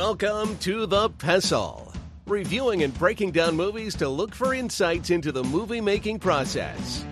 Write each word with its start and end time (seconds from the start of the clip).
Welcome 0.00 0.56
to 0.60 0.86
The 0.86 1.10
Pestle, 1.10 1.92
reviewing 2.26 2.84
and 2.84 2.98
breaking 2.98 3.32
down 3.32 3.54
movies 3.54 3.94
to 3.96 4.08
look 4.08 4.34
for 4.34 4.54
insights 4.54 5.10
into 5.10 5.30
the 5.30 5.44
movie 5.44 5.82
making 5.82 6.20
process. 6.20 7.04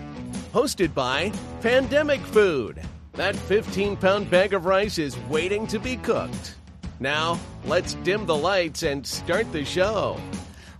Hosted 0.53 0.95
by 0.95 1.31
Pandemic 1.61 2.19
Food. 2.21 2.81
That 3.13 3.35
15 3.35 3.95
pound 3.95 4.31
bag 4.31 4.55
of 4.55 4.65
rice 4.65 4.97
is 4.97 5.15
waiting 5.29 5.67
to 5.67 5.77
be 5.77 5.97
cooked. 5.97 6.55
Now, 6.99 7.39
let's 7.63 7.93
dim 7.93 8.25
the 8.25 8.35
lights 8.35 8.81
and 8.81 9.05
start 9.05 9.51
the 9.51 9.63
show. 9.63 10.19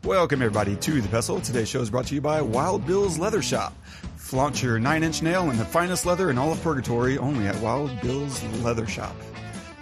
Welcome, 0.04 0.42
everybody, 0.42 0.78
to 0.78 1.02
The 1.02 1.10
Pestle. 1.10 1.42
Today's 1.42 1.70
show 1.70 1.82
is 1.82 1.92
brought 1.92 2.08
to 2.08 2.16
you 2.16 2.22
by 2.22 2.42
Wild 2.42 2.88
Bill's 2.88 3.20
Leather 3.20 3.44
Shop. 3.44 3.72
Flaunt 4.16 4.64
your 4.64 4.80
nine 4.80 5.04
inch 5.04 5.22
nail 5.22 5.52
and 5.52 5.60
the 5.60 5.66
finest 5.66 6.08
leather 6.08 6.32
in 6.32 6.40
all 6.40 6.52
of 6.52 6.60
purgatory 6.64 7.20
only 7.20 7.46
at 7.46 7.56
Wild 7.58 7.92
Bill's 8.02 8.44
Leather 8.64 8.88
Shop. 8.88 9.16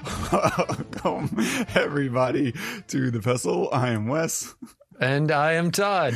Welcome, 0.07 1.37
everybody, 1.75 2.53
to 2.87 3.11
The 3.11 3.19
Pestle. 3.19 3.67
I 3.73 3.89
am 3.89 4.07
Wes. 4.07 4.55
And 5.01 5.31
I 5.31 5.53
am 5.53 5.71
Todd. 5.71 6.13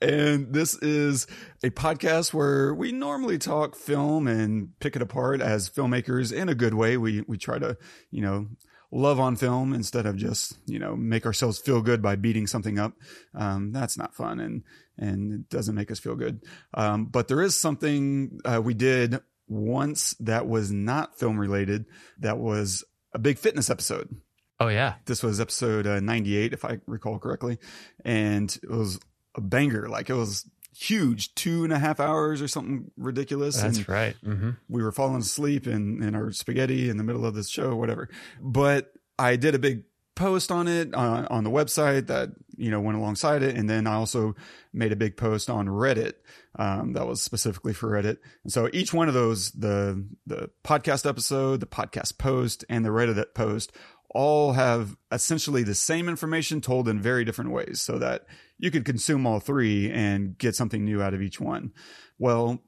And 0.00 0.52
this 0.54 0.76
is 0.76 1.26
a 1.62 1.68
podcast 1.68 2.32
where 2.32 2.74
we 2.74 2.90
normally 2.90 3.36
talk 3.36 3.76
film 3.76 4.26
and 4.26 4.70
pick 4.80 4.96
it 4.96 5.02
apart 5.02 5.42
as 5.42 5.68
filmmakers 5.68 6.32
in 6.32 6.48
a 6.48 6.54
good 6.54 6.72
way. 6.72 6.96
We, 6.96 7.22
we 7.26 7.36
try 7.36 7.58
to, 7.58 7.76
you 8.10 8.22
know, 8.22 8.48
love 8.90 9.20
on 9.20 9.36
film 9.36 9.74
instead 9.74 10.06
of 10.06 10.16
just, 10.16 10.56
you 10.64 10.78
know, 10.78 10.96
make 10.96 11.26
ourselves 11.26 11.58
feel 11.58 11.82
good 11.82 12.00
by 12.00 12.16
beating 12.16 12.46
something 12.46 12.78
up. 12.78 12.94
Um, 13.34 13.72
that's 13.72 13.98
not 13.98 14.14
fun 14.14 14.40
and, 14.40 14.62
and 14.96 15.32
it 15.32 15.48
doesn't 15.50 15.74
make 15.74 15.90
us 15.90 15.98
feel 15.98 16.16
good. 16.16 16.42
Um, 16.72 17.06
but 17.06 17.28
there 17.28 17.42
is 17.42 17.60
something 17.60 18.40
uh, 18.44 18.62
we 18.62 18.72
did 18.72 19.20
once 19.46 20.14
that 20.20 20.46
was 20.46 20.72
not 20.72 21.18
film 21.18 21.38
related 21.38 21.84
that 22.18 22.38
was 22.38 22.82
a 23.14 23.18
big 23.18 23.38
fitness 23.38 23.70
episode. 23.70 24.16
Oh 24.60 24.68
yeah, 24.68 24.94
This 25.06 25.22
was 25.22 25.40
episode 25.40 25.86
uh, 25.86 25.98
98, 26.00 26.52
if 26.52 26.64
I 26.64 26.78
recall 26.86 27.18
correctly. 27.18 27.58
And 28.04 28.56
it 28.62 28.70
was 28.70 29.00
a 29.34 29.40
banger. 29.40 29.88
Like 29.88 30.10
it 30.10 30.14
was 30.14 30.48
huge, 30.76 31.34
two 31.34 31.64
and 31.64 31.72
a 31.72 31.78
half 31.78 31.98
hours 32.00 32.40
or 32.42 32.48
something 32.48 32.90
ridiculous. 32.96 33.60
that's 33.60 33.78
and 33.78 33.88
right. 33.88 34.16
hmm 34.22 34.50
we 34.68 34.82
were 34.82 34.92
falling 34.92 35.20
asleep 35.20 35.66
in, 35.66 36.02
in 36.02 36.14
our 36.14 36.30
spaghetti 36.32 36.88
in 36.88 36.96
the 36.98 37.04
middle 37.04 37.24
of 37.26 37.34
this 37.34 37.48
show, 37.48 37.74
whatever. 37.74 38.08
But 38.40 38.92
I 39.18 39.36
did 39.36 39.54
a 39.54 39.58
big 39.58 39.84
post 40.14 40.52
on 40.52 40.68
it 40.68 40.94
uh, 40.94 41.26
on 41.30 41.44
the 41.44 41.50
website 41.50 42.06
that, 42.06 42.30
you 42.56 42.70
know, 42.70 42.80
went 42.80 42.96
alongside 42.98 43.42
it. 43.42 43.56
And 43.56 43.68
then 43.68 43.86
I 43.86 43.94
also 43.94 44.34
made 44.72 44.92
a 44.92 44.96
big 44.96 45.16
post 45.16 45.50
on 45.50 45.66
Reddit 45.66 46.14
um, 46.56 46.92
that 46.92 47.06
was 47.06 47.22
specifically 47.22 47.72
for 47.72 47.90
Reddit. 47.90 48.18
And 48.44 48.52
so 48.52 48.68
each 48.72 48.94
one 48.94 49.08
of 49.08 49.14
those, 49.14 49.50
the, 49.52 50.06
the 50.26 50.50
podcast 50.62 51.08
episode, 51.08 51.60
the 51.60 51.66
podcast 51.66 52.18
post, 52.18 52.64
and 52.68 52.84
the 52.84 52.90
Reddit 52.90 53.34
post 53.34 53.72
all 54.10 54.52
have 54.52 54.96
essentially 55.10 55.64
the 55.64 55.74
same 55.74 56.08
information 56.08 56.60
told 56.60 56.88
in 56.88 57.00
very 57.00 57.24
different 57.24 57.50
ways 57.50 57.80
so 57.80 57.98
that 57.98 58.24
you 58.58 58.70
could 58.70 58.84
consume 58.84 59.26
all 59.26 59.40
three 59.40 59.90
and 59.90 60.38
get 60.38 60.54
something 60.54 60.84
new 60.84 61.02
out 61.02 61.14
of 61.14 61.20
each 61.20 61.40
one. 61.40 61.72
Well, 62.18 62.62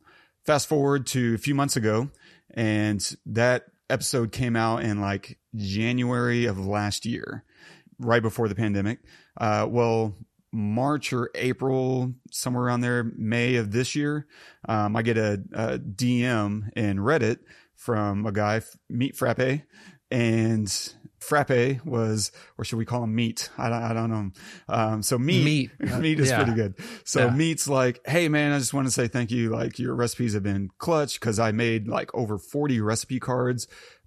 fast 0.44 0.68
forward 0.68 1.06
to 1.08 1.34
a 1.34 1.38
few 1.38 1.54
months 1.54 1.76
ago 1.76 2.10
and 2.50 3.16
that 3.26 3.66
episode 3.90 4.32
came 4.32 4.56
out 4.56 4.82
in 4.82 5.00
like 5.00 5.38
January 5.54 6.46
of 6.46 6.64
last 6.64 7.06
year, 7.06 7.44
right 7.98 8.22
before 8.22 8.48
the 8.48 8.54
pandemic. 8.54 8.98
Uh, 9.38 9.66
well, 9.68 10.14
March 10.52 11.12
or 11.12 11.30
April, 11.34 12.14
somewhere 12.30 12.64
around 12.64 12.80
there, 12.80 13.04
May 13.16 13.56
of 13.56 13.72
this 13.72 13.94
year, 13.94 14.26
um, 14.68 14.96
I 14.96 15.02
get 15.02 15.18
a, 15.18 15.42
a 15.52 15.78
DM 15.78 16.70
in 16.74 16.98
Reddit 16.98 17.38
from 17.74 18.26
a 18.26 18.32
guy, 18.32 18.62
Meat 18.88 19.16
Frappe, 19.16 19.62
and 20.10 20.94
Frappe 21.28 21.84
was, 21.84 22.30
or 22.58 22.64
should 22.64 22.76
we 22.78 22.84
call 22.84 23.02
him 23.04 23.14
Meat? 23.14 23.50
I 23.58 23.68
don't, 23.68 23.82
I 23.82 23.92
don't 23.92 24.10
know. 24.10 24.30
Um, 24.68 25.02
so 25.02 25.18
Meat, 25.18 25.44
Meat. 25.44 25.70
Meat 26.00 26.20
is 26.20 26.28
Yeah. 26.30 26.36
pretty 26.36 26.54
good. 26.54 26.74
So 27.04 27.26
Yeah. 27.26 27.30
Meat's 27.34 27.68
like, 27.68 28.00
hey 28.06 28.28
man, 28.28 28.52
I 28.52 28.58
just 28.58 28.72
want 28.74 28.86
to 28.86 28.92
say 28.92 29.08
thank 29.08 29.30
you. 29.30 29.50
Like 29.50 29.78
your 29.78 29.94
recipes 29.94 30.34
have 30.34 30.42
been 30.42 30.70
clutch 30.78 31.18
because 31.18 31.38
I 31.38 31.52
made 31.52 31.88
like 31.88 32.14
over 32.14 32.38
40 32.38 32.80
recipe 32.80 33.18
cards 33.20 33.66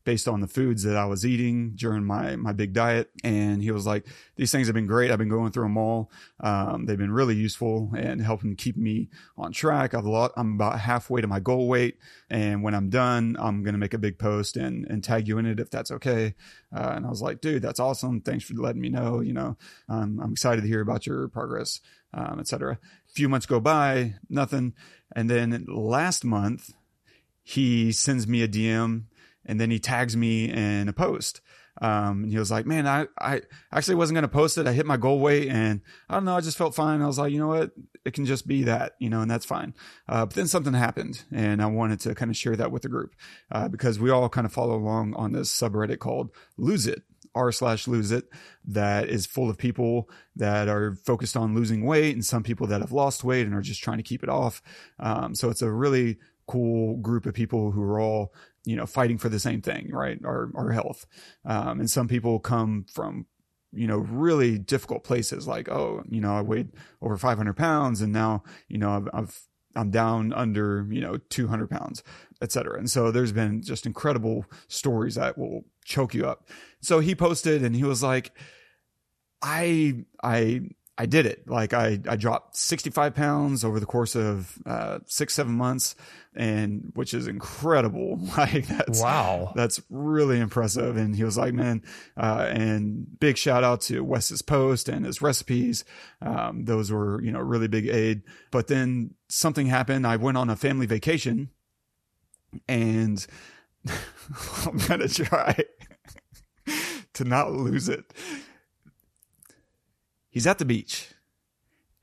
based 0.09 0.27
on 0.27 0.41
the 0.41 0.47
foods 0.47 0.81
that 0.81 0.97
I 0.97 1.05
was 1.05 1.23
eating 1.23 1.73
during 1.75 2.03
my, 2.03 2.35
my 2.35 2.51
big 2.51 2.73
diet. 2.73 3.11
And 3.23 3.61
he 3.61 3.69
was 3.69 3.85
like, 3.85 4.07
these 4.37 4.51
things 4.51 4.65
have 4.65 4.73
been 4.73 4.87
great. 4.87 5.11
I've 5.11 5.19
been 5.19 5.29
going 5.29 5.51
through 5.51 5.65
them 5.65 5.77
all. 5.77 6.09
Um, 6.39 6.87
they've 6.87 6.97
been 6.97 7.11
really 7.11 7.35
useful 7.35 7.91
and 7.95 8.19
helping 8.19 8.55
keep 8.55 8.75
me 8.75 9.09
on 9.37 9.51
track. 9.51 9.93
I've 9.93 10.05
a 10.05 10.09
lot, 10.09 10.31
I'm 10.35 10.55
about 10.55 10.79
halfway 10.79 11.21
to 11.21 11.27
my 11.27 11.39
goal 11.39 11.67
weight. 11.67 11.99
And 12.27 12.63
when 12.63 12.73
I'm 12.73 12.89
done, 12.89 13.37
I'm 13.39 13.63
to 13.63 13.77
make 13.77 13.93
a 13.93 13.99
big 13.99 14.17
post 14.17 14.57
and, 14.57 14.87
and 14.89 15.03
tag 15.03 15.27
you 15.27 15.37
in 15.37 15.45
it 15.45 15.59
if 15.59 15.69
that's 15.69 15.91
okay. 15.91 16.33
Uh, 16.75 16.93
and 16.95 17.05
I 17.05 17.09
was 17.09 17.21
like, 17.21 17.39
dude, 17.39 17.61
that's 17.61 17.79
awesome. 17.79 18.21
Thanks 18.21 18.45
for 18.45 18.55
letting 18.55 18.81
me 18.81 18.89
know. 18.89 19.19
You 19.19 19.33
know, 19.33 19.57
um, 19.89 20.19
I'm 20.19 20.31
excited 20.31 20.61
to 20.61 20.67
hear 20.67 20.81
about 20.81 21.05
your 21.05 21.27
progress, 21.27 21.81
um, 22.15 22.37
et 22.39 22.47
cetera. 22.47 22.79
A 23.09 23.13
few 23.13 23.29
months 23.29 23.45
go 23.45 23.59
by, 23.59 24.15
nothing. 24.27 24.73
And 25.15 25.29
then 25.29 25.67
last 25.67 26.25
month, 26.25 26.73
he 27.43 27.91
sends 27.91 28.27
me 28.27 28.41
a 28.41 28.47
DM 28.47 29.03
and 29.49 29.59
then 29.59 29.71
he 29.71 29.79
tags 29.79 30.15
me 30.15 30.49
in 30.49 30.87
a 30.87 30.93
post. 30.93 31.41
Um, 31.81 32.23
and 32.23 32.31
he 32.31 32.37
was 32.37 32.51
like, 32.51 32.65
man, 32.65 32.85
I, 32.85 33.07
I 33.19 33.41
actually 33.71 33.95
wasn't 33.95 34.15
going 34.15 34.23
to 34.23 34.27
post 34.27 34.57
it. 34.57 34.67
I 34.67 34.73
hit 34.73 34.85
my 34.85 34.97
goal 34.97 35.19
weight 35.19 35.47
and 35.47 35.81
I 36.09 36.15
don't 36.15 36.25
know. 36.25 36.35
I 36.35 36.41
just 36.41 36.57
felt 36.57 36.75
fine. 36.75 37.01
I 37.01 37.07
was 37.07 37.17
like, 37.17 37.31
you 37.31 37.39
know 37.39 37.47
what? 37.47 37.71
It 38.05 38.13
can 38.13 38.25
just 38.25 38.47
be 38.47 38.63
that, 38.63 38.93
you 38.99 39.09
know, 39.09 39.21
and 39.21 39.31
that's 39.31 39.45
fine. 39.45 39.73
Uh, 40.07 40.25
but 40.25 40.35
then 40.35 40.47
something 40.47 40.73
happened 40.73 41.23
and 41.31 41.61
I 41.61 41.67
wanted 41.67 42.01
to 42.01 42.15
kind 42.15 42.29
of 42.29 42.37
share 42.37 42.55
that 42.57 42.71
with 42.71 42.81
the 42.81 42.89
group, 42.89 43.15
uh, 43.51 43.69
because 43.69 43.97
we 43.97 44.09
all 44.09 44.29
kind 44.29 44.45
of 44.45 44.53
follow 44.53 44.75
along 44.75 45.15
on 45.15 45.31
this 45.31 45.51
subreddit 45.51 45.99
called 45.99 46.31
lose 46.57 46.85
it 46.85 47.03
r 47.35 47.51
slash 47.51 47.87
lose 47.87 48.11
it 48.11 48.27
that 48.65 49.07
is 49.07 49.25
full 49.25 49.49
of 49.49 49.57
people 49.57 50.09
that 50.35 50.67
are 50.67 50.95
focused 50.95 51.37
on 51.37 51.55
losing 51.55 51.85
weight 51.85 52.15
and 52.15 52.25
some 52.25 52.43
people 52.43 52.67
that 52.67 52.81
have 52.81 52.91
lost 52.91 53.23
weight 53.23 53.45
and 53.45 53.55
are 53.55 53.61
just 53.61 53.83
trying 53.83 53.97
to 53.97 54.03
keep 54.03 54.23
it 54.23 54.29
off. 54.29 54.61
Um, 54.99 55.35
so 55.35 55.49
it's 55.49 55.61
a 55.61 55.71
really 55.71 56.17
cool 56.49 56.97
group 56.97 57.27
of 57.27 57.35
people 57.35 57.71
who 57.71 57.83
are 57.83 57.99
all 57.99 58.33
you 58.65 58.75
know 58.75 58.85
fighting 58.85 59.17
for 59.17 59.29
the 59.29 59.39
same 59.39 59.61
thing 59.61 59.91
right? 59.91 60.19
Our 60.23 60.51
our 60.55 60.71
health. 60.71 61.05
Um, 61.45 61.79
and 61.79 61.89
some 61.89 62.07
people 62.07 62.39
come 62.39 62.85
from 62.91 63.25
you 63.71 63.87
know 63.87 63.97
really 63.97 64.57
difficult 64.57 65.03
places 65.03 65.47
like 65.47 65.69
oh 65.69 66.01
you 66.09 66.19
know 66.19 66.35
i 66.35 66.41
weighed 66.41 66.69
over 67.03 67.15
500 67.17 67.55
pounds 67.55 68.01
and 68.01 68.11
now 68.11 68.41
you 68.67 68.79
know 68.79 68.89
i've, 68.89 69.07
I've 69.13 69.39
i'm 69.75 69.91
down 69.91 70.33
under 70.33 70.87
you 70.89 71.01
know 71.01 71.17
200 71.29 71.69
pounds 71.69 72.01
et 72.41 72.51
cetera. 72.51 72.77
And 72.77 72.89
so 72.89 73.11
there's 73.11 73.31
been 73.31 73.61
just 73.61 73.85
incredible 73.85 74.45
stories 74.67 75.15
that 75.15 75.37
will 75.37 75.65
choke 75.83 76.13
you 76.13 76.25
up. 76.25 76.47
So 76.81 76.99
he 76.99 77.15
posted 77.15 77.63
and 77.63 77.75
he 77.75 77.83
was 77.83 78.01
like 78.03 78.31
i 79.41 79.95
i 80.21 80.61
I 81.01 81.05
did 81.05 81.25
it. 81.25 81.47
Like 81.47 81.73
I, 81.73 81.97
I 82.09 82.17
dropped 82.17 82.57
65 82.57 83.15
pounds 83.15 83.63
over 83.63 83.79
the 83.79 83.85
course 83.85 84.17
of 84.17 84.57
uh, 84.65 84.99
six, 85.05 85.33
seven 85.33 85.53
months, 85.53 85.95
and 86.35 86.91
which 86.93 87.13
is 87.13 87.25
incredible. 87.25 88.19
Like 88.37 88.67
that's 88.67 89.01
Wow. 89.01 89.53
that's 89.55 89.81
really 89.89 90.39
impressive. 90.41 90.97
And 90.97 91.15
he 91.15 91.23
was 91.23 91.37
like, 91.37 91.53
man, 91.53 91.83
uh, 92.17 92.47
and 92.51 93.17
big 93.17 93.37
shout 93.37 93.63
out 93.63 93.79
to 93.83 94.03
Wes's 94.03 94.41
post 94.41 94.89
and 94.89 95.05
his 95.05 95.21
recipes. 95.21 95.85
Um, 96.21 96.65
those 96.65 96.91
were 96.91 97.21
you 97.23 97.31
know 97.31 97.39
really 97.39 97.69
big 97.69 97.87
aid. 97.87 98.23
But 98.51 98.67
then 98.67 99.15
something 99.29 99.67
happened. 99.67 100.05
I 100.05 100.17
went 100.17 100.37
on 100.37 100.49
a 100.49 100.57
family 100.57 100.85
vacation, 100.85 101.49
and 102.67 103.25
I'm 104.65 104.77
gonna 104.79 105.07
try 105.07 105.55
to 107.13 107.23
not 107.23 107.53
lose 107.53 107.87
it 107.87 108.13
he's 110.29 110.47
at 110.47 110.57
the 110.57 110.65
beach 110.65 111.13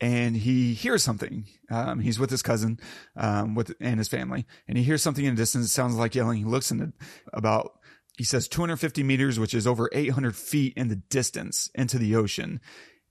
and 0.00 0.37
he 0.37 0.75
hears 0.75 1.03
something. 1.03 1.47
Um, 1.70 2.00
he's 2.00 2.19
with 2.19 2.31
his 2.31 2.42
cousin, 2.42 2.78
um, 3.16 3.54
with 3.54 3.75
and 3.81 3.98
his 3.98 4.09
family, 4.09 4.47
and 4.69 4.76
he 4.76 4.84
hears 4.84 5.03
something 5.03 5.25
in 5.25 5.34
the 5.34 5.41
distance. 5.42 5.66
It 5.66 5.70
sounds 5.70 5.94
like 5.94 6.14
yelling. 6.14 6.38
He 6.38 6.44
looks 6.44 6.70
in 6.70 6.78
the, 6.78 6.92
about, 7.32 7.78
he 8.16 8.25
says 8.25 8.48
250 8.48 9.03
meters, 9.03 9.38
which 9.38 9.54
is 9.54 9.66
over 9.66 9.88
800 9.92 10.36
feet 10.36 10.75
in 10.76 10.88
the 10.88 10.97
distance 10.97 11.71
into 11.74 11.98
the 11.98 12.16
ocean, 12.16 12.60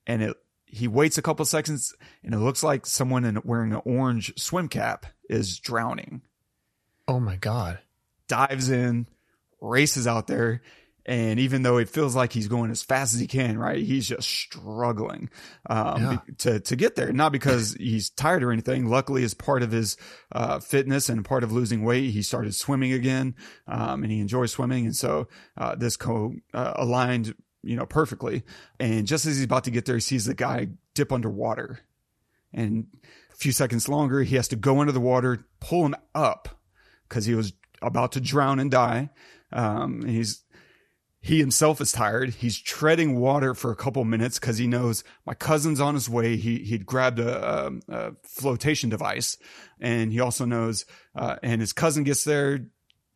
and 0.05 0.21
it. 0.21 0.37
He 0.67 0.87
waits 0.89 1.17
a 1.17 1.21
couple 1.21 1.45
seconds, 1.45 1.95
and 2.21 2.33
it 2.33 2.39
looks 2.39 2.61
like 2.61 2.85
someone 2.85 3.23
in, 3.23 3.39
wearing 3.45 3.71
an 3.71 3.81
orange 3.85 4.33
swim 4.37 4.67
cap 4.67 5.05
is 5.29 5.57
drowning. 5.59 6.23
Oh 7.07 7.19
my 7.19 7.37
god. 7.37 7.79
Dives 8.27 8.69
in, 8.69 9.07
races 9.61 10.05
out 10.05 10.27
there, 10.27 10.63
and 11.05 11.39
even 11.39 11.61
though 11.61 11.77
it 11.77 11.89
feels 11.89 12.15
like 12.15 12.33
he's 12.33 12.47
going 12.47 12.71
as 12.71 12.81
fast 12.81 13.13
as 13.13 13.19
he 13.19 13.27
can, 13.27 13.57
right, 13.57 13.83
he's 13.83 14.07
just 14.07 14.27
struggling 14.27 15.29
um, 15.69 16.01
Yeah. 16.01 16.17
to 16.39 16.59
to 16.61 16.75
get 16.75 16.95
there. 16.95 17.13
Not 17.13 17.31
because 17.31 17.73
he's 17.75 18.09
tired 18.09 18.43
or 18.43 18.51
anything. 18.51 18.87
Luckily, 18.87 19.23
as 19.23 19.33
part 19.33 19.61
of 19.63 19.71
his 19.71 19.97
uh, 20.31 20.59
fitness 20.59 21.09
and 21.09 21.23
part 21.23 21.43
of 21.43 21.51
losing 21.51 21.83
weight, 21.83 22.11
he 22.11 22.21
started 22.21 22.55
swimming 22.55 22.91
again, 22.93 23.35
um, 23.67 24.03
and 24.03 24.11
he 24.11 24.19
enjoys 24.19 24.51
swimming. 24.51 24.85
And 24.85 24.95
so 24.95 25.27
uh, 25.57 25.75
this 25.75 25.95
co 25.97 26.33
uh, 26.53 26.73
aligned, 26.75 27.35
you 27.63 27.75
know, 27.75 27.85
perfectly. 27.85 28.43
And 28.79 29.05
just 29.05 29.25
as 29.25 29.35
he's 29.35 29.45
about 29.45 29.65
to 29.65 29.71
get 29.71 29.85
there, 29.85 29.95
he 29.95 30.01
sees 30.01 30.25
the 30.25 30.33
guy 30.33 30.69
dip 30.95 31.11
underwater, 31.11 31.79
and 32.53 32.87
a 33.31 33.35
few 33.35 33.51
seconds 33.51 33.87
longer, 33.89 34.23
he 34.23 34.37
has 34.37 34.47
to 34.47 34.55
go 34.55 34.79
under 34.79 34.93
the 34.93 34.99
water, 34.99 35.45
pull 35.59 35.85
him 35.85 35.95
up 36.15 36.49
because 37.07 37.25
he 37.25 37.35
was 37.35 37.53
about 37.81 38.13
to 38.13 38.21
drown 38.21 38.59
and 38.59 38.71
die. 38.71 39.09
Um, 39.51 40.01
and 40.01 40.09
he's 40.09 40.41
he 41.25 41.39
himself 41.39 41.81
is 41.81 41.91
tired. 41.91 42.35
He's 42.35 42.59
treading 42.61 43.19
water 43.19 43.55
for 43.55 43.71
a 43.71 43.75
couple 43.75 44.05
minutes 44.05 44.37
because 44.37 44.59
he 44.59 44.67
knows 44.67 45.03
my 45.25 45.33
cousin's 45.33 45.79
on 45.79 45.95
his 45.95 46.07
way. 46.07 46.35
He 46.37 46.59
he'd 46.59 46.85
grabbed 46.85 47.17
a, 47.17 47.65
a, 47.67 47.71
a 47.89 48.11
flotation 48.23 48.91
device, 48.91 49.35
and 49.79 50.13
he 50.13 50.19
also 50.19 50.45
knows. 50.45 50.85
Uh, 51.15 51.37
and 51.41 51.61
his 51.61 51.73
cousin 51.73 52.03
gets 52.03 52.25
there 52.25 52.67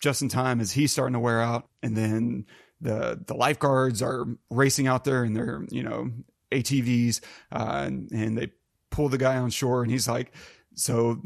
just 0.01 0.23
in 0.23 0.27
time 0.29 0.59
as 0.59 0.71
he's 0.71 0.91
starting 0.91 1.13
to 1.13 1.19
wear 1.19 1.39
out, 1.39 1.69
and 1.83 1.95
then 1.95 2.47
the 2.81 3.23
the 3.27 3.35
lifeguards 3.35 4.01
are 4.01 4.25
racing 4.49 4.87
out 4.87 5.03
there 5.03 5.23
in 5.23 5.35
their 5.35 5.63
you 5.69 5.83
know 5.83 6.09
ATVs, 6.51 7.21
uh, 7.51 7.83
and, 7.85 8.09
and 8.11 8.35
they 8.39 8.51
pull 8.89 9.09
the 9.09 9.19
guy 9.19 9.37
on 9.37 9.51
shore, 9.51 9.83
and 9.83 9.91
he's 9.91 10.07
like, 10.07 10.33
"So 10.73 11.21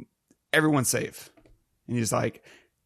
everyone's 0.51 0.89
safe," 0.89 1.29
and 1.87 1.95
he's 1.95 2.11
like, 2.11 2.43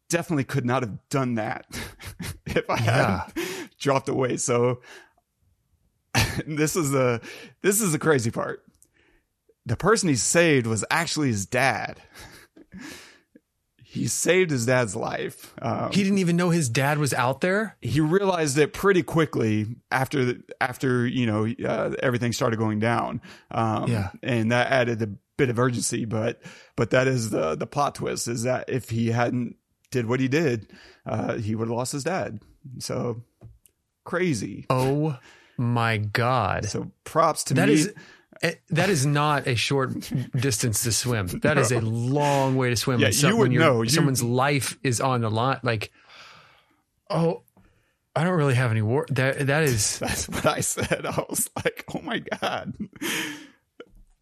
"Definitely 0.08 0.44
could 0.44 0.64
not 0.64 0.84
have 0.84 0.98
done 1.10 1.34
that 1.34 1.66
if 2.46 2.70
I 2.70 2.76
Yeah. 2.84 3.24
had 3.34 3.44
dropped 3.78 4.08
away." 4.08 4.36
So 4.36 4.80
this 6.46 6.76
is 6.76 6.90
the 6.90 7.20
this 7.62 7.80
is 7.80 7.92
the 7.92 7.98
crazy 7.98 8.30
part. 8.30 8.62
The 9.66 9.76
person 9.76 10.08
he 10.08 10.14
saved 10.16 10.66
was 10.66 10.84
actually 10.90 11.28
his 11.28 11.44
dad. 11.46 12.00
he 13.82 14.06
saved 14.06 14.50
his 14.50 14.66
dad's 14.66 14.94
life. 14.94 15.54
Um, 15.62 15.90
He 15.92 16.02
didn't 16.02 16.18
even 16.18 16.36
know 16.36 16.50
his 16.50 16.68
dad 16.68 16.98
was 16.98 17.14
out 17.14 17.40
there. 17.40 17.76
he 17.80 18.00
realized 18.00 18.58
it 18.58 18.72
pretty 18.72 19.02
quickly 19.02 19.76
after 19.90 20.24
the, 20.24 20.42
after 20.60 21.06
you 21.06 21.26
know 21.26 21.46
uh, 21.66 21.94
everything 22.02 22.32
started 22.32 22.58
going 22.58 22.78
down. 22.80 23.20
Um, 23.50 23.90
Yeah. 23.90 24.10
and 24.22 24.52
that 24.52 24.70
added 24.72 25.02
a 25.02 25.08
bit 25.36 25.50
of 25.50 25.58
urgency. 25.58 26.04
But 26.04 26.40
but 26.76 26.90
that 26.90 27.06
is 27.06 27.30
the 27.30 27.54
the 27.54 27.66
plot 27.66 27.94
twist 27.94 28.28
is 28.28 28.42
that 28.44 28.68
if 28.68 28.90
he 28.90 29.08
hadn't 29.08 29.56
did 29.90 30.06
what 30.06 30.20
he 30.20 30.28
did, 30.28 30.70
uh, 31.06 31.34
he 31.34 31.54
would 31.54 31.68
have 31.68 31.76
lost 31.76 31.92
his 31.92 32.04
dad. 32.04 32.40
So 32.78 33.22
crazy. 34.08 34.66
Oh 34.70 35.16
my 35.56 35.98
god. 35.98 36.64
So 36.66 36.90
props 37.04 37.44
to 37.44 37.54
That 37.54 37.68
me. 37.68 37.74
is 37.74 37.92
eh, 38.42 38.54
that 38.70 38.88
is 38.90 39.04
not 39.06 39.46
a 39.46 39.54
short 39.54 39.90
distance 40.36 40.82
to 40.84 40.92
swim. 40.92 41.26
That 41.42 41.58
is 41.58 41.70
a 41.72 41.80
long 41.80 42.56
way 42.56 42.70
to 42.70 42.76
swim. 42.76 43.00
Yeah, 43.00 43.08
you 43.10 43.36
would 43.36 43.50
know. 43.52 43.82
You- 43.82 43.88
someone's 43.90 44.22
life 44.22 44.78
is 44.82 45.00
on 45.00 45.20
the 45.20 45.30
line. 45.30 45.60
Like, 45.62 45.92
oh, 47.10 47.42
I 48.16 48.24
don't 48.24 48.36
really 48.36 48.54
have 48.54 48.70
any 48.70 48.82
word. 48.82 49.08
That 49.10 49.46
that 49.46 49.62
is 49.64 49.98
That's 50.04 50.28
what 50.28 50.46
I 50.46 50.60
said. 50.60 51.04
I 51.06 51.24
was 51.28 51.50
like, 51.56 51.84
oh 51.94 52.00
my 52.00 52.18
god. 52.18 52.74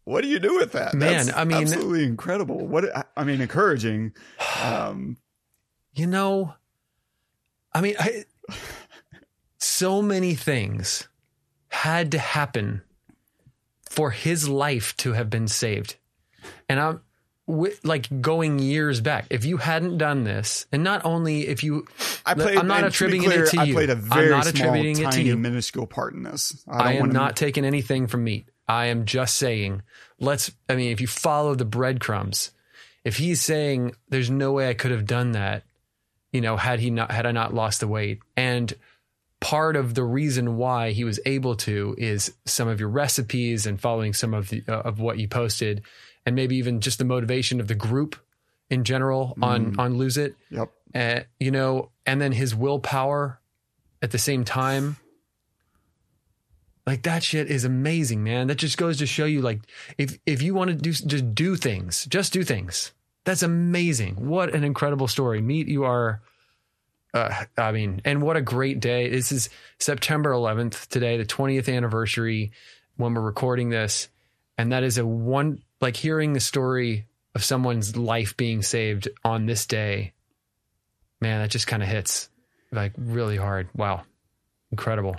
What 0.03 0.21
do 0.21 0.29
you 0.29 0.39
do 0.39 0.55
with 0.55 0.71
that? 0.71 0.93
Man, 0.93 1.25
That's 1.25 1.37
I 1.37 1.43
mean- 1.43 1.57
absolutely 1.63 2.03
incredible. 2.05 2.65
What 2.65 2.85
I- 2.95 3.03
I 3.15 3.23
mean, 3.23 3.41
encouraging. 3.41 4.13
Um, 4.63 5.17
you 5.93 6.07
know. 6.07 6.53
I 7.73 7.81
mean, 7.81 7.95
I, 7.99 8.25
so 9.77 10.01
many 10.01 10.35
things 10.35 11.07
had 11.69 12.11
to 12.11 12.19
happen 12.19 12.81
for 13.89 14.11
his 14.11 14.47
life 14.47 14.95
to 14.97 15.13
have 15.13 15.29
been 15.29 15.47
saved, 15.47 15.95
and 16.69 16.79
I'm. 16.79 17.01
wi- 17.47 17.77
Like 17.83 18.21
going 18.21 18.59
years 18.59 18.99
back, 18.99 19.27
if 19.29 19.45
you 19.45 19.57
hadn't 19.57 19.97
done 19.97 20.25
this, 20.25 20.65
and 20.71 20.83
not 20.83 21.05
only 21.05 21.47
if 21.47 21.63
you, 21.63 21.87
I 22.25 22.33
played. 22.33 22.57
I'm 22.57 22.67
not 22.67 22.81
to 22.81 22.87
attributing 22.87 23.29
clear, 23.29 23.43
it 23.45 23.51
to 23.51 23.65
you. 23.65 23.71
I 23.71 23.85
played 23.85 23.89
a 23.89 23.93
I'm 23.93 24.01
very 24.01 24.29
not 24.29 24.45
small, 24.45 24.67
attributing 24.67 24.97
it 24.97 25.11
to 25.11 25.17
tiny, 25.17 25.23
you. 25.29 25.37
minuscule 25.37 25.87
part 25.87 26.13
in 26.13 26.23
this. 26.23 26.63
I, 26.67 26.89
I, 26.89 26.91
am 26.93 27.11
not 27.11 27.37
taking 27.37 27.63
anything 27.63 28.07
from 28.07 28.25
meat. 28.25 28.49
I 28.67 28.87
am 28.87 29.05
just 29.05 29.35
saying, 29.35 29.81
let's, 30.19 30.51
I 30.67 30.75
mean, 30.75 30.91
if 30.91 30.99
you 30.99 31.07
follow 31.07 31.55
the 31.55 31.63
breadcrumbs, 31.63 32.51
if 33.05 33.15
he's 33.15 33.41
saying 33.41 33.95
there's 34.09 34.29
no 34.29 34.51
way 34.51 34.69
I 34.69 34.73
could 34.73 34.91
have 34.91 35.05
done 35.05 35.31
that, 35.31 35.63
you 36.33 36.41
know, 36.41 36.57
had 36.57 36.81
he 36.81 36.89
not, 36.89 37.11
had 37.11 37.25
I 37.25 37.31
not 37.31 37.53
lost 37.53 37.79
the 37.79 37.87
weight. 37.87 38.19
And 38.35 38.73
part 39.39 39.75
of 39.75 39.93
the 39.93 40.03
reason 40.03 40.57
why 40.57 40.91
he 40.91 41.03
was 41.03 41.19
able 41.25 41.55
to 41.55 41.95
is 41.97 42.33
some 42.45 42.67
of 42.67 42.79
your 42.79 42.89
recipes 42.89 43.65
and 43.65 43.79
following 43.79 44.13
some 44.13 44.33
of 44.33 44.49
the, 44.49 44.63
uh, 44.67 44.81
of 44.81 44.99
what 44.99 45.19
you 45.19 45.27
posted 45.27 45.81
and 46.25 46.35
maybe 46.35 46.55
even 46.57 46.81
just 46.81 46.97
the 46.97 47.05
motivation 47.05 47.59
of 47.59 47.67
the 47.67 47.75
group 47.75 48.15
in 48.69 48.83
general 48.83 49.35
on, 49.41 49.79
on 49.79 49.97
lose 49.97 50.17
it 50.17 50.35
Yep. 50.49 50.71
uh, 50.95 51.19
you 51.39 51.51
know, 51.51 51.91
and 52.05 52.19
then 52.19 52.31
his 52.31 52.55
willpower 52.55 53.39
at 54.01 54.11
the 54.11 54.17
same 54.17 54.43
time. 54.43 54.97
Like 56.85 57.03
that 57.03 57.21
shit 57.21 57.51
is 57.51 57.65
amazing, 57.65 58.23
man. 58.23 58.47
That 58.47 58.55
just 58.55 58.77
goes 58.77 58.97
to 58.99 59.05
show 59.05 59.25
you, 59.25 59.41
like, 59.41 59.59
if 59.97 60.17
if 60.25 60.41
you 60.41 60.53
want 60.53 60.69
to 60.69 60.75
do, 60.75 60.91
just 60.91 61.35
do 61.35 61.57
things, 61.57 62.05
just 62.05 62.31
do 62.31 62.43
things. 62.43 62.93
That's 63.25 63.43
amazing. 63.43 64.27
What 64.27 64.55
an 64.55 64.63
incredible 64.63 65.07
story. 65.09 65.41
Meat 65.41 65.67
you 65.67 65.83
are. 65.83 66.21
Uh, 67.17 67.45
I 67.57 67.71
mean, 67.71 68.01
and 68.05 68.21
what 68.21 68.37
a 68.37 68.41
great 68.41 68.79
day. 68.79 69.09
This 69.09 69.31
is 69.31 69.49
September 69.79 70.31
11th 70.31 70.87
today, 70.87 71.17
the 71.17 71.25
20th 71.25 71.73
anniversary 71.73 72.51
when 72.95 73.13
we're 73.13 73.21
recording 73.21 73.69
this. 73.69 74.09
And 74.57 74.71
that 74.71 74.83
is 74.83 74.97
a 74.97 75.05
one, 75.05 75.61
like 75.81 75.95
hearing 75.95 76.33
the 76.33 76.39
story 76.39 77.05
of 77.35 77.43
someone's 77.43 77.95
life 77.95 78.35
being 78.37 78.61
saved 78.61 79.07
on 79.23 79.45
this 79.45 79.65
day 79.65 80.13
man, 81.19 81.41
that 81.41 81.49
just 81.49 81.67
kind 81.67 81.81
of 81.81 81.89
hits 81.89 82.29
like 82.71 82.93
really 82.97 83.37
hard. 83.37 83.69
Wow. 83.75 84.03
Incredible. 84.71 85.15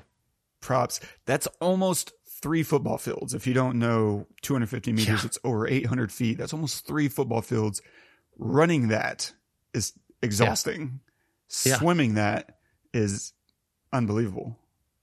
Props. 0.61 1.01
That's 1.25 1.47
almost 1.61 2.13
three 2.41 2.63
football 2.63 2.99
fields. 2.99 3.35
If 3.35 3.47
you 3.47 3.55
don't 3.55 3.79
know 3.79 4.27
250 4.43 4.93
meters, 4.93 5.09
Yeah. 5.09 5.21
it's 5.27 5.39
over 5.45 5.67
800 5.67 6.13
feet. 6.13 6.39
That's 6.39 6.53
almost 6.53 6.87
three 6.87 7.09
football 7.09 7.43
fields. 7.43 7.83
Running 8.39 8.89
that 8.89 9.33
is 9.75 9.93
exhausting. 10.23 10.81
Yeah. 10.81 11.08
Swimming 11.49 12.15
that 12.15 12.59
is 12.93 13.33
unbelievable. 13.93 14.57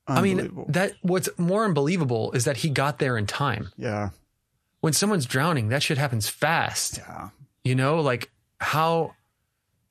I 0.07 0.21
mean, 0.21 0.65
that 0.69 0.93
what's 1.01 1.29
more 1.37 1.65
unbelievable 1.65 2.31
is 2.33 2.45
that 2.45 2.57
he 2.57 2.69
got 2.69 2.99
there 2.99 3.17
in 3.17 3.25
time. 3.25 3.71
yeah. 3.77 4.09
When 4.81 4.93
someone's 4.93 5.25
drowning, 5.25 5.69
that 5.69 5.81
shit 5.81 5.97
happens 5.97 6.29
fast. 6.29 6.99
Yeah. 6.99 7.29
You 7.63 7.73
know, 7.73 8.01
like 8.01 8.29
how 8.59 9.15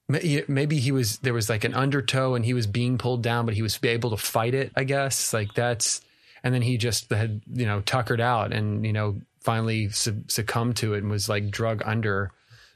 maybe 0.09 0.79
he 0.79 0.93
was 0.93 1.19
there 1.19 1.35
was 1.35 1.49
like 1.49 1.65
an 1.65 1.75
undertow 1.75 2.37
and 2.37 2.45
he 2.45 2.55
was 2.55 2.69
being 2.69 2.97
pulled 2.97 3.23
down, 3.23 3.45
but 3.45 3.55
he 3.55 3.62
was 3.62 3.77
able 3.83 4.11
to 4.11 4.17
fight 4.17 4.55
it, 4.55 4.71
I 4.77 4.85
guess. 4.85 5.33
Like 5.33 5.53
that's 5.55 6.01
and 6.45 6.55
then 6.55 6.62
he 6.62 6.77
just 6.77 7.11
had, 7.11 7.41
you 7.53 7.67
know, 7.67 7.81
tuckered 7.81 8.21
out 8.21 8.53
and, 8.53 8.87
you 8.87 8.93
know, 8.93 9.21
finally 9.41 9.89
succumbed 9.89 10.77
to 10.77 10.95
it 10.95 10.99
and 10.99 11.11
was 11.11 11.29
like 11.29 11.51
drug 11.51 11.83
under 11.85 12.31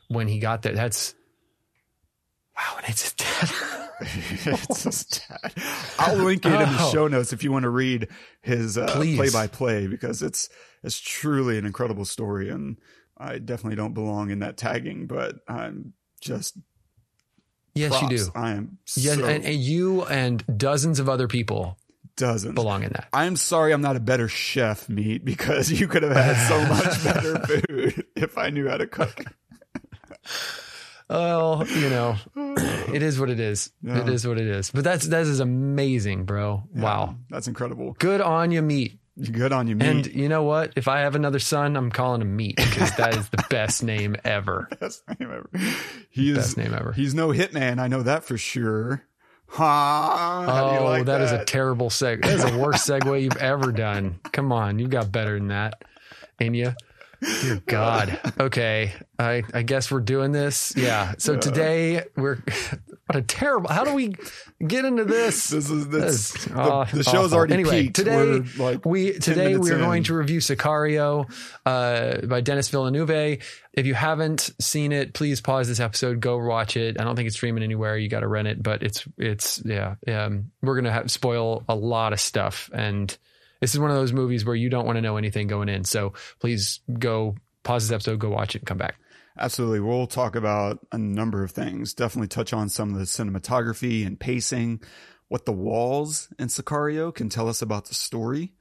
when 0.09 0.27
he 0.27 0.41
got 0.41 0.63
there. 0.63 0.75
That's 0.75 1.15
wow, 2.59 2.77
and 2.79 2.89
it's 2.89 3.13
dad. 3.15 3.51
it's 4.01 4.83
just 4.85 5.15
sad. 5.27 5.53
I'll 5.99 6.17
link 6.17 6.45
it 6.45 6.53
in 6.53 6.59
the 6.59 6.77
Oh. 6.81 6.91
show 6.93 7.09
notes 7.09 7.33
if 7.33 7.43
you 7.45 7.51
want 7.53 7.63
to 7.63 7.71
read 7.71 8.09
his 8.43 8.77
uh, 8.77 8.87
play 8.89 9.31
by 9.31 9.47
play 9.47 9.87
because 9.87 10.23
it's 10.23 10.49
it's 10.83 10.99
truly 11.01 11.57
an 11.59 11.65
incredible 11.67 12.05
story 12.05 12.51
and 12.51 12.79
I 13.17 13.39
definitely 13.39 13.77
don't 13.77 13.95
belong 13.95 14.31
in 14.31 14.41
that 14.41 14.57
tagging, 14.57 15.07
but 15.07 15.37
I'm 15.49 15.95
just 16.21 16.57
Yes, 17.75 17.93
you 18.03 18.09
props. 18.09 18.27
do. 18.27 18.33
I 18.35 18.51
am 18.53 18.79
Yeah, 18.97 19.15
so 19.15 19.25
and, 19.27 19.45
and 19.45 19.57
you 19.57 20.05
and 20.05 20.45
dozens 20.59 20.99
of 21.01 21.09
other 21.09 21.29
people 21.29 21.79
dozens. 22.17 22.55
belong 22.55 22.83
in 22.83 22.91
that. 22.91 23.09
I'm 23.13 23.37
sorry 23.37 23.73
I'm 23.73 23.83
not 23.83 23.95
a 23.97 24.01
better 24.01 24.27
chef, 24.29 24.89
meat, 24.89 25.25
because 25.25 25.71
you 25.71 25.87
could 25.89 26.03
have 26.03 26.13
had 26.17 26.49
so 26.49 26.65
much 26.69 27.05
better 27.05 27.39
food 27.47 28.05
if 28.17 28.37
I 28.39 28.51
knew 28.51 28.69
how 28.69 28.77
to 28.79 28.87
cook. 28.87 29.23
Well, 31.09 31.67
you 31.67 31.89
know, 31.89 32.17
it 32.37 33.03
is 33.03 33.19
what 33.19 33.31
it 33.31 33.41
is. 33.41 33.71
Yeah. 33.83 34.03
It 34.03 34.09
is 34.09 34.27
what 34.27 34.39
it 34.39 34.47
is. 34.47 34.71
But 34.71 34.85
that's 34.85 35.07
that 35.09 35.23
is 35.23 35.41
amazing, 35.41 36.25
bro. 36.25 36.65
Wow. 36.75 37.17
That's 37.31 37.49
incredible. 37.49 37.97
Good 37.99 38.21
on 38.21 38.51
you, 38.51 38.63
meat. 38.63 38.99
Good 39.33 39.53
on 39.53 39.67
you, 39.67 39.75
meat. 39.75 39.87
And 39.87 40.07
you 40.07 40.29
know 40.29 40.45
what? 40.45 40.75
If 40.77 40.87
I 40.87 41.01
have 41.01 41.17
another 41.17 41.41
son, 41.41 41.77
I'm 41.77 41.91
calling 41.91 42.21
him 42.21 42.37
Meat 42.37 42.57
because 42.57 42.95
that 42.97 43.17
is 43.17 43.29
the 43.31 43.45
best 43.51 43.83
name 43.83 44.17
ever. 44.25 44.69
Best 44.81 45.03
name 45.09 45.33
ever. 45.33 45.51
He 46.11 46.31
is 46.31 46.37
Best 46.37 46.57
name 46.57 46.73
ever. 46.73 46.93
He's 46.93 47.15
no 47.15 47.29
hitman. 47.29 47.81
I 47.81 47.89
know 47.89 48.03
that 48.03 48.23
for 48.23 48.39
sure. 48.39 49.05
Ha! 49.49 50.45
How 50.47 50.69
do 50.69 50.75
you 50.75 50.81
oh, 50.81 50.85
like 50.85 51.07
that 51.07 51.23
is 51.23 51.33
a 51.33 51.45
terrible 51.45 51.89
seg. 51.89 52.23
That 52.23 52.35
is 52.35 52.45
the 52.45 52.59
worst 52.59 52.89
segue 52.89 53.23
you've 53.23 53.37
ever 53.39 53.73
done. 53.73 54.21
Come 54.33 54.53
on, 54.53 54.79
you've 54.79 54.91
got 54.91 55.11
better 55.11 55.39
than 55.39 55.49
that, 55.49 55.83
ain't 56.39 56.55
you? 56.55 56.75
Dear 57.21 57.63
God. 57.67 58.21
Okay, 58.39 58.93
I 59.19 59.43
I 59.53 59.63
guess 59.63 59.91
we're 59.91 60.01
doing 60.01 60.33
this. 60.33 60.73
Yeah. 60.77 61.15
So 61.19 61.37
today 61.37 62.05
we're 62.17 62.39
what 63.07 63.17
a 63.17 63.23
terrible. 63.23 63.71
How 63.71 63.85
do 63.85 63.95
we 63.95 64.15
get 64.65 64.85
into 64.85 65.05
this? 65.05 65.49
This 65.49 65.71
is 65.71 65.89
this, 65.89 66.45
the, 66.45 66.61
uh, 66.61 66.85
the 66.85 67.03
show's 67.03 67.17
awful. 67.33 67.39
already 67.39 67.55
anyway, 67.55 67.85
peaked. 67.85 67.97
Today, 67.97 68.17
We're, 68.17 68.45
like 68.59 68.85
we 68.85 69.19
today 69.19 69.57
we 69.57 69.71
are 69.71 69.75
in. 69.75 69.81
going 69.81 70.03
to 70.05 70.15
review 70.15 70.41
Sicario 70.41 71.29
uh, 71.67 72.27
by 72.27 72.41
Dennis 72.41 72.69
Villeneuve. 72.69 73.43
If 73.73 73.87
you 73.87 73.95
haven't 73.95 74.51
seen 74.61 74.93
it, 74.93 75.15
please 75.15 75.41
pause 75.41 75.69
this 75.69 75.81
episode, 75.81 76.21
go 76.21 76.39
watch 76.39 76.77
it. 76.77 77.01
I 77.01 77.05
don't 77.05 77.17
think 77.17 77.27
it's 77.29 77.37
streaming 77.37 77.63
anywhere. 77.65 77.97
You 77.97 78.09
got 78.09 78.21
to 78.21 78.29
rent 78.29 78.47
it, 78.49 78.63
but 78.63 78.83
it's 78.83 79.05
it's 79.17 79.63
yeah. 79.65 79.95
Um, 80.07 80.51
we're 80.63 80.77
gonna 80.77 80.93
have, 80.93 81.11
spoil 81.11 81.65
a 81.69 81.75
lot 81.75 82.13
of 82.13 82.21
stuff, 82.21 82.71
and 82.73 83.17
this 83.61 83.75
is 83.75 83.81
one 83.81 83.91
of 83.91 83.97
those 83.97 84.13
movies 84.13 84.45
where 84.45 84.57
you 84.57 84.69
don't 84.69 84.87
want 84.87 84.97
to 84.97 85.03
know 85.03 85.17
anything 85.17 85.47
going 85.47 85.69
in. 85.69 85.85
So 85.85 86.13
please 86.41 86.81
go 86.99 87.37
pause 87.63 87.89
this 87.89 87.95
episode, 87.95 88.19
go 88.19 88.31
watch 88.31 88.55
it, 88.55 88.63
and 88.63 88.67
come 88.67 88.79
back. 88.79 88.97
Absolutely. 89.39 89.81
We'll 89.81 90.07
talk 90.07 90.35
about 90.35 90.85
a 90.91 90.99
number 90.99 91.45
of 91.45 91.53
things. 91.53 91.95
Definitely 91.95 92.29
touch 92.29 92.53
on 92.53 92.69
some 92.69 92.93
of 92.93 92.99
the 92.99 93.05
cinematography 93.05 94.07
and 94.07 94.19
pacing. 94.19 94.81
what 95.29 95.45
the 95.45 95.53
walls 95.53 96.33
in 96.39 96.49
Sicario 96.49 97.15
can 97.15 97.29
tell 97.29 97.49
us 97.49 97.63
about 97.63 97.87
the 97.87 97.95
story. 97.95 98.55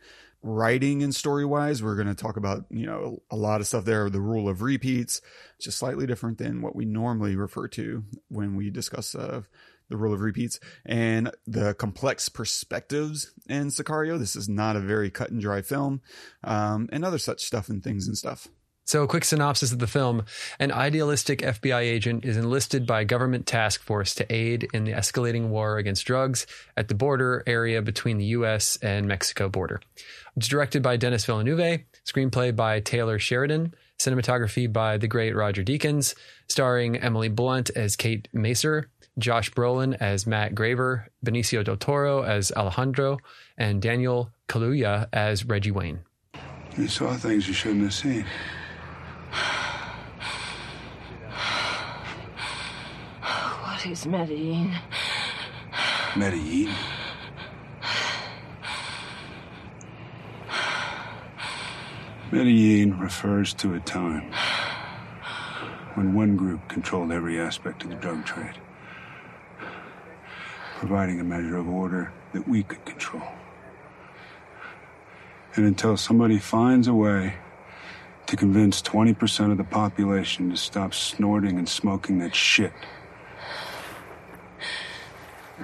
Writing 0.44 1.02
and 1.02 1.16
story 1.16 1.46
wise, 1.46 1.82
we're 1.82 1.96
going 1.96 2.08
to 2.08 2.14
talk 2.14 2.38
about, 2.38 2.66
you 2.70 2.86
know, 2.86 3.24
a 3.32 3.36
lot 3.36 3.60
of 3.60 3.68
stuff 3.68 3.86
there. 3.86 4.10
The 4.10 4.22
rule 4.22 4.48
of 4.48 4.62
repeats, 4.62 5.20
just 5.60 5.80
slightly 5.80 6.06
different 6.06 6.38
than 6.38 6.62
what 6.62 6.76
we 6.76 6.86
normally 6.86 7.36
refer 7.36 7.68
to 7.70 8.04
when 8.28 8.56
we 8.56 8.70
discuss 8.70 9.16
uh, 9.16 9.42
the 9.90 9.98
rule 9.98 10.14
of 10.14 10.22
repeats 10.22 10.60
and 10.86 11.32
the 11.46 11.74
complex 11.76 12.30
perspectives 12.30 13.32
in 13.48 13.68
Sicario. 13.68 14.20
This 14.20 14.36
is 14.36 14.50
not 14.50 14.76
a 14.76 14.82
very 14.82 15.10
cut 15.10 15.30
and 15.32 15.42
dry 15.42 15.62
film, 15.62 16.02
um, 16.44 16.90
and 16.92 17.06
other 17.06 17.18
such 17.18 17.44
stuff 17.44 17.70
and 17.70 17.84
things 17.84 18.08
and 18.08 18.18
stuff. 18.18 18.48
So, 18.88 19.04
a 19.04 19.08
quick 19.08 19.26
synopsis 19.26 19.74
of 19.74 19.80
the 19.80 19.88
film 19.88 20.24
An 20.60 20.72
idealistic 20.72 21.40
FBI 21.40 21.82
agent 21.82 22.24
is 22.24 22.38
enlisted 22.38 22.88
by 22.88 23.02
a 23.02 23.06
government 23.06 23.46
task 23.46 23.82
force 23.82 24.16
to 24.16 24.34
aid 24.34 24.70
in 24.74 24.86
the 24.86 24.94
escalating 24.94 25.50
war 25.50 25.78
against 25.78 26.06
drugs 26.06 26.48
at 26.78 26.88
the 26.88 26.96
border 26.96 27.44
area 27.46 27.82
between 27.82 28.18
the 28.18 28.26
U.S. 28.38 28.78
and 28.82 29.06
Mexico 29.06 29.50
border. 29.50 29.82
It's 30.38 30.48
directed 30.48 30.84
by 30.84 30.96
Denis 30.96 31.26
Villeneuve, 31.26 31.82
screenplay 32.06 32.56
by 32.56 32.80
Taylor 32.80 33.20
Sheridan, 33.20 33.74
cinematography 34.00 34.72
by 34.72 34.98
the 34.98 35.08
great 35.08 35.36
Roger 35.36 35.66
Deakins, 35.66 36.16
starring 36.48 36.96
Emily 36.96 37.28
Blunt 37.28 37.70
as 37.72 37.98
Kate 37.98 38.30
Macer, 38.34 38.86
Josh 39.18 39.52
Brolin 39.52 39.98
as 40.00 40.28
Matt 40.28 40.54
Graver, 40.54 41.10
Benicio 41.26 41.64
del 41.64 41.78
Toro 41.78 42.24
as 42.24 42.52
Alejandro, 42.52 43.18
and 43.58 43.82
Daniel 43.82 44.32
Kaluuya 44.48 45.08
as 45.12 45.46
Reggie 45.46 45.72
Wayne. 45.72 46.02
You 46.78 46.88
saw 46.88 47.16
things 47.16 47.48
you 47.48 47.54
shouldn't 47.54 47.84
have 47.84 47.94
seen. 47.94 48.26
What 53.22 53.86
is 53.86 54.06
Medellin? 54.06 54.76
Medellin. 56.16 56.74
Medellin 62.32 63.00
refers 63.00 63.54
to 63.54 63.74
a 63.76 63.80
time 63.80 64.32
when 65.96 66.14
one 66.14 66.36
group 66.36 66.68
controlled 66.68 67.12
every 67.12 67.40
aspect 67.40 67.84
of 67.84 67.90
the 67.90 67.96
drug 67.96 68.26
trade, 68.26 68.54
providing 70.78 71.20
a 71.20 71.24
measure 71.24 71.58
of 71.58 71.68
order 71.68 72.12
that 72.34 72.48
we 72.48 72.62
could 72.62 72.86
control. 72.86 73.24
And 75.56 75.66
until 75.66 75.98
somebody 75.98 76.38
finds 76.38 76.88
a 76.88 76.94
way 76.94 77.34
to 78.28 78.36
convince 78.36 78.80
20% 78.84 79.52
of 79.52 79.58
the 79.58 79.64
population 79.64 80.52
to 80.52 80.58
stop 80.58 80.94
snorting 80.94 81.58
and 81.58 81.68
smoking 81.68 82.20
that 82.20 82.36
shit, 82.36 82.74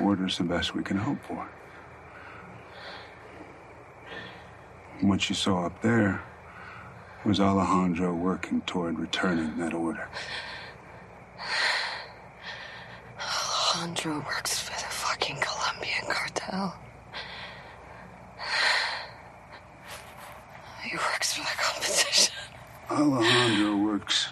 order's 0.01 0.39
the 0.39 0.46
best 0.46 0.74
we 0.74 0.82
can 0.82 0.98
hope 0.98 1.20
for. 1.27 1.48
And 5.00 5.10
what 5.10 5.29
you 5.29 5.36
saw 5.36 5.67
up 5.67 5.79
there 5.84 6.24
was 7.24 7.39
Alejandro 7.39 8.15
working 8.15 8.62
toward 8.62 8.98
returning 8.98 9.60
that 9.60 9.75
order. 9.75 10.10
Alejandro 13.75 14.25
works 14.25 14.72
Cartel. 16.33 16.75
He 20.83 20.95
works 20.95 21.33
for 21.33 21.41
the 21.41 21.61
competition. 21.61 22.33
Alejandro 22.91 23.77
works 23.77 24.27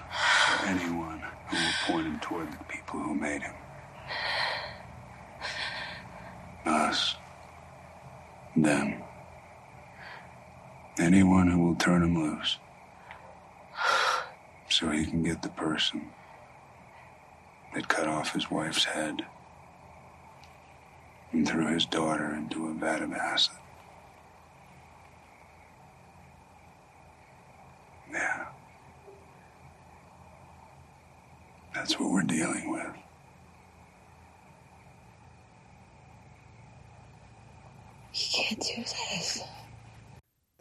for 0.48 0.65
anyone 0.65 1.24
who 1.50 1.58
will 1.58 1.74
point 1.86 2.08
him 2.08 2.20
toward 2.20 2.51
the 2.51 2.63
people 2.65 3.00
who 3.00 3.15
made 3.15 3.41
him. 3.41 3.53
Us. 6.65 7.15
Them. 8.55 9.01
Anyone 11.00 11.48
who 11.48 11.60
will 11.65 11.75
turn 11.75 12.03
him 12.03 12.17
loose. 12.17 12.58
So 14.70 14.89
he 14.89 15.05
can 15.05 15.24
get 15.24 15.41
the 15.41 15.50
person 15.50 16.10
that 17.74 17.88
cut 17.88 18.08
off 18.08 18.34
his 18.34 18.51
wife's 18.51 18.84
head 18.84 19.25
and 21.34 21.48
threw 21.48 21.74
his 21.74 21.86
daughter 21.86 22.34
into 22.36 22.68
a 22.68 22.74
vat 22.74 23.02
of 23.02 23.14
acid. 23.14 23.56
Yeah. 28.12 28.46
That's 31.74 31.98
what 32.00 32.12
we're 32.12 32.24
dealing 32.24 32.72
with. 32.72 32.88
You 38.14 38.26
can't 38.34 38.60
do 38.60 38.84
this. 38.84 39.42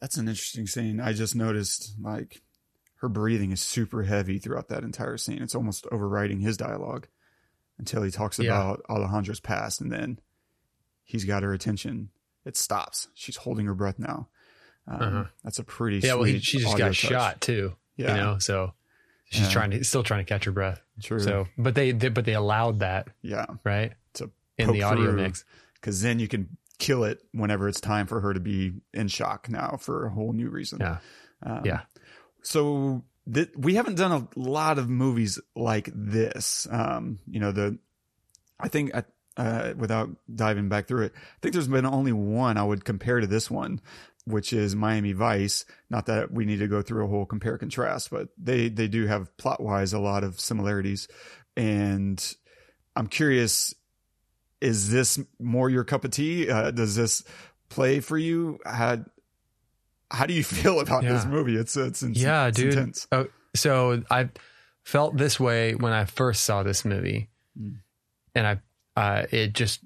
That's 0.01 0.17
an 0.17 0.29
interesting 0.29 0.67
scene. 0.67 1.01
I 1.01 1.13
just 1.13 1.35
noticed 1.35 1.95
like 2.01 2.43
her 3.01 3.09
breathing 3.09 3.51
is 3.53 3.61
super 3.61 4.05
heavy 4.05 4.39
throughout 4.39 4.69
that 4.69 4.85
entire 4.85 5.17
scene. 5.17 5.43
It's 5.43 5.55
almost 5.55 5.87
overriding 5.91 6.41
his 6.41 6.57
dialogue 6.57 7.09
until 7.79 8.03
he 8.03 8.11
talks 8.11 8.39
Yeah. 8.39 8.53
about 8.53 8.83
Alejandro's 8.89 9.41
past 9.41 9.81
and 9.81 9.91
then 9.91 10.21
he's 11.05 11.25
got 11.25 11.43
her 11.43 11.53
attention. 11.53 12.11
It 12.45 12.57
stops. 12.57 13.09
She's 13.15 13.37
holding 13.37 13.67
her 13.67 13.75
breath 13.75 13.99
now. 13.99 14.29
Um, 14.89 15.03
Uh-huh. 15.03 15.25
That's 15.45 15.59
a 15.59 15.65
pretty 15.65 15.99
Yeah, 15.99 16.15
well, 16.15 16.25
he, 16.25 16.39
she 16.39 16.59
just 16.59 16.77
got 16.79 16.87
touch. 16.89 16.97
shot 16.97 17.41
too. 17.41 17.75
Yeah. 17.97 18.15
You 18.15 18.21
know, 18.21 18.39
so 18.39 18.73
she's 19.27 19.43
Yeah. 19.43 19.51
trying 19.51 19.71
to 19.73 19.85
still 19.85 20.03
trying 20.03 20.25
to 20.25 20.29
catch 20.29 20.45
her 20.45 20.53
breath. 20.53 20.81
True. 21.03 21.21
So, 21.21 21.47
but 21.59 21.75
they, 21.75 21.93
they 21.93 22.09
but 22.09 22.25
they 22.25 22.35
allowed 22.35 22.81
that 22.81 23.09
yeah, 23.23 23.47
right 23.65 23.93
to 24.15 24.31
in 24.59 24.73
the 24.73 24.83
audio 24.83 25.05
through, 25.13 25.23
mix. 25.23 25.45
because 25.75 26.01
then 26.03 26.19
you 26.19 26.29
can 26.29 26.57
kill 26.79 27.05
it 27.05 27.23
whenever 27.33 27.69
it's 27.69 27.81
time 27.81 28.07
for 28.07 28.21
her 28.21 28.33
to 28.35 28.41
be 28.41 28.73
in 28.95 29.09
shock 29.09 29.49
now 29.51 29.77
for 29.79 30.07
a 30.07 30.11
whole 30.11 30.33
new 30.33 30.49
reason. 30.49 30.79
Yeah, 30.81 30.99
Um, 31.43 31.61
yeah. 31.65 31.81
so 32.43 33.05
th- 33.33 33.51
we 33.57 33.75
haven't 33.75 33.97
done 33.97 34.13
a 34.13 34.39
lot 34.39 34.79
of 34.79 34.89
movies 34.89 35.39
like 35.55 35.91
this. 35.95 36.67
Um, 36.71 37.19
you 37.27 37.39
know, 37.41 37.53
the 37.53 37.79
I 38.59 38.69
think 38.69 38.95
uh, 39.37 39.73
without 39.77 40.11
diving 40.35 40.69
back 40.69 40.87
through 40.89 41.05
it, 41.07 41.13
I 41.15 41.39
think 41.43 41.53
there's 41.55 41.69
been 41.69 41.87
only 41.87 42.13
one 42.13 42.57
I 42.57 42.65
would 42.65 42.85
compare 42.85 43.21
to 43.21 43.27
this 43.27 43.51
one, 43.51 43.81
which 44.25 44.53
is 44.53 44.75
Miami 44.77 45.13
Vice. 45.13 45.65
Not 45.89 46.07
that 46.07 46.31
we 46.33 46.45
need 46.45 46.59
to 46.59 46.69
go 46.69 46.83
through 46.83 47.05
a 47.05 47.09
whole 47.09 47.27
compare 47.27 47.57
contrast, 47.59 48.11
but 48.11 48.29
they 48.37 48.69
they 48.69 48.89
do 48.89 49.07
have 49.07 49.35
plot 49.37 49.61
wise 49.63 49.93
a 49.93 49.99
lot 49.99 50.25
of 50.25 50.39
similarities, 50.41 51.09
and 51.57 52.35
I'm 52.97 53.07
curious. 53.07 53.75
Is 54.61 54.91
this 54.91 55.19
more 55.39 55.71
your 55.71 55.85
cup 55.85 56.05
of 56.05 56.11
tea? 56.11 56.51
Uh, 56.51 56.71
does 56.71 56.95
this 56.95 57.25
play 57.71 58.01
for 58.01 58.19
you? 58.19 58.59
How, 58.67 58.99
how 60.11 60.27
do 60.27 60.35
you 60.35 60.45
feel 60.61 60.81
about 60.81 61.03
this 61.03 61.25
movie? 61.25 61.57
It's 61.57 61.79
it's, 61.79 62.03
it's 62.03 62.21
yeah, 62.21 62.49
it's 62.49 62.59
dude. 62.59 62.75
intense. 62.75 63.07
Oh, 63.11 63.27
so 63.57 64.03
I 64.11 64.29
felt 64.85 65.17
this 65.17 65.41
way 65.41 65.75
when 65.77 65.95
I 65.95 66.05
first 66.05 66.45
saw 66.45 66.63
this 66.63 66.85
movie, 66.85 67.31
Mm. 67.59 67.77
and 68.35 68.47
I 68.47 68.61
uh, 68.97 69.25
it 69.31 69.53
just 69.55 69.81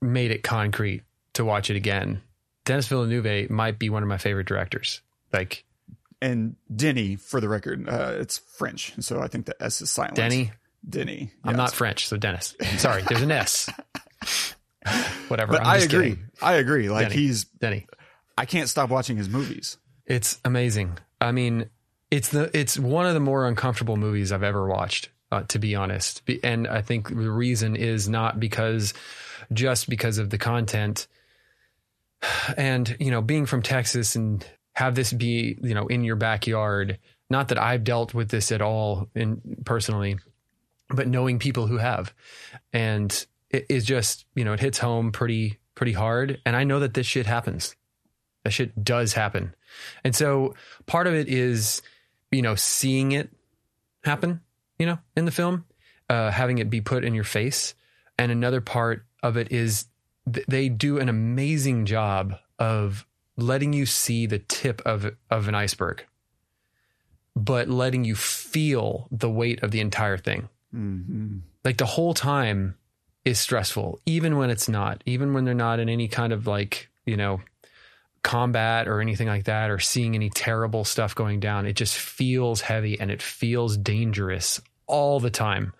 made 0.00 0.30
it 0.30 0.42
concrete 0.42 1.02
to 1.34 1.44
watch 1.44 1.70
it 1.70 1.76
again. 1.76 2.22
Dennis 2.64 2.86
Villeneuve 2.88 3.50
might 3.50 3.78
be 3.78 3.90
one 3.90 4.02
of 4.02 4.08
my 4.08 4.18
favorite 4.18 4.46
directors. 4.46 5.02
Like 5.32 5.64
And 6.22 6.56
Denny, 6.74 7.16
for 7.16 7.40
the 7.40 7.48
record, 7.48 7.88
uh, 7.88 8.14
it's 8.18 8.38
French, 8.38 8.94
so 9.00 9.20
I 9.20 9.28
think 9.28 9.46
the 9.46 9.62
S 9.62 9.80
is 9.80 9.90
silent. 9.90 10.14
Denny, 10.16 10.52
Denny. 10.88 11.32
I'm 11.42 11.56
not 11.56 11.72
French, 11.72 12.08
so 12.08 12.16
Dennis. 12.16 12.54
Sorry, 12.78 13.02
there's 13.02 13.22
an 13.22 13.30
S. 13.32 13.68
Whatever. 15.28 15.52
But 15.52 15.66
I 15.66 15.78
agree. 15.78 16.10
kidding. 16.10 16.24
I 16.42 16.54
agree. 16.54 16.88
Like 16.88 17.08
Denny. 17.08 17.20
he's, 17.20 17.44
Denny. 17.44 17.86
I 18.36 18.46
can't 18.46 18.68
stop 18.68 18.90
watching 18.90 19.16
his 19.16 19.28
movies. 19.28 19.78
It's 20.06 20.38
amazing. 20.44 20.98
I 21.20 21.32
mean, 21.32 21.70
it's 22.10 22.28
the 22.28 22.50
it's 22.56 22.78
one 22.78 23.06
of 23.06 23.14
the 23.14 23.20
more 23.20 23.46
uncomfortable 23.46 23.96
movies 23.96 24.32
I've 24.32 24.42
ever 24.42 24.66
watched. 24.68 25.08
Uh, 25.34 25.42
to 25.48 25.58
be 25.58 25.74
honest, 25.74 26.22
and 26.44 26.68
I 26.68 26.80
think 26.80 27.08
the 27.08 27.28
reason 27.28 27.74
is 27.74 28.08
not 28.08 28.38
because 28.38 28.94
just 29.52 29.88
because 29.88 30.18
of 30.18 30.30
the 30.30 30.38
content, 30.38 31.08
and 32.56 32.96
you 33.00 33.10
know, 33.10 33.20
being 33.20 33.44
from 33.44 33.60
Texas 33.60 34.14
and 34.14 34.46
have 34.74 34.94
this 34.94 35.12
be 35.12 35.58
you 35.60 35.74
know 35.74 35.88
in 35.88 36.04
your 36.04 36.14
backyard. 36.14 37.00
Not 37.28 37.48
that 37.48 37.60
I've 37.60 37.82
dealt 37.82 38.14
with 38.14 38.28
this 38.28 38.52
at 38.52 38.62
all 38.62 39.08
in 39.16 39.40
personally, 39.64 40.18
but 40.88 41.08
knowing 41.08 41.40
people 41.40 41.66
who 41.66 41.78
have, 41.78 42.14
and 42.72 43.26
it 43.50 43.66
is 43.68 43.84
just 43.84 44.26
you 44.36 44.44
know 44.44 44.52
it 44.52 44.60
hits 44.60 44.78
home 44.78 45.10
pretty 45.10 45.58
pretty 45.74 45.94
hard. 45.94 46.40
And 46.46 46.54
I 46.54 46.62
know 46.62 46.78
that 46.78 46.94
this 46.94 47.08
shit 47.08 47.26
happens. 47.26 47.74
That 48.44 48.52
shit 48.52 48.84
does 48.84 49.14
happen. 49.14 49.52
And 50.04 50.14
so 50.14 50.54
part 50.86 51.08
of 51.08 51.14
it 51.14 51.26
is, 51.26 51.82
you 52.30 52.42
know, 52.42 52.54
seeing 52.54 53.10
it 53.10 53.30
happen, 54.04 54.42
you 54.78 54.86
know, 54.86 54.98
in 55.16 55.24
the 55.24 55.30
film, 55.30 55.64
uh, 56.08 56.30
having 56.30 56.58
it 56.58 56.70
be 56.70 56.80
put 56.80 57.04
in 57.04 57.14
your 57.14 57.24
face. 57.24 57.74
And 58.18 58.30
another 58.30 58.60
part 58.60 59.04
of 59.22 59.36
it 59.36 59.50
is 59.50 59.86
th- 60.32 60.46
they 60.46 60.68
do 60.68 60.98
an 60.98 61.08
amazing 61.08 61.86
job 61.86 62.36
of 62.58 63.06
letting 63.36 63.72
you 63.72 63.86
see 63.86 64.26
the 64.26 64.38
tip 64.38 64.80
of 64.86 65.10
of 65.30 65.48
an 65.48 65.54
iceberg, 65.54 66.06
but 67.34 67.68
letting 67.68 68.04
you 68.04 68.14
feel 68.14 69.08
the 69.10 69.30
weight 69.30 69.62
of 69.62 69.70
the 69.70 69.80
entire 69.80 70.18
thing. 70.18 70.48
hmm 70.70 71.38
Like 71.64 71.78
the 71.78 71.86
whole 71.86 72.14
time, 72.14 72.76
is 73.24 73.40
stressful, 73.40 74.00
even 74.06 74.36
when 74.36 74.50
it's 74.50 74.68
not, 74.68 75.02
even 75.06 75.32
when 75.32 75.44
they're 75.44 75.54
not 75.54 75.80
in 75.80 75.88
any 75.88 76.08
kind 76.08 76.32
of 76.32 76.46
like, 76.46 76.90
you 77.06 77.16
know, 77.16 77.40
combat 78.24 78.88
or 78.88 79.00
anything 79.00 79.28
like 79.28 79.44
that, 79.44 79.70
or 79.70 79.78
seeing 79.78 80.16
any 80.16 80.30
terrible 80.30 80.84
stuff 80.84 81.14
going 81.14 81.38
down. 81.38 81.66
It 81.66 81.76
just 81.76 81.96
feels 81.96 82.60
heavy 82.60 82.98
and 82.98 83.12
it 83.12 83.22
feels 83.22 83.76
dangerous 83.76 84.60
all 84.88 85.20
the 85.20 85.30
time. 85.30 85.72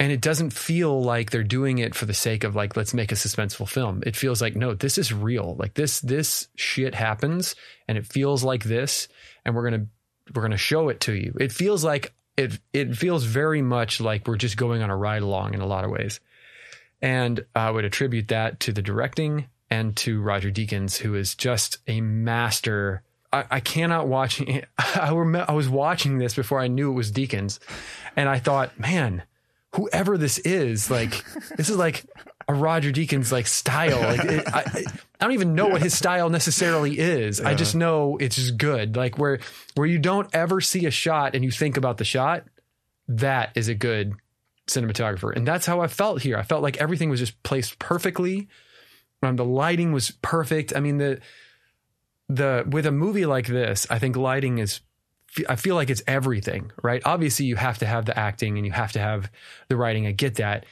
And 0.00 0.10
it 0.10 0.20
doesn't 0.20 0.52
feel 0.52 1.02
like 1.02 1.30
they're 1.30 1.42
doing 1.42 1.78
it 1.78 1.94
for 1.94 2.06
the 2.06 2.14
sake 2.14 2.44
of 2.44 2.54
like, 2.54 2.76
let's 2.76 2.94
make 2.94 3.12
a 3.12 3.16
suspenseful 3.16 3.68
film. 3.68 4.02
It 4.06 4.16
feels 4.16 4.40
like, 4.40 4.56
no, 4.56 4.74
this 4.74 4.96
is 4.96 5.12
real. 5.12 5.56
Like 5.58 5.74
this, 5.74 6.00
this 6.00 6.48
shit 6.54 6.94
happens 6.94 7.56
and 7.88 7.98
it 7.98 8.06
feels 8.06 8.44
like 8.44 8.64
this. 8.64 9.08
And 9.44 9.54
we're 9.54 9.68
going 9.68 9.80
to, 9.80 9.86
we're 10.34 10.42
going 10.42 10.52
to 10.52 10.56
show 10.56 10.88
it 10.88 11.00
to 11.02 11.14
you. 11.14 11.36
It 11.40 11.50
feels 11.50 11.84
like 11.84 12.12
it, 12.36 12.60
it 12.72 12.96
feels 12.96 13.24
very 13.24 13.60
much 13.60 14.00
like 14.00 14.28
we're 14.28 14.36
just 14.36 14.56
going 14.56 14.82
on 14.82 14.90
a 14.90 14.96
ride 14.96 15.22
along 15.22 15.54
in 15.54 15.60
a 15.60 15.66
lot 15.66 15.84
of 15.84 15.90
ways. 15.90 16.20
And 17.02 17.44
I 17.54 17.70
would 17.70 17.84
attribute 17.84 18.28
that 18.28 18.60
to 18.60 18.72
the 18.72 18.82
directing 18.82 19.46
and 19.70 19.96
to 19.98 20.20
Roger 20.20 20.50
Deakins, 20.50 20.98
who 20.98 21.14
is 21.14 21.34
just 21.34 21.78
a 21.86 22.00
master. 22.00 23.02
I, 23.32 23.44
I 23.50 23.60
cannot 23.60 24.08
watch. 24.08 24.40
I, 24.78 25.12
rem- 25.12 25.44
I 25.48 25.52
was 25.52 25.68
watching 25.68 26.18
this 26.18 26.34
before 26.34 26.60
I 26.60 26.68
knew 26.68 26.90
it 26.90 26.94
was 26.94 27.12
Deakins, 27.12 27.58
and 28.16 28.28
I 28.28 28.38
thought, 28.38 28.78
man, 28.78 29.22
whoever 29.74 30.16
this 30.16 30.38
is, 30.38 30.90
like 30.90 31.24
this 31.56 31.68
is 31.68 31.76
like 31.76 32.04
a 32.48 32.54
Roger 32.54 32.90
Deakins 32.90 33.30
like 33.30 33.46
style. 33.46 34.00
Like 34.00 34.24
it, 34.24 34.48
I, 34.48 34.84
I 35.20 35.24
don't 35.24 35.34
even 35.34 35.54
know 35.54 35.68
what 35.68 35.82
his 35.82 35.96
style 35.96 36.30
necessarily 36.30 36.98
is. 36.98 37.40
I 37.40 37.54
just 37.54 37.74
know 37.74 38.16
it's 38.18 38.36
just 38.36 38.56
good. 38.56 38.96
Like 38.96 39.18
where 39.18 39.40
where 39.74 39.86
you 39.86 39.98
don't 39.98 40.28
ever 40.34 40.60
see 40.60 40.86
a 40.86 40.90
shot 40.90 41.34
and 41.34 41.44
you 41.44 41.50
think 41.50 41.76
about 41.76 41.98
the 41.98 42.04
shot, 42.04 42.44
that 43.08 43.50
is 43.54 43.68
a 43.68 43.74
good 43.74 44.14
cinematographer. 44.66 45.34
And 45.34 45.46
that's 45.46 45.66
how 45.66 45.80
I 45.80 45.88
felt 45.88 46.22
here. 46.22 46.36
I 46.36 46.42
felt 46.42 46.62
like 46.62 46.78
everything 46.78 47.10
was 47.10 47.20
just 47.20 47.42
placed 47.42 47.78
perfectly. 47.78 48.48
Um, 49.22 49.36
the 49.36 49.44
lighting 49.44 49.92
was 49.92 50.10
perfect. 50.22 50.74
I 50.74 50.80
mean 50.80 50.98
the 50.98 51.20
the 52.28 52.64
with 52.68 52.86
a 52.86 52.92
movie 52.92 53.26
like 53.26 53.46
this, 53.46 53.86
I 53.90 53.98
think 53.98 54.16
lighting 54.16 54.58
is 54.58 54.80
I 55.48 55.56
feel 55.56 55.74
like 55.74 55.90
it's 55.90 56.02
everything, 56.06 56.72
right? 56.82 57.02
Obviously, 57.04 57.46
you 57.46 57.56
have 57.56 57.78
to 57.78 57.86
have 57.86 58.06
the 58.06 58.18
acting 58.18 58.56
and 58.56 58.66
you 58.66 58.72
have 58.72 58.92
to 58.92 58.98
have 58.98 59.30
the 59.68 59.76
writing. 59.76 60.06
I 60.06 60.12
get 60.12 60.36
that. 60.36 60.64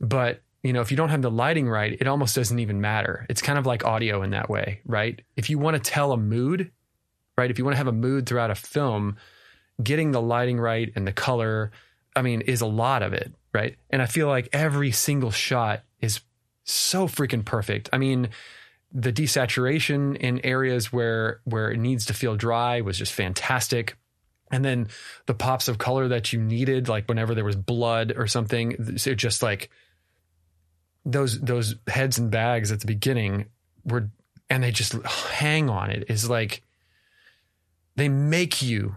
But, 0.00 0.42
you 0.62 0.72
know, 0.72 0.80
if 0.80 0.90
you 0.90 0.96
don't 0.96 1.08
have 1.08 1.22
the 1.22 1.30
lighting 1.30 1.68
right, 1.68 1.96
it 2.00 2.06
almost 2.06 2.34
doesn't 2.34 2.58
even 2.58 2.80
matter. 2.80 3.26
It's 3.28 3.42
kind 3.42 3.58
of 3.58 3.66
like 3.66 3.84
audio 3.84 4.22
in 4.22 4.30
that 4.30 4.48
way, 4.48 4.80
right? 4.84 5.20
If 5.36 5.50
you 5.50 5.58
want 5.58 5.82
to 5.82 5.90
tell 5.90 6.12
a 6.12 6.16
mood, 6.16 6.70
right? 7.36 7.50
If 7.50 7.58
you 7.58 7.64
want 7.64 7.74
to 7.74 7.78
have 7.78 7.88
a 7.88 7.92
mood 7.92 8.26
throughout 8.26 8.50
a 8.50 8.54
film, 8.54 9.16
getting 9.82 10.12
the 10.12 10.22
lighting 10.22 10.58
right 10.58 10.92
and 10.94 11.06
the 11.06 11.12
color, 11.12 11.72
I 12.14 12.22
mean, 12.22 12.42
is 12.42 12.60
a 12.60 12.66
lot 12.66 13.02
of 13.02 13.12
it, 13.12 13.32
right? 13.52 13.76
And 13.90 14.00
I 14.00 14.06
feel 14.06 14.28
like 14.28 14.48
every 14.52 14.92
single 14.92 15.30
shot 15.30 15.82
is 16.00 16.20
so 16.66 17.06
freaking 17.06 17.44
perfect. 17.44 17.88
I 17.92 17.98
mean, 17.98 18.28
the 18.92 19.12
desaturation 19.12 20.16
in 20.16 20.44
areas 20.44 20.92
where 20.92 21.40
where 21.44 21.70
it 21.70 21.78
needs 21.78 22.06
to 22.06 22.14
feel 22.14 22.36
dry 22.36 22.80
was 22.80 22.98
just 22.98 23.12
fantastic. 23.12 23.96
And 24.50 24.64
then 24.64 24.88
the 25.26 25.34
pops 25.34 25.68
of 25.68 25.78
color 25.78 26.08
that 26.08 26.32
you 26.32 26.40
needed 26.40 26.88
like 26.88 27.08
whenever 27.08 27.34
there 27.34 27.44
was 27.44 27.56
blood 27.56 28.14
or 28.16 28.26
something 28.26 28.76
it 28.78 29.16
just 29.16 29.42
like 29.42 29.70
those 31.04 31.40
those 31.40 31.76
heads 31.88 32.18
and 32.18 32.30
bags 32.30 32.70
at 32.70 32.80
the 32.80 32.86
beginning 32.86 33.46
were 33.84 34.10
and 34.48 34.62
they 34.62 34.70
just 34.70 34.92
hang 35.04 35.68
on. 35.68 35.90
It 35.90 36.04
is 36.08 36.30
like 36.30 36.62
they 37.96 38.08
make 38.08 38.62
you 38.62 38.96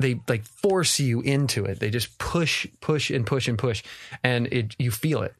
they 0.00 0.20
like 0.28 0.44
force 0.44 1.00
you 1.00 1.20
into 1.20 1.64
it. 1.64 1.80
They 1.80 1.90
just 1.90 2.18
push 2.18 2.66
push 2.80 3.10
and 3.10 3.26
push 3.26 3.48
and 3.48 3.58
push 3.58 3.82
and 4.22 4.46
it 4.48 4.76
you 4.78 4.90
feel 4.90 5.22
it 5.22 5.34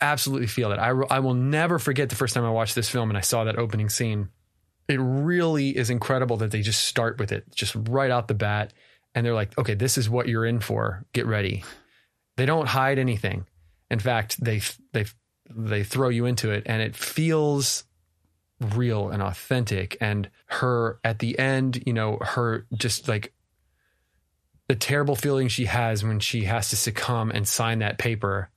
absolutely 0.00 0.46
feel 0.46 0.72
it. 0.72 0.78
I, 0.78 0.88
I 0.88 1.20
will 1.20 1.34
never 1.34 1.78
forget 1.78 2.08
the 2.08 2.16
first 2.16 2.34
time 2.34 2.44
I 2.44 2.50
watched 2.50 2.74
this 2.74 2.88
film 2.88 3.10
and 3.10 3.18
I 3.18 3.22
saw 3.22 3.44
that 3.44 3.58
opening 3.58 3.88
scene. 3.88 4.28
It 4.88 4.98
really 5.00 5.76
is 5.76 5.90
incredible 5.90 6.38
that 6.38 6.50
they 6.50 6.62
just 6.62 6.84
start 6.84 7.18
with 7.18 7.32
it 7.32 7.44
just 7.54 7.74
right 7.74 8.10
out 8.10 8.28
the 8.28 8.34
bat. 8.34 8.72
And 9.14 9.24
they're 9.24 9.34
like, 9.34 9.56
okay, 9.58 9.74
this 9.74 9.98
is 9.98 10.08
what 10.08 10.28
you're 10.28 10.46
in 10.46 10.60
for. 10.60 11.04
Get 11.12 11.26
ready. 11.26 11.64
They 12.36 12.46
don't 12.46 12.68
hide 12.68 12.98
anything. 12.98 13.46
In 13.90 13.98
fact, 13.98 14.42
they, 14.42 14.62
they, 14.92 15.06
they 15.50 15.82
throw 15.82 16.08
you 16.08 16.26
into 16.26 16.50
it 16.50 16.62
and 16.66 16.80
it 16.80 16.96
feels 16.96 17.84
real 18.60 19.10
and 19.10 19.22
authentic. 19.22 19.96
And 20.00 20.30
her 20.46 20.98
at 21.04 21.18
the 21.18 21.38
end, 21.38 21.82
you 21.86 21.92
know, 21.92 22.18
her 22.20 22.66
just 22.74 23.08
like 23.08 23.32
the 24.68 24.76
terrible 24.76 25.16
feeling 25.16 25.48
she 25.48 25.64
has 25.64 26.04
when 26.04 26.20
she 26.20 26.44
has 26.44 26.70
to 26.70 26.76
succumb 26.76 27.30
and 27.30 27.48
sign 27.48 27.80
that 27.80 27.98
paper 27.98 28.50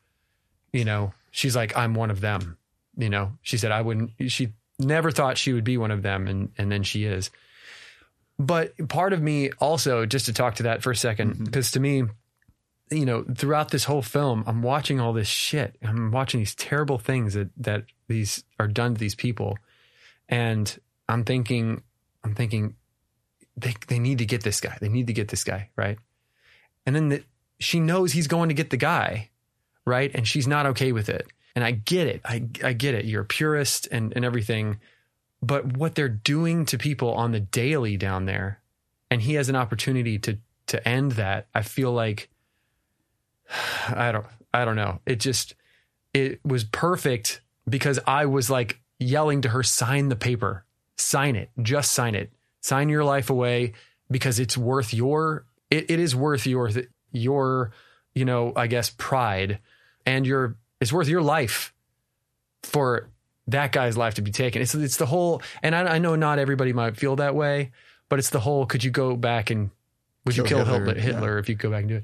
you 0.74 0.86
know, 0.86 1.14
she's 1.32 1.56
like, 1.56 1.76
I'm 1.78 1.94
one 1.94 2.12
of 2.12 2.22
them. 2.22 2.58
You 2.98 3.10
know, 3.10 3.34
she 3.42 3.58
said, 3.58 3.72
I 3.72 3.82
wouldn't, 3.82 4.12
she 4.28 4.54
never 4.78 5.12
thought 5.12 5.38
she 5.38 5.54
would 5.54 5.64
be 5.64 5.78
one 5.78 5.92
of 5.92 6.02
them. 6.02 6.28
And, 6.28 6.52
and 6.58 6.72
then 6.72 6.84
she 6.84 7.06
is. 7.06 7.30
But 8.38 8.74
part 8.90 9.14
of 9.14 9.22
me 9.22 9.52
also, 9.60 10.06
just 10.06 10.26
to 10.26 10.34
talk 10.34 10.56
to 10.56 10.64
that 10.64 10.82
for 10.82 10.92
a 10.92 10.96
second, 10.96 11.46
because 11.46 11.68
mm-hmm. 11.68 11.74
to 11.74 11.80
me, 11.80 12.04
you 12.92 13.06
know, 13.06 13.24
throughout 13.24 13.70
this 13.70 13.86
whole 13.86 14.02
film, 14.02 14.44
I'm 14.46 14.62
watching 14.62 15.00
all 15.00 15.14
this 15.14 15.28
shit. 15.28 15.78
I'm 15.82 16.12
watching 16.12 16.40
these 16.40 16.56
terrible 16.56 16.98
things 16.98 17.36
that, 17.36 17.50
that 17.58 17.86
these 18.08 18.44
are 18.60 18.68
done 18.68 18.96
to 18.96 19.00
these 19.00 19.16
people. 19.16 19.58
And 20.28 20.78
I'm 21.08 21.24
thinking, 21.24 21.84
I'm 22.24 22.36
thinking, 22.36 22.76
they, 23.56 23.76
they 23.88 24.00
need 24.00 24.18
to 24.18 24.26
get 24.26 24.44
this 24.44 24.60
guy. 24.60 24.78
They 24.82 24.90
need 24.90 25.08
to 25.08 25.14
get 25.14 25.30
this 25.30 25.44
guy. 25.44 25.70
Right. 25.76 25.98
And 26.86 26.96
then 26.96 27.10
the, 27.10 27.24
she 27.60 27.80
knows 27.80 28.12
he's 28.12 28.28
going 28.28 28.50
to 28.50 28.56
get 28.56 28.72
the 28.72 28.78
guy 28.78 29.30
right? 29.86 30.12
And 30.14 30.28
she's 30.28 30.48
not 30.48 30.66
okay 30.68 30.92
with 30.92 31.10
it. 31.10 31.28
And 31.56 31.64
I 31.64 31.72
get 31.72 32.08
it. 32.08 32.22
I, 32.24 32.46
I 32.64 32.74
get 32.74 32.94
it. 32.94 33.06
You're 33.06 33.24
a 33.24 33.26
purist 33.26 33.88
and, 33.92 34.14
and 34.16 34.24
everything. 34.24 34.80
But 35.42 35.78
what 35.78 35.96
they're 35.96 36.10
doing 36.10 36.66
to 36.68 36.78
people 36.78 37.14
on 37.14 37.32
the 37.32 37.40
daily 37.40 37.98
down 37.98 38.26
there, 38.26 38.62
and 39.10 39.22
he 39.22 39.34
has 39.36 39.50
an 39.50 39.56
opportunity 39.56 40.18
to 40.20 40.38
to 40.68 40.88
end 40.88 41.14
that, 41.14 41.48
I 41.54 41.64
feel 41.64 41.92
like 41.92 42.30
I 43.90 44.12
don't 44.12 44.26
I 44.54 44.66
don't 44.66 44.76
know. 44.76 45.00
It 45.06 45.20
just 45.20 45.56
it 46.14 46.40
was 46.46 46.64
perfect 46.64 47.42
because 47.68 48.00
I 48.06 48.26
was 48.26 48.50
like 48.50 48.80
yelling 49.00 49.42
to 49.42 49.50
her, 49.50 49.64
sign 49.64 50.10
the 50.10 50.16
paper. 50.16 50.66
Sign 50.98 51.36
it. 51.36 51.50
Just 51.62 51.94
sign 51.94 52.16
it. 52.16 52.32
Sign 52.62 52.90
your 52.90 53.04
life 53.04 53.30
away 53.30 53.74
because 54.10 54.40
it's 54.40 54.58
worth 54.58 54.94
your 54.94 55.46
it, 55.72 55.90
it 55.90 56.00
is 56.00 56.16
worth 56.16 56.46
your 56.46 56.70
your 57.12 57.72
you 58.14 58.26
know, 58.26 58.54
I 58.56 58.68
guess 58.68 58.90
pride 58.98 59.60
and 60.06 60.26
your 60.26 60.56
it's 60.80 60.92
worth 60.92 61.08
your 61.08 61.22
life 61.22 61.74
for 62.64 63.10
that 63.48 63.72
guy's 63.72 63.98
life 63.98 64.16
to 64.16 64.22
be 64.22 64.32
taken. 64.32 64.62
It's 64.62 64.76
it's 64.76 64.98
the 64.98 65.06
whole, 65.06 65.42
and 65.62 65.76
I, 65.76 65.96
I 65.96 66.00
know 66.00 66.16
not 66.16 66.40
everybody 66.40 66.74
might 66.74 66.98
feel 66.98 67.16
that 67.18 67.36
way, 67.36 67.72
but 68.10 68.20
it's 68.20 68.30
the 68.30 68.40
whole. 68.40 68.66
Could 68.66 68.84
you 68.84 68.92
go 68.92 69.16
back 69.16 69.50
and 69.50 69.70
would 70.26 70.36
kill 70.36 70.46
you 70.46 70.50
kill 70.50 70.66
Hitler, 70.66 70.80
Hitler, 70.80 71.02
Hitler 71.02 71.34
yeah. 71.34 71.40
if 71.40 71.50
you 71.50 71.56
go 71.56 71.70
back 71.70 71.82
and 71.82 71.90
do 71.90 71.96
it? 71.98 72.04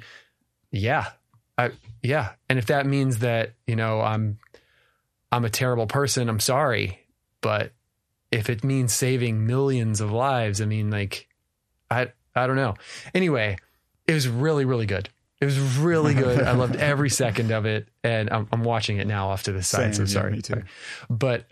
Yeah, 0.71 1.07
I 1.57 1.71
yeah, 2.03 2.33
and 2.49 2.59
if 2.59 2.67
that 2.67 2.85
means 2.85 3.19
that 3.19 3.53
you 3.65 3.75
know 3.75 4.01
I'm 4.01 4.37
I'm 5.31 5.45
a 5.45 5.49
terrible 5.49 5.87
person, 5.87 6.29
I'm 6.29 6.39
sorry, 6.39 6.99
but 7.41 7.71
if 8.31 8.49
it 8.49 8.63
means 8.63 8.93
saving 8.93 9.47
millions 9.47 10.01
of 10.01 10.11
lives, 10.11 10.61
I 10.61 10.65
mean, 10.65 10.89
like, 10.89 11.27
I 11.89 12.11
I 12.35 12.47
don't 12.47 12.55
know. 12.55 12.75
Anyway, 13.13 13.57
it 14.07 14.13
was 14.13 14.27
really 14.27 14.65
really 14.65 14.85
good. 14.85 15.09
It 15.39 15.45
was 15.45 15.59
really 15.59 16.13
good. 16.15 16.41
I 16.41 16.53
loved 16.53 16.75
every 16.75 17.09
second 17.09 17.51
of 17.51 17.65
it, 17.65 17.87
and 18.03 18.29
I'm, 18.29 18.47
I'm 18.51 18.63
watching 18.63 18.97
it 18.97 19.07
now 19.07 19.29
off 19.29 19.43
to 19.43 19.51
the 19.51 19.63
side. 19.63 19.95
Same, 19.95 20.07
so 20.07 20.13
sorry, 20.13 20.31
yeah, 20.31 20.35
me 20.35 20.41
too. 20.41 20.63
But 21.09 21.45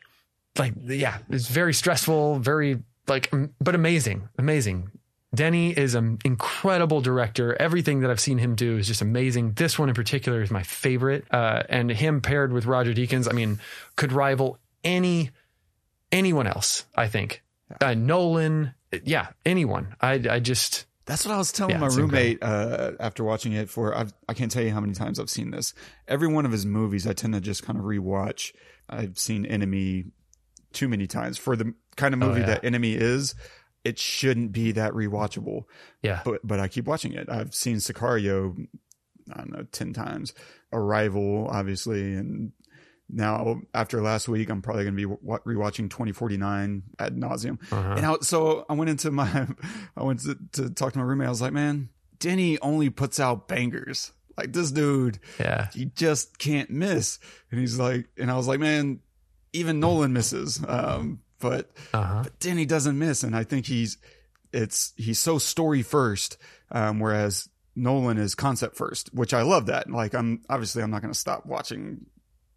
like, 0.57 0.73
yeah, 0.83 1.17
it's 1.29 1.47
very 1.47 1.73
stressful, 1.73 2.39
very 2.39 2.79
like, 3.07 3.31
but 3.59 3.75
amazing, 3.75 4.29
amazing. 4.37 4.91
Denny 5.33 5.71
is 5.71 5.95
an 5.95 6.19
incredible 6.23 7.01
director. 7.01 7.55
Everything 7.61 7.99
that 7.99 8.09
I've 8.09 8.21
seen 8.21 8.37
him 8.37 8.55
do 8.55 8.77
is 8.77 8.87
just 8.87 9.01
amazing. 9.01 9.51
This 9.53 9.77
one 9.77 9.89
in 9.89 9.95
particular 9.95 10.41
is 10.41 10.49
my 10.49 10.63
favorite, 10.63 11.25
uh, 11.29 11.63
and 11.67 11.91
him 11.91 12.21
paired 12.21 12.53
with 12.53 12.65
Roger 12.65 12.93
Deakins, 12.93 13.29
I 13.29 13.33
mean, 13.33 13.59
could 13.97 14.13
rival 14.13 14.57
any 14.83 15.31
anyone 16.11 16.47
else. 16.47 16.85
I 16.95 17.07
think 17.07 17.43
uh, 17.81 17.93
Nolan, 17.95 18.73
yeah, 19.03 19.27
anyone. 19.45 19.95
I 19.99 20.21
I 20.29 20.39
just 20.39 20.85
that's 21.05 21.25
what 21.25 21.33
I 21.33 21.37
was 21.37 21.51
telling 21.51 21.75
yeah, 21.75 21.79
my 21.79 21.87
roommate 21.87 22.41
uh, 22.41 22.91
after 22.99 23.23
watching 23.23 23.53
it. 23.53 23.69
For 23.69 23.95
I've, 23.95 24.13
I 24.27 24.33
can 24.33 24.45
not 24.45 24.51
tell 24.51 24.63
you 24.63 24.71
how 24.71 24.81
many 24.81 24.93
times 24.93 25.19
I've 25.19 25.29
seen 25.29 25.51
this. 25.51 25.73
Every 26.07 26.27
one 26.27 26.45
of 26.45 26.51
his 26.51 26.65
movies, 26.65 27.05
I 27.05 27.13
tend 27.13 27.33
to 27.33 27.41
just 27.41 27.63
kind 27.63 27.77
of 27.77 27.85
rewatch. 27.85 28.53
I've 28.89 29.17
seen 29.17 29.45
Enemy 29.45 30.05
too 30.73 30.87
many 30.87 31.07
times 31.07 31.37
for 31.37 31.55
the 31.55 31.73
kind 31.95 32.13
of 32.13 32.21
oh, 32.21 32.27
movie 32.27 32.41
oh, 32.41 32.47
yeah. 32.47 32.55
that 32.55 32.65
Enemy 32.65 32.93
is. 32.93 33.35
It 33.83 33.99
shouldn't 33.99 34.51
be 34.51 34.71
that 34.73 34.93
rewatchable. 34.93 35.65
Yeah, 36.01 36.21
but 36.25 36.41
but 36.43 36.59
I 36.59 36.67
keep 36.67 36.85
watching 36.85 37.13
it. 37.13 37.29
I've 37.29 37.53
seen 37.53 37.77
Sicario, 37.77 38.67
I 39.31 39.37
don't 39.37 39.51
know, 39.51 39.63
ten 39.71 39.93
times. 39.93 40.33
Arrival, 40.73 41.47
obviously, 41.51 42.15
and 42.15 42.51
now 43.09 43.61
after 43.73 44.01
last 44.01 44.27
week 44.27 44.49
i'm 44.49 44.61
probably 44.61 44.83
going 44.83 44.95
to 44.97 45.07
be 45.07 45.15
rewatching 45.53 45.89
2049 45.89 46.83
ad 46.99 47.15
nauseum 47.15 47.59
uh-huh. 47.71 47.93
and 47.97 48.05
I, 48.05 48.15
so 48.21 48.65
i 48.69 48.73
went 48.73 48.89
into 48.89 49.11
my 49.11 49.47
i 49.97 50.03
went 50.03 50.21
to, 50.21 50.37
to 50.53 50.69
talk 50.69 50.93
to 50.93 50.99
my 50.99 51.05
roommate 51.05 51.27
i 51.27 51.29
was 51.29 51.41
like 51.41 51.53
man 51.53 51.89
denny 52.19 52.57
only 52.59 52.89
puts 52.89 53.19
out 53.19 53.47
bangers 53.47 54.11
Like 54.37 54.51
this 54.53 54.71
dude, 54.71 55.19
Yeah. 55.39 55.69
he 55.73 55.85
just 55.85 56.37
can't 56.39 56.69
miss. 56.69 57.19
And 57.51 57.59
he's 57.59 57.79
like, 57.79 58.07
and 58.17 58.29
I 58.29 58.35
was 58.35 58.47
like, 58.49 58.59
man, 58.59 58.99
even 59.53 59.79
Nolan 59.79 60.11
misses. 60.11 60.59
Um, 60.67 61.21
but 61.39 61.71
Uh 61.93 62.03
huh. 62.03 62.23
but 62.23 62.43
he 62.43 62.65
doesn't 62.65 62.97
miss, 62.99 63.23
and 63.23 63.33
I 63.35 63.43
think 63.45 63.65
he's 63.65 63.97
it's 64.51 64.93
he's 64.97 65.19
so 65.19 65.37
story 65.37 65.83
first, 65.83 66.37
um, 66.71 66.99
whereas 66.99 67.47
Nolan 67.77 68.17
is 68.17 68.35
concept 68.35 68.75
first, 68.75 69.13
which 69.13 69.33
I 69.33 69.43
love 69.43 69.67
that. 69.67 69.89
Like 69.89 70.13
I'm 70.13 70.41
obviously 70.49 70.83
I'm 70.83 70.91
not 70.91 71.01
going 71.01 71.13
to 71.13 71.19
stop 71.19 71.45
watching 71.45 72.05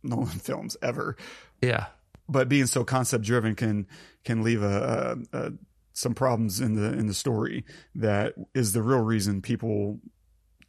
Nolan 0.03 0.27
films 0.39 0.77
ever, 0.83 1.17
Yeah. 1.63 1.87
but 2.29 2.49
being 2.49 2.67
so 2.67 2.85
concept 2.85 3.25
driven 3.25 3.55
can 3.55 3.87
can 4.25 4.43
leave 4.43 4.63
a, 4.63 5.19
a, 5.33 5.39
a 5.39 5.53
some 5.93 6.15
problems 6.15 6.61
in 6.61 6.75
the 6.75 6.93
in 6.93 7.07
the 7.07 7.15
story 7.15 7.65
that 7.97 8.35
is 8.55 8.73
the 8.73 8.83
real 8.83 9.01
reason 9.01 9.43
people 9.43 9.99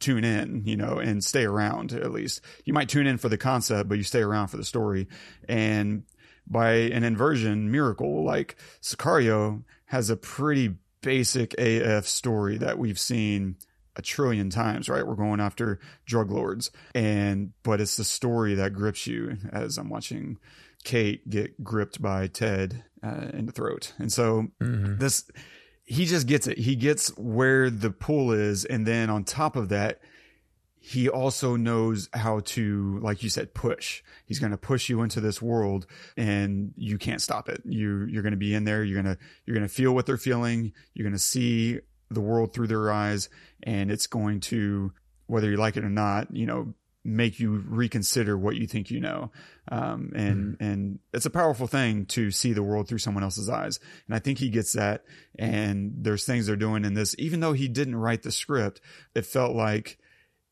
tune 0.00 0.24
in, 0.24 0.62
you 0.64 0.76
know, 0.76 0.98
and 0.98 1.22
stay 1.22 1.44
around 1.44 1.92
at 1.92 2.10
least. 2.10 2.40
You 2.64 2.72
might 2.72 2.88
tune 2.88 3.06
in 3.06 3.18
for 3.18 3.28
the 3.28 3.36
concept, 3.36 3.88
but 3.88 3.98
you 3.98 4.02
stay 4.04 4.22
around 4.22 4.48
for 4.48 4.56
the 4.56 4.64
story. 4.64 5.08
And 5.46 6.04
by 6.46 6.72
an 6.72 7.04
inversion 7.04 7.70
miracle, 7.70 8.24
like 8.24 8.56
Sicario 8.82 9.62
has 9.84 10.08
a 10.10 10.16
pretty 10.16 10.76
basic 11.02 11.54
AF 11.58 12.06
story 12.06 12.56
that 12.58 12.78
we've 12.78 12.98
seen 12.98 13.56
a 14.00 14.02
trillion 14.02 14.50
times, 14.50 14.88
right? 14.88 15.06
We're 15.06 15.14
going 15.14 15.40
after 15.40 15.78
drug 16.06 16.30
lords 16.30 16.70
and 16.94 17.52
but 17.62 17.80
it's 17.80 17.96
the 17.96 18.04
story 18.04 18.54
that 18.56 18.72
grips 18.72 19.06
you 19.06 19.36
as 19.52 19.78
I'm 19.78 19.90
watching 19.90 20.38
Kate 20.82 21.28
get 21.28 21.62
gripped 21.62 22.00
by 22.00 22.26
Ted 22.26 22.82
uh, 23.02 23.28
in 23.34 23.44
the 23.46 23.52
throat. 23.52 23.92
And 23.98 24.10
so 24.12 24.48
Mhm. 24.60 24.98
this 24.98 25.24
he 25.84 26.06
just 26.06 26.26
gets 26.26 26.46
it. 26.46 26.56
He 26.58 26.76
gets 26.76 27.08
where 27.18 27.68
the 27.68 27.90
pull 27.90 28.32
is 28.32 28.64
and 28.64 28.86
then 28.86 29.10
on 29.10 29.24
top 29.24 29.56
of 29.56 29.68
that 29.68 30.00
he 30.82 31.10
also 31.10 31.56
knows 31.56 32.08
how 32.14 32.40
to 32.40 32.98
like 33.02 33.22
you 33.22 33.28
said 33.28 33.52
push. 33.52 34.02
He's 34.24 34.38
going 34.38 34.52
to 34.52 34.56
push 34.56 34.88
you 34.88 35.02
into 35.02 35.20
this 35.20 35.42
world 35.42 35.86
and 36.16 36.72
you 36.74 36.96
can't 36.96 37.20
stop 37.20 37.50
it. 37.50 37.60
You 37.66 38.06
you're 38.06 38.22
going 38.22 38.32
to 38.32 38.38
be 38.38 38.54
in 38.54 38.64
there, 38.64 38.82
you're 38.82 39.02
going 39.02 39.14
to 39.14 39.20
you're 39.44 39.54
going 39.56 39.68
to 39.68 39.74
feel 39.74 39.92
what 39.94 40.06
they're 40.06 40.16
feeling, 40.16 40.72
you're 40.94 41.04
going 41.04 41.12
to 41.12 41.18
see 41.18 41.80
the 42.10 42.20
world 42.20 42.52
through 42.52 42.66
their 42.66 42.90
eyes 42.90 43.28
and 43.62 43.90
it's 43.90 44.06
going 44.06 44.40
to 44.40 44.92
whether 45.26 45.48
you 45.48 45.56
like 45.56 45.76
it 45.76 45.84
or 45.84 45.90
not, 45.90 46.34
you 46.34 46.44
know, 46.44 46.74
make 47.04 47.40
you 47.40 47.62
reconsider 47.66 48.36
what 48.36 48.56
you 48.56 48.66
think 48.66 48.90
you 48.90 49.00
know. 49.00 49.30
Um, 49.70 50.12
and, 50.14 50.56
and 50.60 50.98
it's 51.14 51.24
a 51.24 51.30
powerful 51.30 51.66
thing 51.66 52.04
to 52.06 52.30
see 52.30 52.52
the 52.52 52.62
world 52.62 52.88
through 52.88 52.98
someone 52.98 53.22
else's 53.22 53.48
eyes. 53.48 53.78
And 54.06 54.14
I 54.14 54.18
think 54.18 54.38
he 54.38 54.50
gets 54.50 54.72
that. 54.74 55.04
And 55.38 55.94
there's 55.98 56.24
things 56.24 56.46
they're 56.46 56.56
doing 56.56 56.84
in 56.84 56.94
this, 56.94 57.14
even 57.18 57.40
though 57.40 57.52
he 57.52 57.68
didn't 57.68 57.96
write 57.96 58.22
the 58.22 58.32
script, 58.32 58.80
it 59.14 59.24
felt 59.24 59.54
like 59.54 59.98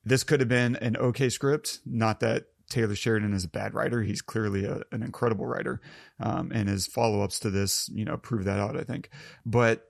this 0.05 0.25
could 0.25 0.41
have 0.41 0.49
been 0.49 0.77
an 0.77 0.97
okay 0.97 1.29
script. 1.29 1.81
Not 1.85 2.21
that 2.21 2.47
Taylor 2.71 2.95
Sheridan 2.95 3.35
is 3.35 3.45
a 3.45 3.49
bad 3.49 3.75
writer. 3.75 4.03
He's 4.03 4.23
clearly 4.23 4.65
a, 4.65 4.83
an 4.93 5.03
incredible 5.03 5.47
writer. 5.47 5.81
Um, 6.21 6.51
and 6.55 6.69
his 6.69 6.87
follow 6.87 7.23
ups 7.23 7.41
to 7.41 7.51
this, 7.51 7.91
you 7.93 8.05
know, 8.05 8.17
prove 8.17 8.45
that 8.45 8.59
out, 8.59 8.77
I 8.77 8.85
think. 8.85 9.11
But 9.45 9.88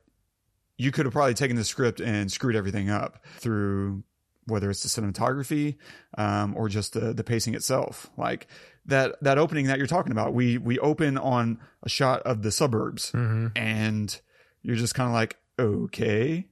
you 0.79 0.91
could 0.93 1.05
have 1.05 1.13
probably 1.13 1.35
taken 1.35 1.57
the 1.57 1.65
script 1.65 2.01
and 2.01 2.33
screwed 2.33 2.57
everything 2.57 2.89
up 2.89 3.23
through 3.37 4.03
whether 4.47 4.71
it's 4.71 4.83
the 4.83 4.89
cinematography 4.89 5.77
um, 6.17 6.55
or 6.57 6.71
just 6.71 6.95
the 6.95 7.13
the 7.13 7.23
pacing 7.25 7.55
itself. 7.55 8.09
Like 8.17 8.47
that 8.87 9.17
that 9.23 9.37
opening 9.37 9.67
that 9.67 9.77
you're 9.77 9.87
talking 9.87 10.13
about, 10.13 10.33
we 10.33 10.57
we 10.57 10.79
open 10.79 11.19
on 11.19 11.59
a 11.83 11.89
shot 11.91 12.23
of 12.23 12.41
the 12.43 12.51
suburbs, 12.51 13.13
Mhm. 13.13 13.53
and 13.57 14.19
you're 14.63 14.77
just 14.77 14.95
kind 14.95 15.09
of 15.09 15.13
like, 15.13 15.37
okay, 15.59 16.47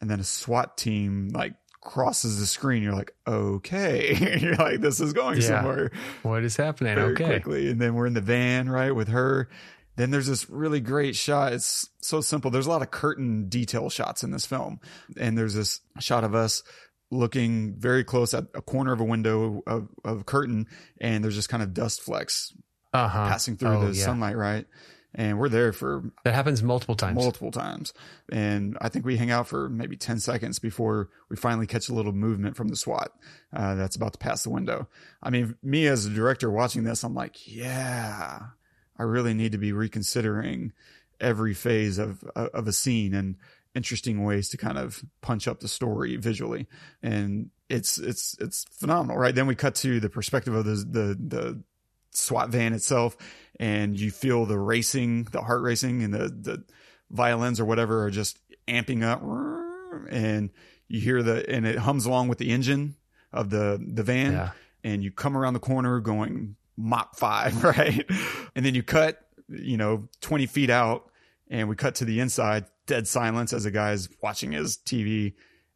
and 0.00 0.10
then 0.10 0.20
a 0.20 0.24
SWAT 0.24 0.76
team 0.76 1.30
like 1.32 1.54
crosses 1.80 2.38
the 2.40 2.46
screen. 2.46 2.82
You're 2.82 2.92
like, 2.94 3.14
okay, 3.26 4.38
you're 4.40 4.56
like, 4.56 4.80
this 4.82 5.00
is 5.00 5.14
going 5.14 5.40
Yeah. 5.40 5.46
somewhere 5.46 5.90
What 6.22 6.44
is 6.44 6.56
happening? 6.56 6.94
very 6.94 7.12
okay. 7.12 7.24
quickly. 7.24 7.70
And 7.70 7.80
then 7.80 7.94
we're 7.94 8.06
in 8.06 8.12
the 8.14 8.20
van, 8.20 8.68
right, 8.68 8.94
with 8.94 9.08
her. 9.08 9.48
Then 9.96 10.10
there's 10.10 10.26
this 10.26 10.48
really 10.48 10.80
great 10.80 11.14
shot. 11.16 11.52
It's 11.52 11.88
so 12.00 12.20
simple. 12.20 12.50
There's 12.50 12.66
a 12.66 12.70
lot 12.70 12.82
of 12.82 12.90
curtain 12.90 13.48
detail 13.48 13.90
shots 13.90 14.22
in 14.22 14.30
this 14.30 14.46
film. 14.46 14.80
And 15.18 15.36
there's 15.36 15.54
this 15.54 15.80
shot 15.98 16.24
of 16.24 16.34
us 16.34 16.62
looking 17.10 17.74
very 17.76 18.04
close 18.04 18.32
at 18.34 18.44
a 18.54 18.62
corner 18.62 18.92
of 18.92 19.00
a 19.00 19.04
window 19.04 19.62
of, 19.66 19.88
of 20.04 20.26
curtain. 20.26 20.66
And 21.00 21.22
there's 21.24 21.34
just 21.34 21.48
kind 21.48 21.62
of 21.62 21.74
dust 21.74 22.00
flecks 22.02 22.54
Uh 22.92 23.08
huh. 23.08 23.28
passing 23.28 23.56
through 23.56 23.68
Oh, 23.76 23.86
the 23.88 23.96
yeah. 23.98 24.04
sunlight, 24.04 24.36
right? 24.36 24.66
And 25.12 25.40
we're 25.40 25.48
there 25.48 25.72
for 25.72 26.04
That 26.22 26.34
happens 26.34 26.62
multiple 26.62 26.94
times. 26.94 27.16
multiple 27.16 27.50
times. 27.50 27.92
And 28.30 28.78
I 28.80 28.88
think 28.88 29.04
we 29.04 29.16
hang 29.16 29.32
out 29.32 29.48
for 29.48 29.68
maybe 29.68 29.96
10 29.96 30.20
seconds 30.20 30.60
before 30.60 31.08
we 31.28 31.34
finally 31.34 31.66
catch 31.66 31.88
a 31.88 31.94
little 31.94 32.12
movement 32.12 32.56
from 32.56 32.68
the 32.68 32.76
SWAT 32.76 33.10
uh, 33.52 33.74
that's 33.74 33.96
about 33.96 34.12
to 34.12 34.18
pass 34.20 34.44
the 34.44 34.50
window. 34.50 34.88
I 35.20 35.30
mean, 35.30 35.56
me 35.64 35.88
as 35.88 36.06
a 36.06 36.10
director 36.10 36.48
watching 36.48 36.84
this, 36.84 37.02
I'm 37.02 37.14
like, 37.14 37.44
yeah, 37.48 38.38
I 39.00 39.04
really 39.04 39.32
need 39.34 39.52
to 39.52 39.58
be 39.58 39.72
reconsidering 39.72 40.72
every 41.20 41.54
phase 41.54 41.98
of, 41.98 42.22
of 42.36 42.68
a 42.68 42.72
scene 42.72 43.14
and 43.14 43.36
interesting 43.74 44.24
ways 44.24 44.48
to 44.50 44.56
kind 44.56 44.76
of 44.78 45.02
punch 45.22 45.48
up 45.48 45.60
the 45.60 45.68
story 45.68 46.16
visually. 46.16 46.66
And 47.02 47.50
it's, 47.68 47.98
it's, 47.98 48.36
it's 48.40 48.64
phenomenal, 48.78 49.16
right? 49.16 49.34
Then 49.34 49.46
we 49.46 49.54
cut 49.54 49.74
to 49.76 50.00
the 50.00 50.10
perspective 50.10 50.54
of 50.54 50.64
the, 50.64 50.74
the, 50.74 51.16
the 51.18 51.62
SWAT 52.12 52.50
van 52.50 52.72
itself 52.74 53.16
and 53.58 53.98
you 53.98 54.10
feel 54.10 54.44
the 54.44 54.58
racing, 54.58 55.24
the 55.32 55.40
heart 55.40 55.62
racing 55.62 56.02
and 56.02 56.12
the, 56.12 56.28
the 56.28 56.64
violins 57.10 57.60
or 57.60 57.64
whatever 57.64 58.04
are 58.04 58.10
just 58.10 58.38
amping 58.68 59.02
up 59.02 59.22
and 60.10 60.50
you 60.88 61.00
hear 61.00 61.22
the, 61.22 61.48
and 61.48 61.66
it 61.66 61.78
hums 61.78 62.06
along 62.06 62.28
with 62.28 62.38
the 62.38 62.50
engine 62.50 62.96
of 63.32 63.50
the, 63.50 63.80
the 63.94 64.02
van 64.02 64.32
Yeah. 64.32 64.50
and 64.84 65.02
you 65.04 65.10
come 65.12 65.36
around 65.36 65.54
the 65.54 65.60
corner 65.60 66.00
going 66.00 66.56
mop 66.76 67.16
five, 67.16 67.62
right? 67.64 68.08
And 68.54 68.64
then 68.64 68.74
you 68.74 68.82
cut, 68.82 69.20
you 69.48 69.76
know, 69.76 70.08
20 70.20 70.46
feet 70.46 70.70
out 70.70 71.10
and 71.50 71.68
we 71.68 71.76
cut 71.76 71.96
to 71.96 72.04
the 72.04 72.20
inside, 72.20 72.66
dead 72.86 73.06
silence 73.06 73.52
as 73.52 73.64
a 73.64 73.70
guy's 73.70 74.08
watching 74.22 74.52
his 74.52 74.76
TV 74.78 75.34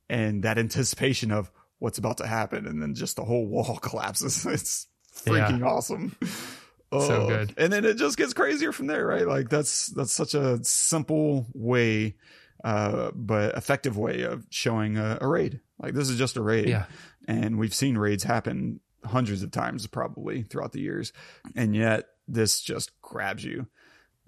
and 0.09 0.43
that 0.45 0.59
anticipation 0.59 1.31
of 1.31 1.51
what's 1.79 1.99
about 1.99 2.19
to 2.19 2.27
happen. 2.27 2.67
And 2.67 2.81
then 2.81 2.95
just 2.95 3.17
the 3.17 3.25
whole 3.25 3.47
wall 3.47 3.77
collapses. 3.83 4.47
It's 4.47 4.87
freaking 5.15 5.67
awesome. 5.67 6.17
So 6.23 7.23
Oh, 7.23 7.29
good. 7.29 7.55
And 7.57 7.73
then 7.73 7.85
it 7.85 7.97
just 7.97 8.17
gets 8.17 8.35
crazier 8.35 8.71
from 8.71 8.87
there, 8.87 9.05
right? 9.05 9.27
Like 9.27 9.49
that's, 9.49 9.89
that's 9.89 10.13
such 10.13 10.35
a 10.35 10.63
simple 10.63 11.47
way, 11.53 12.15
uh, 12.63 13.11
but 13.15 13.57
effective 13.57 13.99
way 13.99 14.23
of 14.23 14.47
showing 14.51 14.97
a, 14.97 15.19
a 15.21 15.27
raid. 15.27 15.61
Like 15.81 15.95
this 15.95 16.09
is 16.09 16.19
just 16.19 16.37
a 16.37 16.43
raid. 16.43 16.69
Yeah. 16.69 16.85
And 17.27 17.59
we've 17.59 17.75
seen 17.75 17.99
raids 17.99 18.23
happen 18.23 18.81
hundreds 19.05 19.43
of 19.43 19.51
times 19.51 19.87
probably 19.87 20.43
throughout 20.43 20.73
the 20.73 20.81
years. 20.81 21.13
And 21.55 21.75
yet 21.75 22.05
this 22.27 22.61
just 22.61 22.91
grabs 23.03 23.45
you. 23.45 23.67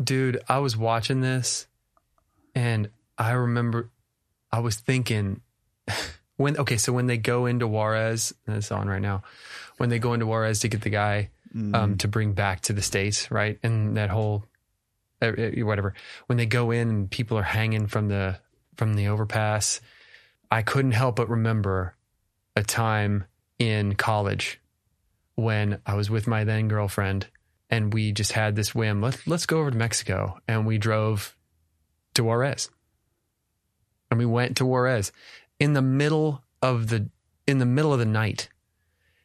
Dude, 0.03 0.41
I 0.49 0.59
was 0.59 0.77
watching 0.77 1.21
this 1.21 1.67
and 2.55 2.91
I 3.19 3.33
remember 3.33 3.91
I 4.53 4.61
was 4.61 4.77
thinking 4.77 5.41
when 6.37 6.57
okay, 6.59 6.77
so 6.77 6.93
when 6.93 7.07
they 7.07 7.17
go 7.19 7.47
into 7.47 7.67
Juarez, 7.67 8.35
and 8.47 8.57
it's 8.57 8.71
on 8.71 8.89
right 8.89 9.01
now, 9.03 9.23
when 9.79 9.89
they 9.89 9.99
go 9.99 10.13
into 10.13 10.27
Juarez 10.27 10.61
to 10.61 10.69
get 10.69 10.83
the 10.83 10.91
guy 10.91 11.31
Mm. 11.55 11.75
um, 11.75 11.97
to 11.99 12.09
bring 12.09 12.33
back 12.33 12.61
to 12.63 12.75
the 12.75 12.83
states, 12.83 13.31
right? 13.31 13.59
And 13.63 13.97
that 13.97 14.11
whole 14.11 14.45
uh, 15.23 15.27
uh, 15.27 15.51
whatever. 15.65 15.95
When 16.27 16.37
they 16.37 16.45
go 16.45 16.71
in 16.71 16.91
and 16.91 17.11
people 17.11 17.39
are 17.39 17.43
hanging 17.43 17.87
from 17.87 18.09
the 18.09 18.39
from 18.77 18.95
the 18.95 19.09
overpass, 19.09 19.81
I 20.51 20.61
couldn't 20.61 20.93
help 20.93 21.17
but 21.17 21.31
remember 21.31 21.95
a 22.57 22.63
time 22.63 23.25
in 23.59 23.95
college 23.95 24.61
when 25.37 25.81
I 25.87 25.95
was 25.95 26.11
with 26.11 26.27
my 26.27 26.45
then 26.45 26.69
girlfriend 26.69 27.29
and 27.71 27.93
we 27.93 28.13
just 28.13 28.33
had 28.33 28.57
this 28.57 28.75
whim. 28.75 29.01
Let's 29.01 29.27
let's 29.27 29.47
go 29.47 29.59
over 29.59 29.71
to 29.71 29.77
Mexico, 29.77 30.39
and 30.47 30.67
we 30.67 30.79
drove 30.79 31.37
to 32.15 32.25
Juarez, 32.25 32.71
and 34.11 34.19
we 34.19 34.27
went 34.27 34.57
to 34.59 34.67
Juarez 34.67 35.13
in 35.59 35.73
the 35.73 35.83
middle 35.83 36.43
of 36.63 36.89
the 36.89 37.09
in 37.47 37.59
the 37.59 37.67
middle 37.67 37.93
of 37.93 37.99
the 37.99 38.05
night, 38.05 38.49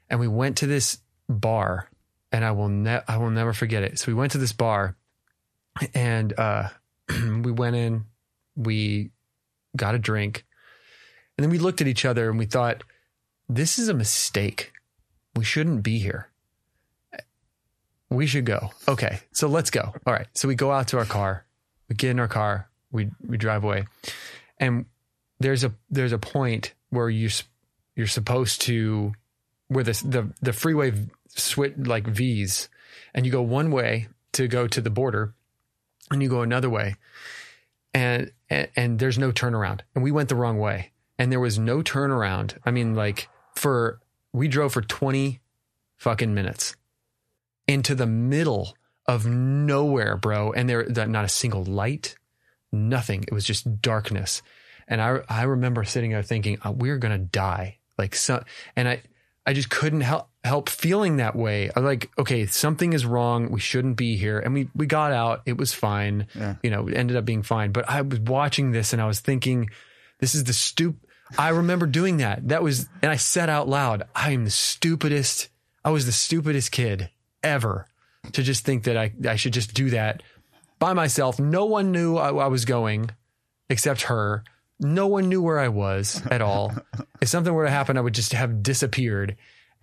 and 0.10 0.19
we 0.19 0.28
went 0.28 0.58
to 0.58 0.67
this 0.67 1.00
bar, 1.30 1.89
and 2.32 2.43
I 2.43 2.52
will 2.52 2.69
ne- 2.69 3.04
I 3.08 3.17
will 3.17 3.30
never 3.30 3.54
forget 3.54 3.84
it. 3.84 4.00
So 4.00 4.08
we 4.08 4.15
went 4.15 4.32
to 4.34 4.38
this 4.38 4.54
bar, 4.54 4.95
and 5.93 6.38
uh, 6.38 6.69
we 7.10 7.52
went 7.52 7.76
in, 7.76 8.06
we 8.56 9.12
got 9.76 9.95
a 9.95 10.00
drink, 10.00 10.45
and 11.38 11.43
then 11.43 11.52
we 11.52 11.60
looked 11.60 11.82
at 11.82 11.88
each 11.88 12.06
other 12.06 12.30
and 12.30 12.38
we 12.38 12.45
thought, 12.45 12.84
this 13.50 13.80
is 13.80 13.89
a 13.89 13.93
mistake. 13.93 14.71
We 15.36 15.44
shouldn't 15.44 15.84
be 15.84 16.00
here. 16.00 16.30
We 18.10 18.28
should 18.28 18.46
go. 18.46 18.72
Okay, 18.88 19.20
so 19.32 19.48
let's 19.48 19.70
go. 19.70 19.94
All 20.06 20.13
right. 20.13 20.28
So 20.34 20.48
we 20.48 20.56
go 20.56 20.72
out 20.72 20.89
to 20.89 20.98
our 20.98 21.06
car. 21.06 21.46
We 21.88 21.96
get 21.96 22.12
in 22.12 22.20
our 22.20 22.28
car. 22.28 22.70
We 22.91 23.10
we 23.26 23.38
drive 23.38 23.63
away, 23.63 23.86
and 24.60 24.86
there's 25.39 25.63
a 25.63 25.74
there's 25.89 26.12
a 26.12 26.17
point 26.17 26.74
where 26.89 27.10
you 27.10 27.30
you're 27.96 28.08
supposed 28.08 28.62
to 28.63 29.13
where 29.70 29.86
the 29.86 29.94
the 30.06 30.34
the 30.41 30.52
freeway 30.52 30.91
switch 31.30 31.76
like 31.78 32.06
V's, 32.06 32.67
and 33.13 33.26
you 33.26 33.32
go 33.32 33.41
one 33.41 33.72
way 33.72 34.10
to 34.34 34.50
go 34.50 34.67
to 34.67 34.82
the 34.82 34.89
border, 34.89 35.34
and 36.12 36.22
you 36.22 36.28
go 36.28 36.41
another 36.41 36.70
way, 36.70 36.96
and 37.94 38.30
and, 38.50 38.67
and 38.76 39.00
there's 39.00 39.17
no 39.17 39.32
turnaround. 39.32 39.82
And 39.96 40.04
we 40.04 40.12
went 40.12 40.28
the 40.28 40.36
wrong 40.36 40.60
way, 40.60 40.91
and 41.17 41.32
there 41.32 41.39
was 41.39 41.58
no 41.58 41.82
turnaround. 41.82 42.58
I 42.65 42.72
mean, 42.72 42.94
like 42.94 43.30
for 43.56 44.01
We 44.34 44.48
drove 44.48 44.74
for 44.74 44.82
20 44.82 45.39
fucking 45.98 46.34
minutes 46.34 46.76
into 47.67 47.96
the 47.96 48.08
middle 48.08 48.76
of 49.06 49.26
nowhere, 49.26 50.17
bro. 50.17 50.52
And 50.52 50.70
there, 50.70 50.86
not 50.86 51.26
a 51.26 51.30
single 51.30 51.63
light, 51.63 52.15
nothing. 52.72 53.24
It 53.24 53.34
was 53.34 53.46
just 53.46 53.82
darkness. 53.82 54.41
And 54.88 55.02
I, 55.02 55.20
I 55.30 55.44
remember 55.44 55.84
sitting 55.84 56.12
there 56.12 56.24
thinking, 56.24 56.58
oh, 56.63 56.72
we're 56.72 56.98
going 56.98 57.17
to 57.17 57.26
die. 57.26 57.78
Like, 57.98 58.15
so, 58.15 58.44
and 58.76 58.88
I, 58.88 59.04
I 59.46 59.54
just 59.54 59.70
couldn't 59.70 60.02
help, 60.02 60.30
help 60.44 60.70
feeling 60.70 61.17
that 61.17 61.36
way. 61.36 61.70
I 61.70 61.80
was 61.80 61.86
like, 61.86 62.12
okay, 62.17 62.46
something 62.46 62.94
is 62.94 63.06
wrong. 63.06 63.52
We 63.52 63.60
shouldn't 63.60 63.98
be 63.98 64.17
here. 64.17 64.39
And 64.39 64.54
we, 64.54 64.70
we 64.76 64.86
got 64.86 65.12
out. 65.12 65.41
It 65.46 65.58
was 65.58 65.74
fine. 65.74 66.28
Yeah. 66.36 66.56
You 66.62 66.70
know, 66.70 66.88
it 66.88 66.96
ended 66.96 67.17
up 67.17 67.26
being 67.26 67.44
fine. 67.44 67.72
But 67.72 67.89
I 67.89 68.02
was 68.02 68.20
watching 68.20 68.72
this 68.72 68.94
and 68.94 69.02
I 69.02 69.08
was 69.08 69.20
thinking, 69.20 69.70
this 70.20 70.36
is 70.36 70.44
the 70.44 70.54
stup. 70.54 70.96
I 71.38 71.50
remember 71.50 71.86
doing 71.86 72.17
that. 72.17 72.50
That 72.50 72.63
was, 72.63 72.89
and 73.02 73.12
I 73.12 73.15
said 73.15 73.50
out 73.50 73.67
loud, 73.67 74.04
I 74.15 74.32
am 74.32 74.46
the 74.46 74.52
stupidest. 74.52 75.50
I 75.84 75.89
was 75.89 76.06
the 76.06 76.12
stupidest 76.12 76.72
kid 76.72 77.10
ever 77.44 77.88
to 78.34 78.44
just 78.44 78.65
think 78.65 78.84
that 78.84 78.98
I, 78.98 79.12
I 79.28 79.36
should 79.36 79.54
just 79.54 79.74
do 79.74 79.89
that 79.91 80.24
by 80.80 80.94
myself. 80.94 81.39
No 81.39 81.65
one 81.65 81.91
knew 81.91 82.17
I, 82.17 82.30
I 82.30 82.48
was 82.48 82.65
going 82.65 83.12
except 83.70 84.04
her. 84.04 84.44
No 84.80 85.08
one 85.08 85.30
knew 85.30 85.41
where 85.41 85.60
I 85.60 85.67
was 85.67 86.22
at 86.30 86.41
all. 86.41 86.74
if 87.22 87.30
something 87.30 87.54
were 87.54 87.65
to 87.65 87.72
happen, 87.72 87.98
I 87.98 88.02
would 88.02 88.15
just 88.15 88.34
have 88.34 88.63
disappeared. 88.63 89.38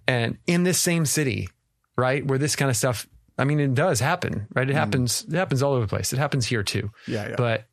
And 0.06 0.38
in 0.46 0.64
this 0.64 0.78
same 0.78 1.06
city, 1.06 1.48
right, 1.96 2.24
where 2.26 2.38
this 2.38 2.56
kind 2.56 2.70
of 2.70 2.76
stuff, 2.76 3.06
I 3.38 3.44
mean, 3.44 3.60
it 3.60 3.74
does 3.74 4.00
happen, 4.00 4.48
right? 4.54 4.68
It 4.68 4.72
mm-hmm. 4.72 4.78
happens. 4.78 5.24
It 5.28 5.34
happens 5.34 5.62
all 5.62 5.72
over 5.72 5.82
the 5.82 5.88
place. 5.88 6.12
It 6.12 6.18
happens 6.18 6.46
here 6.46 6.62
too. 6.62 6.90
Yeah, 7.06 7.28
yeah. 7.28 7.34
But, 7.36 7.64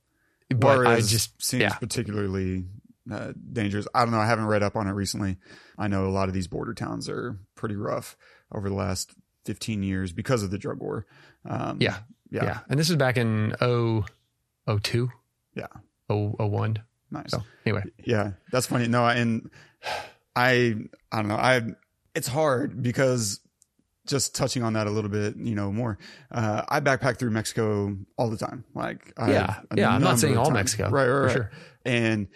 but 0.50 0.86
I 0.86 1.02
just, 1.02 1.42
seems 1.42 1.62
yeah, 1.62 1.74
particularly 1.74 2.66
uh, 3.12 3.34
dangerous. 3.54 3.88
I 3.94 4.02
don't 4.04 4.12
know. 4.12 4.20
I 4.20 4.26
haven't 4.26 4.46
read 4.48 4.64
up 4.64 4.76
on 4.76 4.88
it 4.88 4.92
recently. 4.92 5.38
I 5.78 5.88
know 5.88 6.06
a 6.08 6.10
lot 6.10 6.28
of 6.28 6.34
these 6.34 6.48
border 6.48 6.74
towns 6.74 7.08
are 7.10 7.38
pretty 7.56 7.76
rough 7.76 8.18
over 8.52 8.70
the 8.70 8.76
last 8.76 9.12
15 9.46 9.84
years 9.84 10.12
because 10.12 10.42
of 10.44 10.52
the 10.52 10.58
drug 10.58 10.80
war. 10.80 11.06
Um, 11.48 11.78
Yeah. 11.80 11.98
yeah, 12.32 12.44
yeah. 12.46 12.60
And 12.70 12.80
this 12.80 12.90
is 12.90 12.96
back 12.96 13.18
in 13.18 13.54
0, 13.60 14.06
02, 14.82 15.10
yeah. 15.56 15.68
0, 16.12 16.36
01. 16.40 16.80
Nice. 17.12 17.32
So 17.32 17.44
anyway, 17.66 17.84
Yeah, 18.04 18.32
that's 18.52 18.66
funny. 18.66 18.88
No, 18.88 19.06
and 19.08 19.50
I, 20.36 20.76
I 21.12 21.18
don't 21.18 21.28
know. 21.28 21.36
I, 21.36 21.62
it's 22.16 22.28
hard 22.28 22.82
because 22.82 23.40
just 24.08 24.36
touching 24.36 24.64
on 24.64 24.74
that 24.74 24.88
a 24.88 24.90
little 24.90 25.10
bit, 25.10 25.36
you 25.38 25.56
know, 25.56 25.72
more. 25.72 25.98
Uh, 26.32 26.64
I 26.68 26.80
backpack 26.80 27.18
through 27.18 27.32
Mexico 27.32 27.96
all 28.18 28.30
the 28.30 28.38
time. 28.38 28.64
Like, 28.74 29.14
Yeah. 29.18 29.62
a 29.72 29.78
Yeah, 29.78 29.90
I'm 29.96 30.02
not 30.02 30.20
saying 30.20 30.38
all 30.38 30.46
times. 30.46 30.56
Mexico, 30.56 30.84
right? 30.90 30.92
Right, 30.92 31.06
for 31.08 31.22
right. 31.24 31.32
sure. 31.34 31.52
And 31.86 32.28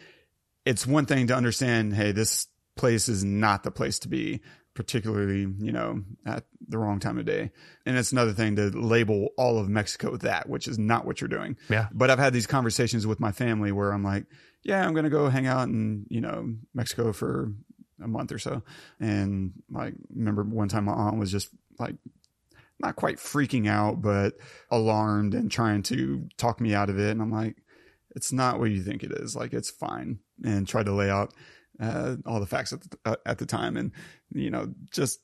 it's 0.66 0.86
one 0.86 1.06
thing 1.06 1.28
to 1.28 1.36
understand, 1.36 1.94
hey, 1.94 2.12
this 2.12 2.48
place 2.76 3.10
is 3.10 3.24
not 3.24 3.64
the 3.64 3.72
place 3.72 4.00
to 4.00 4.08
be, 4.08 4.42
particularly, 4.74 5.48
you 5.60 5.72
know, 5.72 6.04
at 6.26 6.46
the 6.68 6.78
wrong 6.78 7.00
time 7.00 7.18
of 7.18 7.26
day. 7.26 7.52
And 7.86 7.98
it's 7.98 8.12
another 8.12 8.34
thing 8.34 8.56
to 8.56 8.70
label 8.70 9.30
all 9.38 9.60
of 9.60 9.68
Mexico 9.68 10.16
that, 10.18 10.48
which 10.48 10.68
is 10.68 10.80
not 10.80 11.06
what 11.06 11.20
you're 11.20 11.28
doing. 11.28 11.58
Yeah. 11.70 11.88
But 11.92 12.10
I've 12.10 12.20
had 12.20 12.34
these 12.34 12.48
conversations 12.48 13.06
with 13.06 13.20
my 13.20 13.32
family 13.32 13.72
where 13.72 13.92
I'm 13.92 14.04
like, 14.04 14.26
yeah, 14.64 14.86
I'm 14.86 14.94
going 14.94 15.06
to 15.06 15.10
go 15.10 15.30
hang 15.30 15.48
out 15.48 15.68
in, 15.68 16.06
you 16.10 16.22
know, 16.22 16.54
Mexico 16.74 17.12
for 17.12 17.54
a 18.02 18.08
month 18.08 18.32
or 18.32 18.40
so. 18.40 18.64
And 19.00 19.54
like, 19.70 19.96
remember 20.14 20.44
one 20.44 20.70
time 20.70 20.86
my 20.86 20.94
aunt 20.94 21.18
was 21.18 21.32
just 21.32 21.50
like, 21.78 21.96
not 22.80 22.96
quite 22.96 23.18
freaking 23.18 23.68
out, 23.68 24.02
but 24.02 24.36
alarmed 24.72 25.34
and 25.34 25.52
trying 25.52 25.84
to 25.84 26.30
talk 26.38 26.62
me 26.62 26.74
out 26.74 26.90
of 26.90 26.98
it. 26.98 27.12
And 27.12 27.22
I'm 27.22 27.32
like, 27.32 27.58
it's 28.16 28.32
not 28.32 28.60
what 28.60 28.72
you 28.72 28.82
think 28.82 29.04
it 29.04 29.12
is. 29.12 29.36
Like, 29.36 29.54
it's 29.54 29.70
fine. 29.70 30.20
And 30.44 30.68
tried 30.68 30.86
to 30.88 30.94
lay 30.94 31.10
out 31.10 31.34
uh, 31.80 32.16
all 32.26 32.40
the 32.40 32.46
facts 32.46 32.74
at 32.74 32.82
the, 32.82 32.98
uh, 33.06 33.16
at 33.26 33.38
the 33.38 33.46
time. 33.46 33.78
And, 33.78 33.92
you 34.34 34.50
know, 34.50 34.74
just 34.92 35.20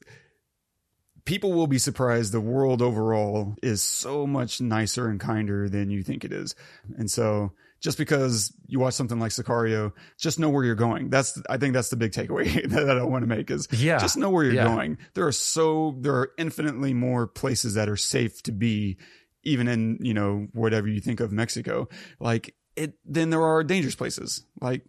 people 1.26 1.54
will 1.54 1.68
be 1.68 1.78
surprised. 1.80 2.32
The 2.32 2.40
world 2.42 2.82
overall 2.82 3.56
is 3.64 3.82
so 3.82 4.28
much 4.28 4.62
nicer 4.62 5.08
and 5.10 5.20
kinder 5.20 5.68
than 5.70 5.90
you 5.90 6.04
think 6.04 6.24
it 6.24 6.32
is. 6.32 6.54
And 6.98 7.10
so 7.10 7.52
just 7.82 7.98
because 7.98 8.54
you 8.68 8.80
watch 8.80 8.94
something 8.94 9.20
like 9.20 9.32
Sicario, 9.32 9.92
just 10.18 10.40
know 10.40 10.50
where 10.50 10.64
you're 10.64 10.76
going. 10.76 11.10
That's, 11.10 11.40
I 11.50 11.58
think 11.58 11.74
that's 11.74 11.90
the 11.90 11.96
big 11.98 12.12
takeaway 12.12 12.68
that 12.70 12.98
I 12.98 13.04
want 13.04 13.24
to 13.24 13.28
make 13.28 13.50
is 13.52 13.68
Yeah. 13.72 13.98
just 13.98 14.18
know 14.18 14.30
where 14.30 14.44
you're 14.44 14.54
Yeah. 14.54 14.68
going. 14.68 14.98
There 15.14 15.26
are 15.28 15.32
so, 15.32 15.98
there 16.00 16.14
are 16.16 16.32
infinitely 16.38 16.94
more 16.94 17.28
places 17.28 17.74
that 17.74 17.90
are 17.90 17.98
safe 17.98 18.42
to 18.44 18.52
be, 18.52 18.98
even 19.44 19.68
in, 19.68 19.98
you 20.02 20.14
know, 20.14 20.48
whatever 20.54 20.88
you 20.88 21.00
think 21.00 21.20
of 21.20 21.32
Mexico. 21.32 21.88
Like 22.20 22.56
it, 22.76 22.94
then 23.06 23.30
there 23.30 23.44
are 23.44 23.64
dangerous 23.64 23.96
places. 23.96 24.44
Like 24.62 24.84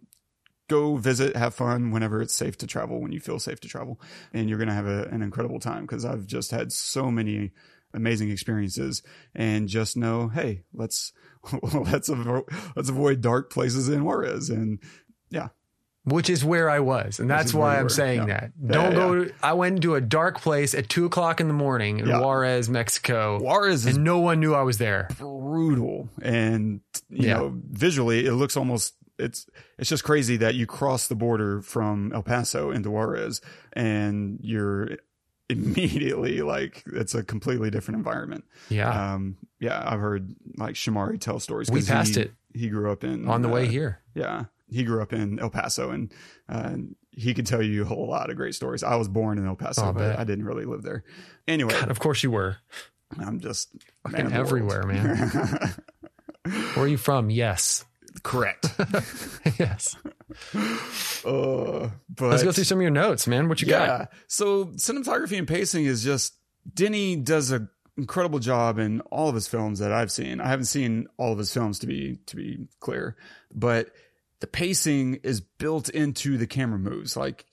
go 0.67 0.97
visit, 0.97 1.35
have 1.35 1.55
fun 1.55 1.91
whenever 1.91 2.21
it's 2.21 2.33
safe 2.33 2.57
to 2.57 2.67
travel, 2.67 3.01
when 3.01 3.11
you 3.11 3.19
feel 3.19 3.39
safe 3.39 3.59
to 3.61 3.67
travel. 3.67 3.99
And 4.33 4.49
you're 4.49 4.57
going 4.57 4.67
to 4.67 4.73
have 4.73 4.87
a, 4.87 5.03
an 5.05 5.21
incredible 5.21 5.59
time 5.59 5.83
because 5.83 6.05
I've 6.05 6.25
just 6.25 6.51
had 6.51 6.71
so 6.71 7.09
many 7.09 7.51
amazing 7.93 8.29
experiences 8.29 9.01
and 9.33 9.67
just 9.69 9.95
know, 9.95 10.27
hey, 10.27 10.63
let's, 10.73 11.13
let's, 11.61 12.09
avo- 12.09 12.47
let's 12.75 12.89
avoid 12.89 13.21
dark 13.21 13.49
places 13.51 13.87
in 13.89 14.03
Juarez. 14.03 14.49
And 14.49 14.79
yeah, 15.29 15.49
which 16.07 16.29
is 16.29 16.43
where 16.45 16.69
I 16.69 16.79
was. 16.79 17.19
And 17.19 17.29
that's 17.29 17.53
why 17.53 17.77
I'm 17.77 17.83
were. 17.83 17.89
saying 17.89 18.29
Yeah. 18.29 18.39
that. 18.39 18.67
Don't 18.67 18.91
yeah. 18.91 18.97
go 18.97 19.25
to, 19.25 19.33
I 19.43 19.53
went 19.53 19.75
into 19.75 19.95
a 19.95 20.01
dark 20.01 20.39
place 20.39 20.73
at 20.73 20.87
two 20.87 21.05
o'clock 21.05 21.41
in 21.41 21.49
the 21.49 21.53
morning 21.53 21.99
in. 21.99 22.21
Juarez, 22.21 22.69
Mexico. 22.69 23.39
Juarez 23.39 23.85
is 23.85 23.95
and 23.95 24.05
no 24.05 24.19
one 24.19 24.39
knew 24.39 24.53
I 24.53 24.61
was 24.61 24.77
there. 24.77 25.09
brutal 25.19 26.09
and 26.21 26.79
you 27.09 27.27
know 27.27 27.53
visually 27.69 28.25
it 28.25 28.33
looks 28.33 28.55
almost 28.55 28.93
it's 29.19 29.47
it's 29.77 29.89
just 29.89 30.03
crazy 30.03 30.37
that 30.37 30.55
you 30.55 30.65
cross 30.65 31.07
the 31.07 31.15
border 31.15 31.61
from 31.61 32.11
El 32.13 32.23
Paso 32.23 32.71
into 32.71 32.89
Juarez 32.89 33.41
and 33.73 34.39
you're 34.41 34.91
immediately 35.49 36.41
like 36.41 36.83
it's 36.93 37.15
a 37.15 37.23
completely 37.23 37.69
different 37.69 37.97
environment. 37.97 38.45
Yeah. 38.69 39.13
Um 39.13 39.37
yeah, 39.59 39.83
I've 39.85 39.99
heard 39.99 40.35
like 40.55 40.75
Shamari 40.75 41.19
tell 41.19 41.39
stories. 41.41 41.69
We 41.69 41.81
passed 41.81 42.15
he, 42.15 42.21
it. 42.21 42.31
He 42.53 42.69
grew 42.69 42.91
up 42.91 43.03
in 43.03 43.27
on 43.27 43.41
the 43.41 43.49
way 43.49 43.65
uh, 43.65 43.69
here. 43.69 43.99
Yeah. 44.13 44.45
He 44.69 44.83
grew 44.83 45.01
up 45.01 45.13
in 45.13 45.39
El 45.39 45.49
Paso 45.49 45.91
and 45.91 46.13
uh, 46.49 46.75
he 47.11 47.33
could 47.33 47.45
tell 47.47 47.61
you 47.61 47.83
a 47.83 47.85
whole 47.85 48.07
lot 48.07 48.29
of 48.29 48.35
great 48.35 48.53
stories. 48.55 48.83
I 48.83 48.95
was 48.95 49.07
born 49.07 49.37
in 49.37 49.47
El 49.47 49.55
Paso, 49.55 49.87
Oh, 49.87 49.93
but. 49.93 50.19
I 50.19 50.23
didn't 50.23 50.45
really 50.45 50.65
live 50.65 50.83
there. 50.83 51.03
Anyway, 51.47 51.71
God, 51.71 51.89
of 51.89 51.99
course 51.99 52.21
you 52.23 52.31
were. 52.31 52.57
I'm 53.19 53.39
just 53.39 53.69
Fucking 54.03 54.25
man 54.29 54.33
everywhere, 54.33 54.83
world. 54.85 55.19
Where 56.75 56.85
are 56.85 56.87
you 56.87 56.97
from? 56.97 57.29
Yes. 57.29 57.85
Correct. 58.23 58.69
yes. 59.59 59.95
Uh, 61.25 61.89
but 62.09 62.29
Let's 62.29 62.43
go 62.43 62.51
through 62.51 62.63
some 62.63 62.79
of 62.79 62.81
your 62.81 62.91
notes, 62.91 63.27
man. 63.27 63.47
What 63.49 63.61
you 63.61 63.67
yeah. 63.67 63.85
got? 63.85 64.13
So 64.27 64.65
cinematography 64.65 65.37
and 65.37 65.47
pacing 65.47 65.85
is 65.85 66.03
just 66.03 66.33
Denny 66.73 67.15
does 67.15 67.51
an 67.51 67.69
incredible 67.97 68.39
job 68.39 68.79
in 68.79 69.01
all 69.01 69.29
of 69.29 69.35
his 69.35 69.47
films 69.47 69.79
that 69.79 69.91
I've 69.91 70.11
seen. 70.11 70.39
I 70.41 70.47
haven't 70.49 70.65
seen 70.65 71.07
all 71.17 71.31
of 71.31 71.37
his 71.37 71.53
films 71.53 71.79
to 71.79 71.87
be 71.87 72.19
to 72.27 72.35
be 72.35 72.67
clear, 72.79 73.15
but 73.53 73.89
the 74.39 74.47
pacing 74.47 75.15
is 75.23 75.41
built 75.41 75.89
into 75.89 76.37
the 76.37 76.47
camera 76.47 76.79
moves. 76.79 77.17
Like 77.17 77.45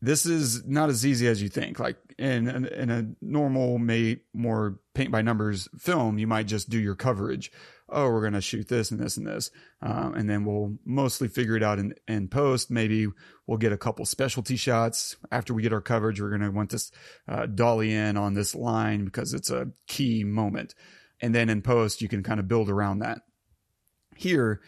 this 0.00 0.26
is 0.26 0.64
not 0.66 0.88
as 0.88 1.06
easy 1.06 1.26
as 1.26 1.42
you 1.42 1.48
think. 1.48 1.78
Like 1.78 1.96
in 2.18 2.48
in, 2.48 2.66
in 2.66 2.90
a 2.90 3.06
normal, 3.20 3.78
may 3.78 4.20
more 4.32 4.78
paint 4.94 5.10
by 5.10 5.22
numbers 5.22 5.68
film, 5.78 6.18
you 6.18 6.26
might 6.26 6.46
just 6.46 6.68
do 6.68 6.78
your 6.78 6.94
coverage. 6.94 7.50
Oh, 7.88 8.10
we're 8.10 8.22
gonna 8.22 8.40
shoot 8.40 8.68
this 8.68 8.90
and 8.90 9.00
this 9.00 9.16
and 9.16 9.26
this, 9.26 9.50
um, 9.80 10.14
and 10.14 10.28
then 10.28 10.44
we'll 10.44 10.76
mostly 10.84 11.28
figure 11.28 11.56
it 11.56 11.62
out 11.62 11.78
in 11.78 11.94
in 12.08 12.28
post. 12.28 12.70
Maybe 12.70 13.06
we'll 13.46 13.58
get 13.58 13.72
a 13.72 13.78
couple 13.78 14.04
specialty 14.04 14.56
shots 14.56 15.16
after 15.30 15.54
we 15.54 15.62
get 15.62 15.72
our 15.72 15.80
coverage. 15.80 16.20
We're 16.20 16.30
gonna 16.30 16.50
want 16.50 16.70
this 16.70 16.90
uh, 17.28 17.46
dolly 17.46 17.94
in 17.94 18.16
on 18.16 18.34
this 18.34 18.54
line 18.54 19.04
because 19.04 19.34
it's 19.34 19.50
a 19.50 19.70
key 19.86 20.24
moment, 20.24 20.74
and 21.20 21.34
then 21.34 21.48
in 21.48 21.62
post 21.62 22.02
you 22.02 22.08
can 22.08 22.22
kind 22.22 22.40
of 22.40 22.48
build 22.48 22.70
around 22.70 23.00
that. 23.00 23.20
Here, 24.16 24.60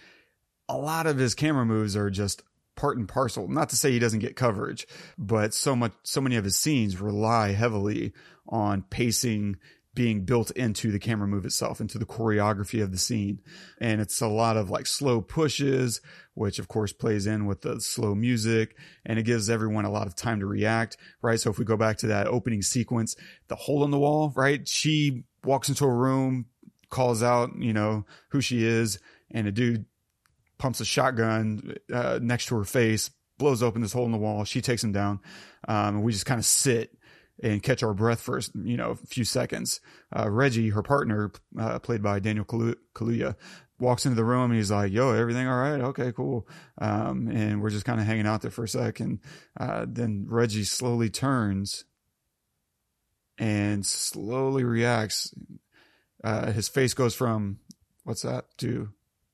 a 0.68 0.76
lot 0.76 1.06
of 1.06 1.18
his 1.18 1.34
camera 1.34 1.64
moves 1.64 1.96
are 1.96 2.10
just 2.10 2.42
part 2.76 2.96
and 2.96 3.08
parcel. 3.08 3.48
Not 3.48 3.70
to 3.70 3.76
say 3.76 3.90
he 3.90 3.98
doesn't 3.98 4.20
get 4.20 4.36
coverage, 4.36 4.86
but 5.16 5.54
so 5.54 5.74
much, 5.74 5.92
so 6.02 6.20
many 6.20 6.36
of 6.36 6.44
his 6.44 6.56
scenes 6.56 7.00
rely 7.00 7.52
heavily 7.52 8.12
on 8.48 8.82
pacing 8.82 9.56
being 9.94 10.24
built 10.24 10.52
into 10.52 10.92
the 10.92 10.98
camera 11.00 11.26
move 11.26 11.44
itself, 11.44 11.80
into 11.80 11.98
the 11.98 12.06
choreography 12.06 12.80
of 12.80 12.92
the 12.92 12.98
scene. 12.98 13.40
And 13.80 14.00
it's 14.00 14.20
a 14.20 14.28
lot 14.28 14.56
of 14.56 14.70
like 14.70 14.86
slow 14.86 15.20
pushes, 15.20 16.00
which 16.34 16.60
of 16.60 16.68
course 16.68 16.92
plays 16.92 17.26
in 17.26 17.46
with 17.46 17.62
the 17.62 17.80
slow 17.80 18.14
music 18.14 18.76
and 19.04 19.18
it 19.18 19.24
gives 19.24 19.50
everyone 19.50 19.84
a 19.84 19.90
lot 19.90 20.06
of 20.06 20.14
time 20.14 20.38
to 20.38 20.46
react, 20.46 20.96
right? 21.20 21.40
So 21.40 21.50
if 21.50 21.58
we 21.58 21.64
go 21.64 21.76
back 21.76 21.98
to 21.98 22.06
that 22.06 22.28
opening 22.28 22.62
sequence, 22.62 23.16
the 23.48 23.56
hole 23.56 23.84
in 23.84 23.90
the 23.90 23.98
wall, 23.98 24.32
right? 24.36 24.68
She 24.68 25.24
walks 25.42 25.68
into 25.68 25.84
a 25.84 25.92
room, 25.92 26.46
calls 26.90 27.20
out, 27.20 27.50
you 27.58 27.72
know, 27.72 28.06
who 28.28 28.40
she 28.40 28.64
is, 28.64 29.00
and 29.32 29.48
a 29.48 29.52
dude 29.52 29.84
pumps 30.58 30.80
a 30.80 30.84
shotgun 30.84 31.76
uh, 31.92 32.18
next 32.20 32.46
to 32.46 32.56
her 32.56 32.64
face, 32.64 33.10
blows 33.38 33.62
open 33.62 33.82
this 33.82 33.92
hole 33.92 34.04
in 34.04 34.12
the 34.12 34.18
wall. 34.18 34.44
She 34.44 34.60
takes 34.60 34.82
him 34.84 34.92
down. 34.92 35.20
Um, 35.66 35.96
and 35.96 36.02
we 36.02 36.12
just 36.12 36.26
kind 36.26 36.38
of 36.38 36.44
sit 36.44 36.96
and 37.42 37.62
catch 37.62 37.82
our 37.82 37.94
breath 37.94 38.20
for 38.20 38.40
you 38.64 38.76
know 38.76 38.90
a 38.90 38.96
few 38.96 39.24
seconds. 39.24 39.80
Uh, 40.14 40.28
Reggie, 40.28 40.70
her 40.70 40.82
partner, 40.82 41.30
uh, 41.58 41.78
played 41.78 42.02
by 42.02 42.18
Daniel 42.18 42.44
Kalu- 42.44 42.76
Kaluuya, 42.94 43.36
walks 43.78 44.06
into 44.06 44.16
the 44.16 44.24
room 44.24 44.50
and 44.50 44.54
he's 44.58 44.70
like, 44.70 44.92
"Yo, 44.92 45.12
everything 45.12 45.46
all 45.46 45.58
right? 45.58 45.80
Okay, 45.80 46.12
cool." 46.12 46.48
Um, 46.78 47.28
and 47.28 47.62
we're 47.62 47.70
just 47.70 47.84
kind 47.84 48.00
of 48.00 48.06
hanging 48.06 48.26
out 48.26 48.42
there 48.42 48.50
for 48.50 48.64
a 48.64 48.68
second. 48.68 49.20
Uh, 49.58 49.86
then 49.88 50.26
Reggie 50.28 50.64
slowly 50.64 51.10
turns 51.10 51.84
and 53.38 53.86
slowly 53.86 54.64
reacts. 54.64 55.32
Uh, 56.24 56.50
his 56.50 56.68
face 56.68 56.94
goes 56.94 57.14
from 57.14 57.60
"What's 58.02 58.22
that?" 58.22 58.46
to 58.58 58.90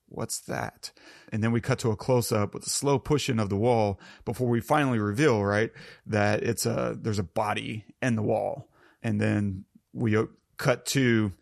"What's 0.07 0.39
that?" 0.41 0.91
And 1.31 1.43
then 1.43 1.51
we 1.51 1.61
cut 1.61 1.79
to 1.79 1.91
a 1.91 1.95
close 1.95 2.31
up 2.31 2.53
with 2.53 2.65
a 2.65 2.69
slow 2.69 2.99
pushing 2.99 3.39
of 3.39 3.49
the 3.49 3.55
wall 3.55 3.99
before 4.23 4.47
we 4.47 4.61
finally 4.61 4.99
reveal, 4.99 5.43
right, 5.43 5.71
that 6.05 6.43
it's 6.43 6.65
a 6.65 6.97
there's 6.99 7.19
a 7.19 7.23
body 7.23 7.85
in 8.01 8.15
the 8.15 8.23
wall, 8.23 8.69
and 9.03 9.19
then 9.19 9.65
we 9.93 10.15
uh, 10.15 10.25
cut 10.57 10.85
to 10.87 11.33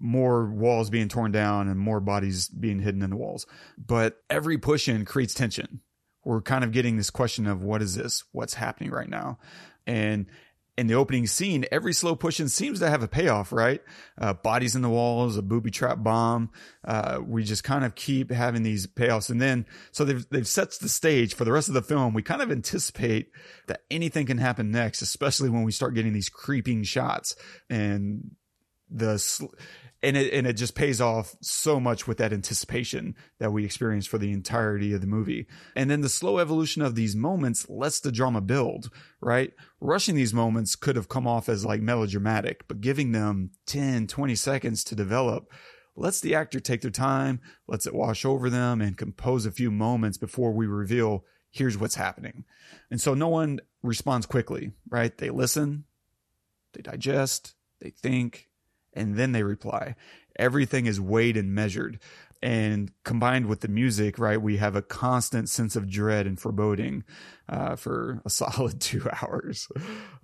more 0.00 0.46
walls 0.46 0.90
being 0.90 1.08
torn 1.08 1.32
down 1.32 1.68
and 1.68 1.78
more 1.78 2.00
bodies 2.00 2.48
being 2.48 2.80
hidden 2.80 3.02
in 3.02 3.10
the 3.10 3.16
walls. 3.16 3.46
But 3.76 4.22
every 4.30 4.58
push 4.58 4.88
in 4.88 5.04
creates 5.04 5.34
tension. 5.34 5.80
We're 6.24 6.42
kind 6.42 6.64
of 6.64 6.72
getting 6.72 6.96
this 6.96 7.10
question 7.10 7.46
of 7.46 7.62
what 7.62 7.82
is 7.82 7.94
this? 7.94 8.24
What's 8.32 8.54
happening 8.54 8.90
right 8.90 9.08
now? 9.08 9.38
And 9.86 10.26
in 10.78 10.86
the 10.86 10.94
opening 10.94 11.26
scene, 11.26 11.64
every 11.72 11.92
slow 11.92 12.14
push 12.14 12.38
in 12.38 12.48
seems 12.48 12.78
to 12.78 12.88
have 12.88 13.02
a 13.02 13.08
payoff, 13.08 13.52
right? 13.52 13.82
Uh, 14.16 14.32
bodies 14.32 14.76
in 14.76 14.82
the 14.82 14.88
walls, 14.88 15.36
a 15.36 15.42
booby 15.42 15.72
trap 15.72 16.04
bomb. 16.04 16.50
Uh, 16.84 17.18
we 17.20 17.42
just 17.42 17.64
kind 17.64 17.84
of 17.84 17.96
keep 17.96 18.30
having 18.30 18.62
these 18.62 18.86
payoffs. 18.86 19.28
And 19.28 19.42
then, 19.42 19.66
so 19.90 20.04
they've, 20.04 20.24
they've 20.30 20.46
set 20.46 20.70
the 20.80 20.88
stage 20.88 21.34
for 21.34 21.44
the 21.44 21.50
rest 21.50 21.66
of 21.66 21.74
the 21.74 21.82
film. 21.82 22.14
We 22.14 22.22
kind 22.22 22.40
of 22.40 22.52
anticipate 22.52 23.32
that 23.66 23.80
anything 23.90 24.26
can 24.26 24.38
happen 24.38 24.70
next, 24.70 25.02
especially 25.02 25.50
when 25.50 25.64
we 25.64 25.72
start 25.72 25.94
getting 25.94 26.12
these 26.12 26.28
creeping 26.28 26.84
shots 26.84 27.34
and 27.68 28.30
the, 28.88 29.18
sl- 29.18 29.46
and 30.02 30.16
it 30.16 30.32
and 30.32 30.46
it 30.46 30.52
just 30.54 30.74
pays 30.74 31.00
off 31.00 31.34
so 31.40 31.80
much 31.80 32.06
with 32.06 32.18
that 32.18 32.32
anticipation 32.32 33.14
that 33.38 33.52
we 33.52 33.64
experience 33.64 34.06
for 34.06 34.18
the 34.18 34.32
entirety 34.32 34.92
of 34.92 35.00
the 35.00 35.06
movie. 35.06 35.46
And 35.74 35.90
then 35.90 36.00
the 36.00 36.08
slow 36.08 36.38
evolution 36.38 36.82
of 36.82 36.94
these 36.94 37.16
moments 37.16 37.68
lets 37.68 38.00
the 38.00 38.12
drama 38.12 38.40
build, 38.40 38.90
right? 39.20 39.52
Rushing 39.80 40.14
these 40.14 40.34
moments 40.34 40.76
could 40.76 40.96
have 40.96 41.08
come 41.08 41.26
off 41.26 41.48
as 41.48 41.64
like 41.64 41.80
melodramatic, 41.80 42.66
but 42.68 42.80
giving 42.80 43.12
them 43.12 43.50
10, 43.66 44.06
20 44.06 44.34
seconds 44.34 44.84
to 44.84 44.94
develop 44.94 45.52
lets 45.96 46.20
the 46.20 46.34
actor 46.34 46.60
take 46.60 46.80
their 46.80 46.90
time, 46.90 47.40
lets 47.66 47.86
it 47.86 47.94
wash 47.94 48.24
over 48.24 48.48
them 48.48 48.80
and 48.80 48.96
compose 48.96 49.44
a 49.44 49.50
few 49.50 49.70
moments 49.70 50.16
before 50.16 50.52
we 50.52 50.66
reveal 50.66 51.24
here's 51.50 51.76
what's 51.76 51.96
happening. 51.96 52.44
And 52.90 53.00
so 53.00 53.14
no 53.14 53.28
one 53.28 53.60
responds 53.82 54.26
quickly, 54.26 54.72
right? 54.88 55.16
They 55.16 55.30
listen, 55.30 55.84
they 56.72 56.82
digest, 56.82 57.54
they 57.80 57.90
think, 57.90 58.47
and 58.94 59.16
then 59.16 59.32
they 59.32 59.42
reply. 59.42 59.94
Everything 60.36 60.86
is 60.86 61.00
weighed 61.00 61.36
and 61.36 61.54
measured. 61.54 61.98
And 62.40 62.92
combined 63.02 63.46
with 63.46 63.60
the 63.60 63.68
music, 63.68 64.18
right, 64.18 64.40
we 64.40 64.58
have 64.58 64.76
a 64.76 64.82
constant 64.82 65.48
sense 65.48 65.74
of 65.74 65.90
dread 65.90 66.26
and 66.26 66.38
foreboding 66.38 67.02
uh, 67.48 67.74
for 67.76 68.22
a 68.24 68.30
solid 68.30 68.80
two 68.80 69.08
hours. 69.22 69.68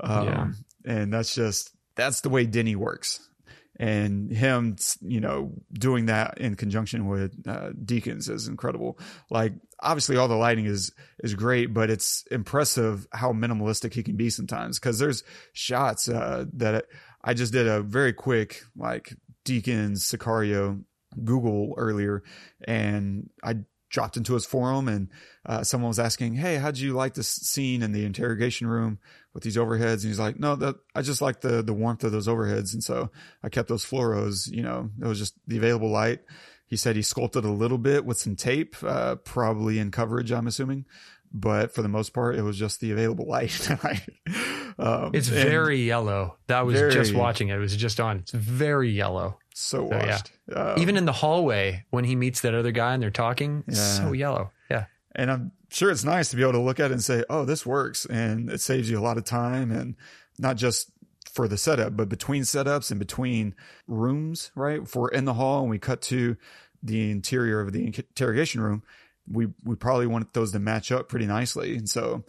Um, 0.01 0.25
Yeah. 0.25 0.53
And 0.85 1.13
that's 1.13 1.35
just, 1.35 1.75
that's 1.97 2.21
the 2.21 2.29
way 2.29 2.47
Denny 2.47 2.77
works. 2.77 3.29
And 3.77 4.31
him, 4.31 4.77
you 5.01 5.21
know, 5.21 5.53
doing 5.73 6.07
that 6.07 6.39
in 6.39 6.55
conjunction 6.55 7.09
with 7.09 7.35
uh, 7.49 7.71
Deakins 7.71 8.31
is 8.31 8.47
incredible. 8.47 9.01
Like, 9.31 9.55
obviously, 9.81 10.17
all 10.17 10.29
the 10.29 10.37
lighting 10.37 10.67
is 10.67 10.93
is 11.25 11.35
great, 11.35 11.75
but 11.75 11.91
it's 11.91 12.23
impressive 12.31 13.09
how 13.13 13.33
minimalistic 13.33 13.93
he 13.93 14.05
can 14.05 14.15
be 14.15 14.31
sometimes. 14.31 14.79
Because 14.79 15.01
there's 15.01 15.25
shots 15.55 16.09
uh, 16.09 16.45
that 16.53 16.85
I 17.25 17.35
just 17.35 17.53
did 17.53 17.67
a 17.67 17.81
very 17.81 18.13
quick 18.13 18.63
like 18.77 19.15
Deakins 19.45 19.99
Sicario 19.99 20.85
Google 21.25 21.75
earlier, 21.77 22.23
and 22.67 23.31
I 23.43 23.57
dropped 23.89 24.17
into 24.17 24.35
his 24.35 24.45
forum, 24.45 24.89
and 24.89 25.09
uh, 25.47 25.63
someone 25.63 25.89
was 25.89 25.99
asking, 25.99 26.35
"Hey, 26.35 26.57
how'd 26.57 26.77
you 26.77 26.93
like 26.93 27.15
this 27.15 27.29
scene 27.29 27.83
in 27.83 27.93
the 27.93 28.05
interrogation 28.05 28.67
room 28.67 28.99
with 29.33 29.43
these 29.43 29.57
overheads?" 29.57 30.03
And 30.03 30.11
he's 30.11 30.19
like, 30.19 30.39
"No, 30.39 30.55
that 30.57 30.77
I 30.95 31.03
just 31.03 31.23
like 31.23 31.41
the 31.41 31.63
the 31.63 31.73
warmth 31.73 32.05
of 32.05 32.13
those 32.13 32.29
overheads, 32.29 32.75
and 32.75 32.85
so 32.85 33.11
I 33.43 33.49
kept 33.49 33.69
those 33.69 33.87
fluoros. 33.87 34.51
You 34.51 34.63
know, 34.63 34.91
it 35.01 35.07
was 35.07 35.19
just 35.19 35.35
the 35.47 35.57
available 35.57 35.91
light." 35.91 36.21
He 36.67 36.77
said 36.77 36.97
he 36.97 37.03
sculpted 37.03 37.45
a 37.45 37.51
little 37.51 37.79
bit 37.79 38.05
with 38.05 38.19
some 38.19 38.37
tape, 38.37 38.75
uh, 38.83 39.17
probably 39.17 39.79
in 39.79 39.91
coverage, 39.91 40.33
I'm 40.33 40.47
assuming, 40.47 40.87
but 41.35 41.75
for 41.75 41.83
the 41.83 41.89
most 41.89 42.15
part, 42.15 42.37
it 42.37 42.43
was 42.43 42.57
just 42.57 42.81
the 42.81 42.93
available 42.93 43.27
light. 43.27 43.69
um, 44.79 45.11
It's 45.13 45.29
very 45.29 45.83
yellow. 45.83 46.37
That 46.47 46.65
was 46.65 46.81
just 46.95 47.13
watching 47.15 47.49
it. 47.49 47.57
It 47.57 47.59
was 47.59 47.77
just 47.77 48.01
on. 48.01 48.19
It's 48.19 48.31
very 48.33 48.91
yellow. 48.91 49.39
so 49.53 49.89
yeah. 49.91 50.07
washed. 50.07 50.33
Um, 50.55 50.79
Even 50.79 50.97
in 50.97 51.05
the 51.05 51.13
hallway 51.13 51.85
when 51.91 52.05
he 52.05 52.15
meets 52.17 52.41
that 52.43 52.55
other 52.55 52.71
guy 52.73 52.95
and 52.95 53.03
they're 53.03 53.11
talking, 53.11 53.65
Yeah. 53.67 53.75
so 53.75 54.13
yellow. 54.13 54.53
Yeah. 54.71 54.87
and 55.15 55.31
I'm 55.31 55.53
sure 55.71 55.91
it's 55.91 56.05
nice 56.05 56.31
to 56.31 56.37
be 56.37 56.43
able 56.43 56.53
to 56.53 56.61
look 56.61 56.79
at 56.81 56.91
it 56.91 56.95
and 56.95 57.03
say, 57.03 57.25
"Oh, 57.29 57.45
this 57.45 57.67
works," 57.67 58.05
and 58.07 58.49
it 58.51 58.61
saves 58.61 58.89
you 58.89 58.99
a 58.99 59.03
lot 59.03 59.17
of 59.19 59.25
time, 59.25 59.71
and 59.73 59.97
not 60.39 60.57
just 60.57 60.91
for 61.33 61.49
the 61.49 61.57
setup, 61.57 61.97
but 61.97 62.09
between 62.09 62.43
setups 62.43 62.91
and 62.93 62.99
between 63.01 63.55
rooms. 63.89 64.51
Right, 64.55 64.81
if 64.83 64.95
we're 64.95 65.09
in 65.09 65.25
the 65.25 65.35
hall 65.35 65.63
and 65.63 65.71
we 65.71 65.79
cut 65.79 66.01
to 66.03 66.37
the 66.83 67.11
interior 67.11 67.61
of 67.61 67.73
the 67.73 67.87
interrogation 67.87 68.61
room, 68.61 68.83
we 69.31 69.49
we 69.65 69.77
probably 69.77 70.07
want 70.07 70.33
those 70.33 70.53
to 70.53 70.59
match 70.59 70.93
up 70.93 71.09
pretty 71.09 71.27
nicely, 71.27 71.77
and 71.77 71.89
so 71.89 72.25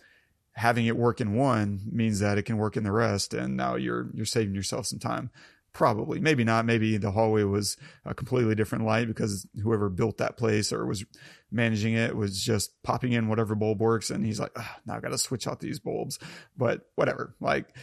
having 0.54 0.86
it 0.86 0.96
work 0.96 1.20
in 1.20 1.34
one 1.34 1.82
means 1.92 2.20
that 2.20 2.38
it 2.38 2.44
can 2.44 2.58
work 2.58 2.78
in 2.78 2.84
the 2.84 2.92
rest, 2.92 3.34
and 3.34 3.58
now 3.58 3.76
you're 3.76 4.10
you're 4.14 4.26
saving 4.26 4.56
yourself 4.56 4.86
some 4.86 5.00
time. 5.00 5.30
Probably, 5.74 6.22
maybe 6.22 6.46
not. 6.46 6.66
Maybe 6.66 6.96
the 6.96 7.12
hallway 7.12 7.44
was 7.44 7.76
a 8.06 8.14
completely 8.14 8.56
different 8.56 8.86
light 8.86 9.08
because 9.08 9.46
whoever 9.62 9.90
built 9.90 10.20
that 10.20 10.38
place 10.38 10.72
or 10.72 10.86
was 10.86 11.04
managing 11.52 11.96
it 11.96 12.16
was 12.16 12.42
just 12.42 12.82
popping 12.82 13.12
in 13.12 13.28
whatever 13.28 13.56
bulb 13.56 13.82
works, 13.82 14.10
and 14.10 14.26
he's 14.26 14.40
like, 14.40 14.54
"Ah, 14.56 14.80
now 14.86 14.96
I 14.96 15.02
got 15.02 15.10
to 15.10 15.18
switch 15.18 15.48
out 15.48 15.60
these 15.60 15.80
bulbs. 15.80 16.18
But 16.58 16.88
whatever, 16.96 17.36
like 17.42 17.76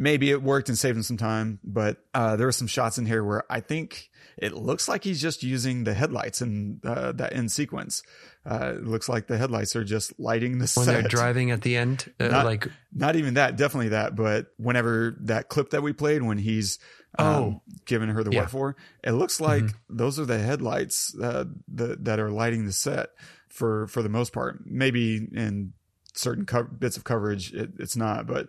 maybe 0.00 0.30
it 0.30 0.42
worked 0.42 0.68
and 0.70 0.76
saved 0.78 0.96
him 0.96 1.02
some 1.04 1.16
time. 1.18 1.60
But 1.62 1.98
uh, 2.14 2.34
there 2.36 2.48
are 2.48 2.52
some 2.52 2.66
shots 2.66 2.96
in 2.98 3.04
here 3.06 3.22
where 3.22 3.44
I 3.52 3.60
think 3.60 4.10
it 4.38 4.54
looks 4.54 4.88
like 4.88 5.04
he's 5.04 5.20
just 5.20 5.42
using 5.42 5.84
the 5.84 5.92
headlights 5.94 6.40
in 6.40 6.80
uh, 6.84 7.12
that 7.12 7.34
end 7.34 7.52
sequence. 7.52 8.02
Uh, 8.44 8.72
it 8.76 8.84
looks 8.86 9.06
like 9.08 9.26
the 9.26 9.36
headlights 9.36 9.76
are 9.76 9.84
just 9.84 10.18
lighting 10.18 10.58
the 10.58 10.66
set. 10.66 10.80
When 10.80 10.84
set 10.86 11.00
they're 11.02 11.08
driving 11.10 11.50
at 11.50 11.60
the 11.60 11.76
end, 11.76 12.10
uh, 12.18 12.28
Not- 12.28 12.46
like, 12.46 12.68
not 12.92 13.14
even 13.16 13.34
that, 13.34 13.56
definitely 13.56 13.90
that. 13.90 14.16
But 14.16 14.46
whenever 14.56 15.14
that 15.20 15.48
clip 15.50 15.70
that 15.70 15.82
we 15.82 15.92
played, 15.92 16.22
when 16.22 16.38
he's 16.38 16.78
um, 17.18 17.26
Oh. 17.26 17.62
giving 17.86 18.08
her 18.08 18.24
the 18.24 18.30
Yeah. 18.30 18.42
what 18.42 18.50
for, 18.50 18.76
it 19.04 19.12
looks 19.12 19.40
like 19.40 19.64
Mhm. 19.64 19.74
those 19.90 20.18
are 20.18 20.24
the 20.24 20.38
headlights 20.38 21.14
uh, 21.20 21.44
the, 21.68 21.96
that 22.00 22.18
are 22.20 22.30
lighting 22.30 22.64
the 22.66 22.72
set 22.72 23.10
for 23.48 23.88
for 23.88 24.00
the 24.00 24.08
most 24.08 24.32
part. 24.32 24.60
Maybe 24.64 25.16
in 25.16 25.72
certain 26.14 26.46
co- 26.46 26.62
bits 26.64 26.96
of 26.96 27.02
coverage, 27.04 27.52
it, 27.52 27.72
it's 27.78 27.96
not, 27.96 28.26
but 28.28 28.48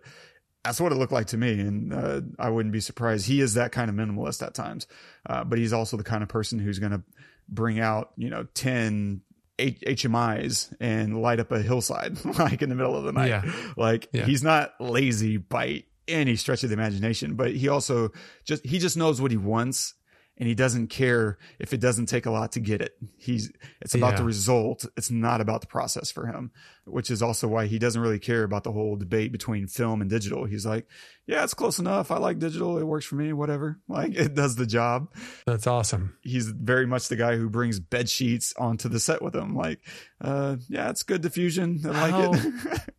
that's 0.63 0.79
what 0.79 0.91
it 0.91 0.95
looked 0.95 1.11
like 1.13 1.27
to 1.27 1.37
me. 1.37 1.59
And 1.59 1.93
uh, 1.93 2.21
I 2.39 2.49
wouldn't 2.49 2.73
be 2.73 2.79
surprised. 2.81 3.25
He 3.25 3.41
is 3.41 3.55
that 3.55 3.71
kind 3.71 3.89
of 3.89 3.95
minimalist 3.95 4.45
at 4.45 4.53
times, 4.53 4.87
uh, 5.27 5.43
but 5.43 5.57
he's 5.59 5.73
also 5.73 5.97
the 5.97 6.03
kind 6.03 6.21
of 6.23 6.29
person 6.29 6.59
who's 6.59 6.79
going 6.79 6.91
to 6.91 7.01
bring 7.49 7.79
out 7.79 8.11
you 8.17 8.29
know 8.29 8.45
ten. 8.53 9.21
H- 9.59 9.81
HMIs 9.85 10.73
and 10.79 11.21
light 11.21 11.39
up 11.39 11.51
a 11.51 11.61
hillside 11.61 12.23
like 12.39 12.63
in 12.63 12.69
the 12.69 12.75
middle 12.75 12.95
of 12.95 13.03
the 13.03 13.11
night. 13.11 13.27
Yeah. 13.27 13.51
Like 13.77 14.07
Yeah. 14.11 14.25
he's 14.25 14.41
not 14.41 14.73
lazy 14.79 15.37
by 15.37 15.83
any 16.07 16.35
stretch 16.35 16.63
of 16.63 16.69
the 16.69 16.73
imagination, 16.73 17.35
but 17.35 17.51
he 17.53 17.67
also 17.67 18.09
just 18.43 18.65
he 18.65 18.79
just 18.79 18.97
knows 18.97 19.21
what 19.21 19.29
he 19.29 19.37
wants 19.37 19.93
and 20.37 20.47
he 20.47 20.55
doesn't 20.55 20.87
care 20.87 21.37
if 21.59 21.71
it 21.73 21.79
doesn't 21.79 22.07
take 22.07 22.25
a 22.25 22.31
lot 22.31 22.53
to 22.53 22.59
get 22.59 22.81
it. 22.81 22.93
He's 23.17 23.51
it's 23.81 23.93
about 23.95 24.13
Yeah. 24.13 24.17
the 24.19 24.23
result. 24.23 24.85
It's 24.97 25.11
not 25.11 25.39
about 25.41 25.61
the 25.61 25.67
process 25.67 26.09
for 26.11 26.25
him, 26.25 26.51
which 26.85 27.11
is 27.11 27.21
also 27.21 27.47
why 27.47 27.67
he 27.67 27.77
doesn't 27.77 28.01
really 28.01 28.17
care 28.17 28.43
about 28.43 28.63
the 28.63 28.71
whole 28.71 28.95
debate 28.95 29.31
between 29.31 29.67
film 29.67 30.01
and 30.01 30.09
digital. 30.09 30.45
He's 30.45 30.65
like, 30.65 30.87
yeah, 31.27 31.43
it's 31.43 31.53
close 31.53 31.77
enough. 31.79 32.09
I 32.11 32.17
like 32.17 32.39
digital. 32.39 32.77
It 32.79 32.83
works 32.85 33.05
for 33.05 33.15
me, 33.15 33.33
whatever. 33.33 33.79
Like 33.87 34.15
it 34.15 34.33
does 34.33 34.55
the 34.55 34.65
job 34.65 35.13
that's 35.45 35.67
awesome. 35.67 36.15
he's 36.21 36.47
very 36.47 36.87
much 36.87 37.07
the 37.09 37.17
guy 37.17 37.35
who 37.35 37.49
brings 37.49 37.79
bed 37.79 38.09
sheets 38.09 38.53
onto 38.57 38.89
the 38.89 38.99
set 38.99 39.21
with 39.21 39.35
him. 39.35 39.55
Like, 39.55 39.79
uh, 40.21 40.55
yeah, 40.69 40.89
it's 40.89 41.03
good 41.03 41.21
diffusion. 41.21 41.81
I 41.85 42.09
like 42.09 42.45
it. 42.45 42.79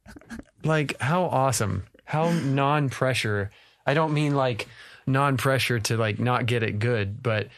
Like, 0.64 1.00
how 1.00 1.24
awesome. 1.24 1.84
How 2.04 2.30
non 2.30 2.88
pressure. 2.88 3.50
I 3.84 3.94
don't 3.94 4.12
mean 4.14 4.34
like 4.36 4.68
non 5.06 5.36
pressure 5.36 5.78
to 5.80 5.96
like 5.96 6.18
not 6.18 6.46
get 6.46 6.62
it 6.62 6.78
good, 6.78 7.22
but 7.22 7.48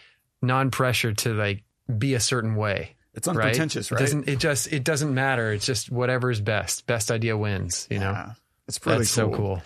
non 0.43 0.71
pressure 0.71 1.13
to 1.13 1.35
like 1.35 1.63
be 1.99 2.15
a 2.15 2.21
certain 2.21 2.55
way. 2.57 2.97
it's 3.15 3.29
Right? 3.29 3.37
unpretentious, 3.37 3.91
It 3.91 3.95
right? 3.95 4.01
doesn't, 4.01 4.29
it 4.29 4.39
just, 4.39 4.73
it 4.73 4.85
doesn't 4.85 5.13
matter. 5.15 5.53
It's 5.53 5.67
just 5.67 5.91
whatever's 5.91 6.41
best. 6.41 6.87
Best 6.87 7.11
idea 7.11 7.37
wins, 7.37 7.87
you 7.91 7.99
know? 7.99 8.31
It's 8.67 8.85
really 8.87 8.99
That's 8.99 9.11
so 9.11 9.31
cool. 9.31 9.63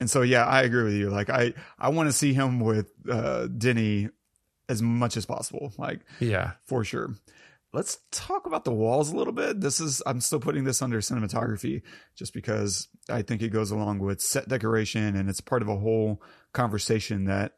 And 0.00 0.08
so, 0.10 0.22
yeah, 0.22 0.46
I 0.46 0.62
agree 0.62 0.84
with 0.84 0.94
you. 0.94 1.10
Like, 1.10 1.28
I, 1.28 1.54
I 1.78 1.90
want 1.90 2.08
to 2.08 2.12
see 2.12 2.32
him 2.32 2.60
with, 2.60 2.90
uh, 3.10 3.46
Denny 3.48 4.08
as 4.68 4.80
much 4.80 5.16
as 5.16 5.26
possible. 5.26 5.72
Like, 5.78 6.00
Yeah. 6.20 6.52
for 6.66 6.84
sure. 6.84 7.14
let's 7.74 7.98
talk 8.10 8.46
about 8.46 8.64
the 8.64 8.72
walls 8.72 9.10
a 9.12 9.16
little 9.16 9.32
bit. 9.34 9.60
This 9.60 9.78
is 9.80 10.02
I'm 10.06 10.20
still 10.22 10.40
putting 10.40 10.64
this 10.64 10.80
under 10.80 11.00
cinematography 11.00 11.82
just 12.16 12.32
because 12.32 12.88
I 13.10 13.20
think 13.22 13.42
it 13.42 13.50
goes 13.50 13.70
along 13.70 13.98
with 13.98 14.20
set 14.22 14.48
decoration 14.48 15.14
and 15.16 15.28
it's 15.28 15.40
part 15.42 15.60
of 15.62 15.68
a 15.68 15.76
whole 15.76 16.22
conversation 16.52 17.24
that 17.24 17.54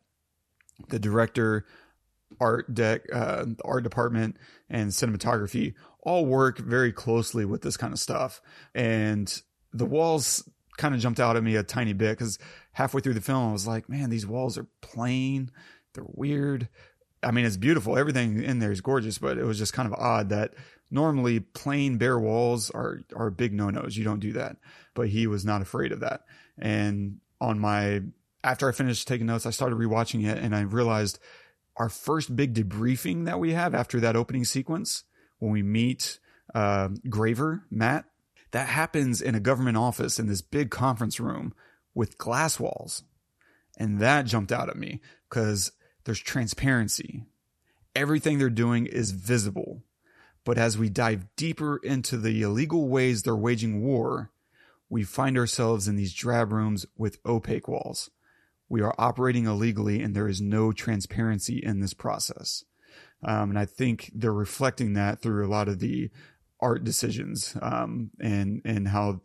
the 0.88 0.98
director, 0.98 1.66
art 2.40 2.74
deck, 2.74 3.02
uh, 3.12 3.46
art 3.64 3.82
department, 3.82 4.36
and 4.68 4.90
cinematography 4.90 5.74
all 6.02 6.24
work 6.26 6.58
very 6.58 6.92
closely 6.92 7.44
with 7.44 7.62
this 7.62 7.76
kind 7.76 7.92
of 7.92 7.98
stuff. 7.98 8.40
And 8.74 9.42
the 9.72 9.84
walls 9.84 10.48
kind 10.78 10.94
of 10.94 11.00
jumped 11.00 11.20
out 11.20 11.36
at 11.36 11.42
me 11.42 11.56
a 11.56 11.62
tiny 11.62 11.92
bit 11.92 12.18
because 12.18 12.38
halfway 12.72 13.00
through 13.00 13.14
the 13.14 13.20
film, 13.20 13.50
I 13.50 13.52
was 13.52 13.66
like, 13.66 13.88
man, 13.88 14.10
these 14.10 14.26
walls 14.26 14.56
are 14.56 14.66
plain, 14.80 15.50
they're 15.94 16.04
weird. 16.06 16.68
I 17.22 17.32
mean, 17.32 17.44
it's 17.44 17.58
beautiful. 17.58 17.98
Everything 17.98 18.42
in 18.42 18.60
there 18.60 18.72
is 18.72 18.80
gorgeous, 18.80 19.18
but 19.18 19.36
it 19.36 19.44
was 19.44 19.58
just 19.58 19.74
kind 19.74 19.86
of 19.86 19.98
odd 19.98 20.30
that 20.30 20.54
normally 20.90 21.40
plain 21.40 21.98
bare 21.98 22.18
walls 22.18 22.70
are 22.70 23.02
are 23.14 23.30
big 23.30 23.52
no 23.52 23.68
nos. 23.68 23.96
You 23.96 24.04
don't 24.04 24.20
do 24.20 24.32
that, 24.32 24.56
but 24.94 25.08
he 25.08 25.26
was 25.26 25.44
not 25.44 25.60
afraid 25.60 25.92
of 25.92 26.00
that. 26.00 26.22
And 26.58 27.18
on 27.40 27.58
my 27.58 28.02
after 28.42 28.68
I 28.68 28.72
finished 28.72 29.06
taking 29.06 29.26
notes, 29.26 29.46
I 29.46 29.50
started 29.50 29.78
rewatching 29.78 30.26
it, 30.26 30.38
and 30.38 30.54
I 30.54 30.60
realized 30.60 31.18
our 31.76 31.88
first 31.88 32.34
big 32.34 32.54
debriefing 32.54 33.24
that 33.26 33.40
we 33.40 33.52
have 33.52 33.74
after 33.74 34.00
that 34.00 34.16
opening 34.16 34.44
sequence 34.44 35.04
when 35.38 35.52
we 35.52 35.62
meet 35.62 36.18
uh, 36.54 36.88
Graver 37.08 37.64
Matt 37.70 38.04
that 38.52 38.68
happens 38.68 39.22
in 39.22 39.34
a 39.34 39.40
government 39.40 39.76
office 39.76 40.18
in 40.18 40.26
this 40.26 40.42
big 40.42 40.70
conference 40.70 41.20
room 41.20 41.54
with 41.94 42.18
glass 42.18 42.58
walls. 42.58 43.04
And 43.78 44.00
that 44.00 44.26
jumped 44.26 44.52
out 44.52 44.68
at 44.68 44.76
me 44.76 45.00
because 45.28 45.72
there's 46.04 46.20
transparency. 46.20 47.24
Everything 47.94 48.38
they're 48.38 48.50
doing 48.50 48.86
is 48.86 49.12
visible. 49.12 49.82
But 50.44 50.58
as 50.58 50.76
we 50.76 50.88
dive 50.88 51.26
deeper 51.36 51.76
into 51.76 52.16
the 52.16 52.42
illegal 52.42 52.88
ways 52.88 53.22
they're 53.22 53.36
waging 53.36 53.82
war, 53.82 54.30
we 54.88 55.04
find 55.04 55.38
ourselves 55.38 55.86
in 55.86 55.96
these 55.96 56.14
drab 56.14 56.52
rooms 56.52 56.86
with 56.96 57.18
opaque 57.24 57.68
walls. 57.68 58.10
We 58.70 58.80
are 58.80 58.94
operating 58.96 59.44
illegally 59.44 60.00
and 60.00 60.14
there 60.14 60.28
is 60.28 60.40
no 60.40 60.72
transparency 60.72 61.60
in 61.62 61.80
this 61.80 61.92
process. 61.92 62.64
Um, 63.22 63.50
and 63.50 63.58
I 63.58 63.66
think 63.66 64.10
they're 64.14 64.32
reflecting 64.32 64.94
that 64.94 65.20
through 65.20 65.46
a 65.46 65.50
lot 65.50 65.68
of 65.68 65.80
the 65.80 66.10
art 66.60 66.84
decisions 66.84 67.56
um, 67.60 68.10
and 68.20 68.62
and 68.64 68.88
how 68.88 69.20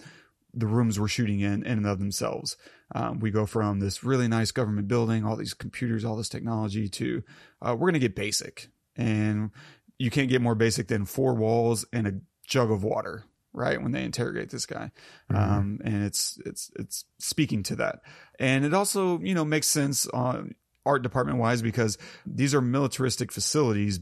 the 0.53 0.67
rooms 0.67 0.99
we're 0.99 1.07
shooting 1.07 1.41
in 1.41 1.63
in 1.63 1.77
and 1.77 1.87
of 1.87 1.99
themselves. 1.99 2.57
Um, 2.93 3.19
we 3.19 3.31
go 3.31 3.45
from 3.45 3.79
this 3.79 4.03
really 4.03 4.27
nice 4.27 4.51
government 4.51 4.87
building, 4.87 5.25
all 5.25 5.35
these 5.35 5.53
computers, 5.53 6.05
all 6.05 6.15
this 6.15 6.29
technology, 6.29 6.87
to 6.89 7.23
uh, 7.61 7.73
we're 7.73 7.91
going 7.91 7.93
to 7.93 7.99
get 7.99 8.15
basic, 8.15 8.69
and 8.95 9.51
you 9.97 10.09
can't 10.09 10.29
get 10.29 10.41
more 10.41 10.55
basic 10.55 10.87
than 10.87 11.05
four 11.05 11.33
walls 11.33 11.85
and 11.91 12.07
a 12.07 12.13
jug 12.47 12.71
of 12.71 12.83
water. 12.83 13.25
Right 13.55 13.81
when 13.81 13.93
they 13.93 14.03
interrogate 14.03 14.49
this 14.49 14.65
guy, 14.65 14.91
mm-hmm. 15.31 15.35
um, 15.35 15.79
and 15.83 16.03
it's 16.03 16.37
it's 16.45 16.71
it's 16.75 17.05
speaking 17.19 17.63
to 17.63 17.77
that, 17.77 18.01
and 18.37 18.65
it 18.65 18.73
also 18.73 19.19
you 19.19 19.33
know 19.33 19.45
makes 19.45 19.67
sense 19.67 20.07
on 20.07 20.55
art 20.85 21.01
department 21.01 21.39
wise 21.39 21.61
because 21.61 21.97
these 22.25 22.53
are 22.53 22.61
militaristic 22.61 23.31
facilities 23.31 23.99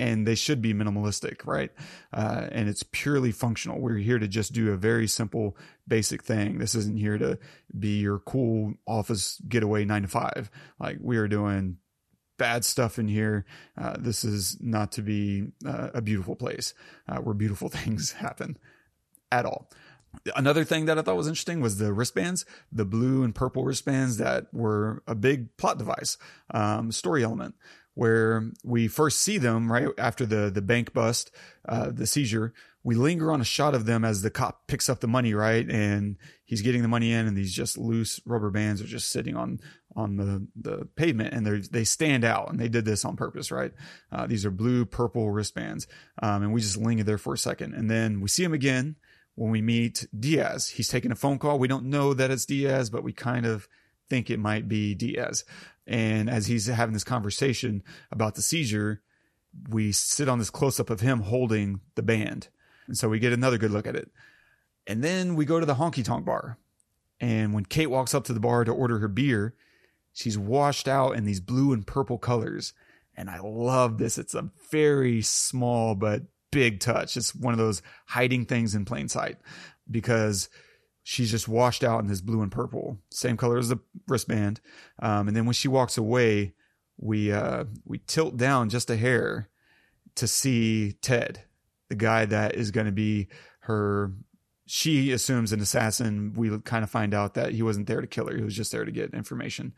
and 0.00 0.26
they 0.26 0.34
should 0.34 0.62
be 0.62 0.72
minimalistic, 0.72 1.46
right? 1.46 1.70
Uh, 2.12 2.48
and 2.50 2.68
it's 2.68 2.82
purely 2.82 3.32
functional. 3.32 3.80
We're 3.80 3.96
here 3.96 4.18
to 4.18 4.26
just 4.26 4.52
do 4.52 4.72
a 4.72 4.76
very 4.76 5.06
simple, 5.06 5.56
basic 5.86 6.22
thing. 6.22 6.58
This 6.58 6.74
isn't 6.74 6.98
here 6.98 7.18
to 7.18 7.38
be 7.78 8.00
your 8.00 8.18
cool 8.18 8.74
office 8.86 9.40
getaway 9.46 9.84
nine 9.84 10.02
to 10.02 10.08
five. 10.08 10.50
Like 10.78 10.98
we 11.00 11.18
are 11.18 11.28
doing 11.28 11.76
bad 12.38 12.64
stuff 12.64 12.98
in 12.98 13.08
here. 13.08 13.44
Uh, 13.76 13.96
this 13.98 14.24
is 14.24 14.56
not 14.60 14.92
to 14.92 15.02
be 15.02 15.48
uh, 15.66 15.90
a 15.92 16.00
beautiful 16.00 16.34
place 16.34 16.72
uh, 17.06 17.18
where 17.18 17.34
beautiful 17.34 17.68
things 17.68 18.12
happen 18.12 18.56
at 19.30 19.46
all. 19.46 19.70
Another 20.34 20.64
thing 20.64 20.86
that 20.86 20.98
I 20.98 21.02
thought 21.02 21.16
was 21.16 21.28
interesting 21.28 21.60
was 21.60 21.78
the 21.78 21.92
wristbands, 21.92 22.44
the 22.72 22.84
blue 22.84 23.22
and 23.22 23.34
purple 23.34 23.64
wristbands 23.64 24.16
that 24.16 24.52
were 24.52 25.02
a 25.06 25.14
big 25.14 25.56
plot 25.56 25.78
device, 25.78 26.18
um, 26.52 26.90
story 26.90 27.22
element 27.22 27.54
where 27.94 28.50
we 28.64 28.88
first 28.88 29.20
see 29.20 29.38
them 29.38 29.70
right 29.70 29.88
after 29.98 30.24
the 30.24 30.50
the 30.50 30.62
bank 30.62 30.92
bust, 30.92 31.30
uh, 31.68 31.90
the 31.90 32.06
seizure. 32.06 32.52
We 32.82 32.94
linger 32.94 33.30
on 33.30 33.42
a 33.42 33.44
shot 33.44 33.74
of 33.74 33.84
them 33.84 34.06
as 34.06 34.22
the 34.22 34.30
cop 34.30 34.66
picks 34.66 34.88
up 34.88 35.00
the 35.00 35.06
money, 35.06 35.34
right, 35.34 35.68
and 35.68 36.16
he's 36.44 36.62
getting 36.62 36.80
the 36.80 36.88
money 36.88 37.12
in, 37.12 37.26
and 37.26 37.36
these 37.36 37.52
just 37.52 37.76
loose 37.76 38.18
rubber 38.24 38.50
bands 38.50 38.80
are 38.80 38.86
just 38.86 39.10
sitting 39.10 39.36
on 39.36 39.60
on 39.94 40.16
the 40.16 40.46
the 40.56 40.86
pavement, 40.96 41.34
and 41.34 41.46
they 41.46 41.58
they 41.58 41.84
stand 41.84 42.24
out, 42.24 42.50
and 42.50 42.58
they 42.58 42.68
did 42.68 42.86
this 42.86 43.04
on 43.04 43.16
purpose, 43.16 43.50
right? 43.50 43.72
Uh, 44.10 44.26
these 44.26 44.46
are 44.46 44.50
blue 44.50 44.86
purple 44.86 45.30
wristbands, 45.30 45.86
um, 46.22 46.42
and 46.42 46.54
we 46.54 46.60
just 46.62 46.78
linger 46.78 47.04
there 47.04 47.18
for 47.18 47.34
a 47.34 47.38
second, 47.38 47.74
and 47.74 47.90
then 47.90 48.20
we 48.22 48.28
see 48.28 48.42
them 48.42 48.54
again 48.54 48.96
when 49.40 49.50
we 49.50 49.62
meet 49.62 50.06
Diaz. 50.14 50.68
He's 50.68 50.88
taking 50.88 51.10
a 51.10 51.16
phone 51.16 51.38
call. 51.38 51.58
We 51.58 51.66
don't 51.66 51.86
know 51.86 52.12
that 52.12 52.30
it's 52.30 52.44
Diaz, 52.44 52.90
but 52.90 53.02
we 53.02 53.14
kind 53.14 53.46
of 53.46 53.68
think 54.10 54.28
it 54.28 54.38
might 54.38 54.68
be 54.68 54.94
Diaz. 54.94 55.46
And 55.86 56.28
as 56.28 56.48
he's 56.48 56.66
having 56.66 56.92
this 56.92 57.04
conversation 57.04 57.82
about 58.12 58.34
the 58.34 58.42
seizure, 58.42 59.00
we 59.70 59.92
sit 59.92 60.28
on 60.28 60.38
this 60.38 60.50
close 60.50 60.78
up 60.78 60.90
of 60.90 61.00
him 61.00 61.22
holding 61.22 61.80
the 61.94 62.02
band. 62.02 62.48
And 62.86 62.98
so 62.98 63.08
we 63.08 63.18
get 63.18 63.32
another 63.32 63.56
good 63.56 63.70
look 63.70 63.86
at 63.86 63.96
it. 63.96 64.10
And 64.86 65.02
then 65.02 65.36
we 65.36 65.46
go 65.46 65.58
to 65.58 65.64
the 65.64 65.76
honky 65.76 66.04
tonk 66.04 66.26
bar. 66.26 66.58
And 67.18 67.54
when 67.54 67.64
Kate 67.64 67.90
walks 67.90 68.14
up 68.14 68.24
to 68.24 68.34
the 68.34 68.40
bar 68.40 68.64
to 68.64 68.72
order 68.72 68.98
her 68.98 69.08
beer, 69.08 69.54
she's 70.12 70.36
washed 70.36 70.86
out 70.86 71.16
in 71.16 71.24
these 71.24 71.40
blue 71.40 71.72
and 71.72 71.86
purple 71.86 72.18
colors. 72.18 72.74
And 73.16 73.30
I 73.30 73.38
love 73.42 73.96
this. 73.96 74.18
It's 74.18 74.34
a 74.34 74.50
very 74.70 75.22
small 75.22 75.94
but 75.94 76.24
big 76.50 76.80
touch. 76.80 77.16
It's 77.16 77.34
one 77.34 77.52
of 77.52 77.58
those 77.58 77.82
hiding 78.06 78.46
things 78.46 78.74
in 78.74 78.84
plain 78.84 79.08
sight 79.08 79.38
because 79.90 80.48
she's 81.02 81.30
just 81.30 81.48
washed 81.48 81.82
out 81.84 82.00
in 82.00 82.06
this 82.06 82.20
blue 82.20 82.42
and 82.42 82.52
purple, 82.52 82.98
same 83.10 83.36
color 83.36 83.58
as 83.58 83.68
the 83.68 83.78
wristband. 84.08 84.60
Um, 85.00 85.28
and 85.28 85.36
then 85.36 85.46
when 85.46 85.54
she 85.54 85.68
walks 85.68 85.98
away, 85.98 86.54
we 86.98 87.32
uh, 87.32 87.64
we 87.84 87.98
tilt 88.06 88.36
down 88.36 88.68
just 88.68 88.90
a 88.90 88.96
hair 88.96 89.48
to 90.16 90.26
see 90.26 90.92
Ted, 91.00 91.42
the 91.88 91.94
guy 91.94 92.26
that 92.26 92.54
is 92.54 92.70
going 92.70 92.86
to 92.86 92.92
be 92.92 93.28
her. 93.60 94.12
She 94.66 95.10
assumes 95.10 95.52
an 95.52 95.60
assassin. 95.60 96.32
We 96.34 96.56
kind 96.60 96.84
of 96.84 96.90
find 96.90 97.12
out 97.12 97.34
that 97.34 97.52
he 97.52 97.62
wasn't 97.62 97.86
there 97.86 98.00
to 98.00 98.06
kill 98.06 98.28
her; 98.28 98.36
he 98.36 98.44
was 98.44 98.56
just 98.56 98.70
there 98.70 98.84
to 98.84 98.92
get 98.92 99.14
information. 99.14 99.72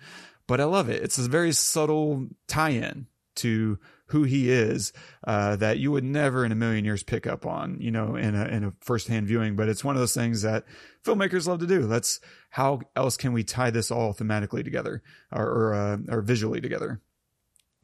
But 0.46 0.60
I 0.60 0.64
love 0.64 0.90
it. 0.90 1.02
It's 1.02 1.18
a 1.18 1.28
very 1.28 1.52
subtle 1.52 2.26
tie-in 2.48 3.06
to 3.36 3.78
who 4.12 4.24
he 4.24 4.50
is 4.50 4.92
uh, 5.24 5.56
that 5.56 5.78
you 5.78 5.90
would 5.90 6.04
never 6.04 6.44
in 6.44 6.52
a 6.52 6.54
million 6.54 6.84
years 6.84 7.02
pick 7.02 7.26
up 7.26 7.46
on, 7.46 7.78
you 7.80 7.90
know, 7.90 8.14
in 8.14 8.34
a 8.34 8.44
in 8.44 8.64
a 8.64 8.72
firsthand 8.80 9.26
viewing. 9.26 9.56
But 9.56 9.70
it's 9.70 9.82
one 9.82 9.96
of 9.96 10.00
those 10.00 10.14
things 10.14 10.42
that 10.42 10.64
filmmakers 11.02 11.48
love 11.48 11.60
to 11.60 11.66
do. 11.66 11.80
Let's 11.86 12.20
how 12.50 12.80
else 12.94 13.16
can 13.16 13.32
we 13.32 13.42
tie 13.42 13.70
this 13.70 13.90
all 13.90 14.12
thematically 14.12 14.62
together 14.62 15.02
or 15.32 15.46
or, 15.46 15.74
uh, 15.74 15.98
or 16.10 16.20
visually 16.20 16.60
together? 16.60 17.00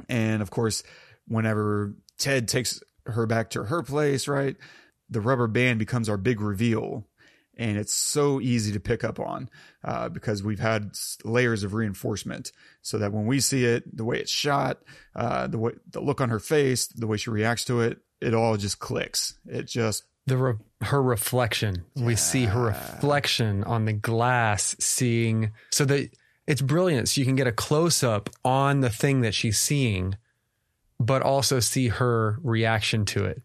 And 0.09 0.43
of 0.43 0.51
course, 0.51 0.83
whenever 1.26 1.95
Ted 2.18 2.47
takes 2.47 2.83
her 3.07 3.26
back 3.26 3.49
to 3.51 3.64
her 3.64 3.83
place, 3.83 4.29
right, 4.29 4.57
the 5.09 5.22
rubber 5.22 5.47
band 5.47 5.79
becomes 5.79 6.11
our 6.11 6.18
big 6.18 6.43
reveal 6.43 7.07
and 7.59 7.76
it's 7.76 7.92
so 7.92 8.40
easy 8.40 8.72
to 8.72 8.80
pick 8.80 9.04
up 9.04 9.18
on 9.18 9.50
uh, 9.84 10.09
because 10.09 10.42
we've 10.42 10.61
had 10.61 10.92
layers 11.24 11.64
of 11.64 11.74
reinforcement 11.74 12.52
so 12.82 12.98
that 12.98 13.12
when 13.12 13.26
we 13.26 13.40
see 13.40 13.64
it 13.64 13.96
the 13.96 14.04
way 14.04 14.18
it's 14.18 14.30
shot 14.30 14.78
uh, 15.16 15.46
the 15.46 15.59
way 15.59 15.72
the 15.90 16.00
look 16.00 16.20
on 16.20 16.30
her 16.30 16.38
face 16.38 16.86
the 16.86 17.06
way 17.06 17.16
she 17.16 17.30
reacts 17.30 17.64
to 17.64 17.80
it 17.80 17.98
it 18.20 18.34
all 18.34 18.56
just 18.56 18.78
clicks. 18.78 19.38
It 19.46 19.66
just 19.66 20.04
the 20.26 20.36
re- 20.36 20.54
her 20.82 21.02
reflection. 21.02 21.84
Yeah. 21.94 22.06
we 22.06 22.16
see 22.16 22.44
her 22.44 22.61
reflection 22.61 23.64
on 23.64 23.84
the 23.84 23.92
glass 23.92 24.76
seeing 24.78 25.52
so 25.70 25.84
that 25.86 26.11
it's 26.46 26.62
brilliant. 26.62 27.09
So 27.09 27.20
you 27.20 27.24
can 27.24 27.36
get 27.36 27.46
a 27.46 27.52
close 27.52 28.02
up 28.02 28.30
on 28.44 28.80
the 28.80 28.90
thing 28.90 29.20
that 29.22 29.34
she's 29.34 29.59
seeing 29.59 30.16
but 31.00 31.22
also 31.22 31.61
see 31.61 31.88
her 31.88 32.40
reaction 32.42 33.04
to 33.04 33.24
it. 33.24 33.40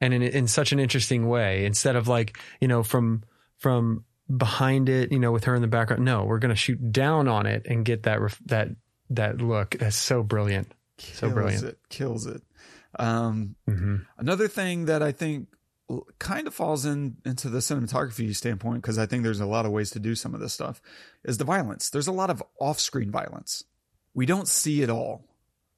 And 0.00 0.14
in, 0.14 0.22
in 0.22 0.48
such 0.48 0.72
an 0.72 0.78
interesting 0.78 1.28
way. 1.28 1.66
Instead 1.66 1.96
of 1.96 2.08
like 2.08 2.38
you 2.60 2.68
know 2.68 2.82
from 2.82 3.24
from 3.58 4.04
behind 4.34 4.88
it, 4.88 5.12
you 5.12 5.18
know, 5.18 5.32
with 5.32 5.44
her 5.44 5.54
in 5.54 5.62
the 5.62 5.68
background. 5.68 6.04
No, 6.04 6.24
we're 6.24 6.38
going 6.38 6.50
to 6.50 6.56
shoot 6.56 6.92
down 6.92 7.28
on 7.28 7.46
it 7.46 7.66
and 7.66 7.84
get 7.84 8.04
that 8.04 8.20
ref- 8.20 8.40
that 8.46 8.68
that 9.10 9.38
look. 9.38 9.76
That's 9.78 9.96
so 9.96 10.22
brilliant. 10.22 10.72
Kills 10.96 11.18
so 11.18 11.30
brilliant. 11.30 11.64
It 11.64 11.78
kills 11.88 12.26
it. 12.26 12.42
Um, 12.98 13.54
mm-hmm. 13.68 13.96
Another 14.18 14.48
thing 14.48 14.86
that 14.86 15.02
I 15.02 15.12
think 15.12 15.48
kind 16.18 16.46
of 16.46 16.54
falls 16.54 16.84
in 16.84 17.16
into 17.24 17.48
the 17.48 17.58
cinematography 17.58 18.34
standpoint 18.34 18.82
because 18.82 18.98
I 18.98 19.06
think 19.06 19.22
there's 19.22 19.40
a 19.40 19.46
lot 19.46 19.64
of 19.64 19.72
ways 19.72 19.90
to 19.92 19.98
do 19.98 20.14
some 20.14 20.34
of 20.34 20.40
this 20.40 20.52
stuff 20.52 20.82
is 21.24 21.38
the 21.38 21.44
violence. 21.44 21.88
There's 21.90 22.08
a 22.08 22.12
lot 22.12 22.28
of 22.28 22.42
off-screen 22.60 23.10
violence. 23.10 23.64
We 24.12 24.26
don't 24.26 24.48
see 24.48 24.82
it 24.82 24.90
all. 24.90 25.24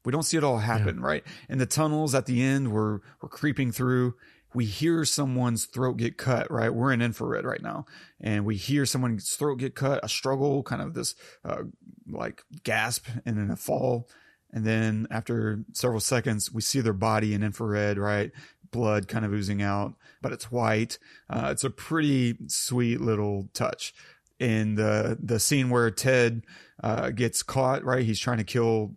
We 0.03 0.11
don't 0.11 0.23
see 0.23 0.37
it 0.37 0.43
all 0.43 0.57
happen, 0.57 0.97
yeah. 0.99 1.05
right? 1.05 1.23
In 1.47 1.59
the 1.59 1.65
tunnels 1.65 2.15
at 2.15 2.25
the 2.25 2.41
end, 2.41 2.71
we're 2.73 2.99
we're 3.21 3.29
creeping 3.29 3.71
through 3.71 4.15
we 4.53 4.65
hear 4.65 5.05
someone's 5.05 5.65
throat 5.65 5.97
get 5.97 6.17
cut, 6.17 6.51
right? 6.51 6.73
We're 6.73 6.91
in 6.91 7.01
infrared 7.01 7.45
right 7.45 7.61
now, 7.61 7.85
and 8.19 8.45
we 8.45 8.55
hear 8.55 8.85
someone's 8.85 9.31
throat 9.33 9.59
get 9.59 9.75
cut, 9.75 10.03
a 10.03 10.09
struggle, 10.09 10.63
kind 10.63 10.81
of 10.81 10.93
this 10.93 11.15
uh, 11.45 11.63
like 12.09 12.43
gasp, 12.63 13.07
and 13.25 13.37
then 13.37 13.49
a 13.49 13.55
fall. 13.55 14.09
And 14.53 14.65
then 14.65 15.07
after 15.09 15.63
several 15.71 16.01
seconds, 16.01 16.51
we 16.51 16.61
see 16.61 16.81
their 16.81 16.91
body 16.91 17.33
in 17.33 17.41
infrared, 17.41 17.97
right? 17.97 18.31
blood 18.71 19.07
kind 19.07 19.25
of 19.25 19.33
oozing 19.33 19.61
out, 19.61 19.95
but 20.21 20.31
it's 20.31 20.51
white. 20.51 20.97
Uh, 21.29 21.49
it's 21.51 21.63
a 21.63 21.69
pretty 21.69 22.37
sweet 22.47 23.01
little 23.01 23.49
touch. 23.53 23.93
In 24.39 24.73
the 24.73 25.19
the 25.21 25.39
scene 25.39 25.69
where 25.69 25.91
Ted 25.91 26.41
uh, 26.83 27.11
gets 27.11 27.43
caught, 27.43 27.83
right? 27.83 28.03
He's 28.03 28.19
trying 28.19 28.39
to 28.39 28.43
kill 28.43 28.95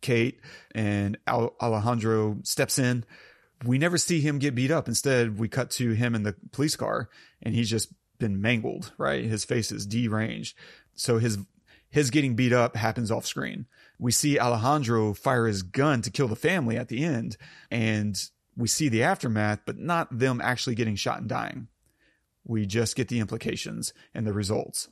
Kate, 0.00 0.40
and 0.74 1.16
Al- 1.28 1.54
Alejandro 1.62 2.38
steps 2.42 2.76
in. 2.78 3.04
We 3.64 3.78
never 3.78 3.98
see 3.98 4.20
him 4.20 4.38
get 4.38 4.54
beat 4.54 4.70
up. 4.70 4.88
Instead, 4.88 5.38
we 5.38 5.48
cut 5.48 5.70
to 5.72 5.92
him 5.92 6.14
in 6.14 6.22
the 6.22 6.34
police 6.52 6.76
car, 6.76 7.10
and 7.42 7.54
he's 7.54 7.68
just 7.68 7.92
been 8.18 8.40
mangled. 8.40 8.92
Right, 8.98 9.24
his 9.24 9.44
face 9.44 9.70
is 9.70 9.86
deranged. 9.86 10.56
So 10.94 11.18
his 11.18 11.38
his 11.90 12.10
getting 12.10 12.36
beat 12.36 12.52
up 12.52 12.76
happens 12.76 13.10
off 13.10 13.26
screen. 13.26 13.66
We 13.98 14.12
see 14.12 14.38
Alejandro 14.38 15.12
fire 15.12 15.46
his 15.46 15.62
gun 15.62 16.02
to 16.02 16.10
kill 16.10 16.28
the 16.28 16.36
family 16.36 16.76
at 16.76 16.88
the 16.88 17.04
end, 17.04 17.36
and 17.70 18.16
we 18.56 18.68
see 18.68 18.88
the 18.88 19.02
aftermath, 19.02 19.60
but 19.66 19.78
not 19.78 20.18
them 20.18 20.40
actually 20.42 20.76
getting 20.76 20.96
shot 20.96 21.18
and 21.18 21.28
dying. 21.28 21.68
We 22.44 22.66
just 22.66 22.96
get 22.96 23.08
the 23.08 23.20
implications 23.20 23.92
and 24.14 24.26
the 24.26 24.32
results. 24.32 24.88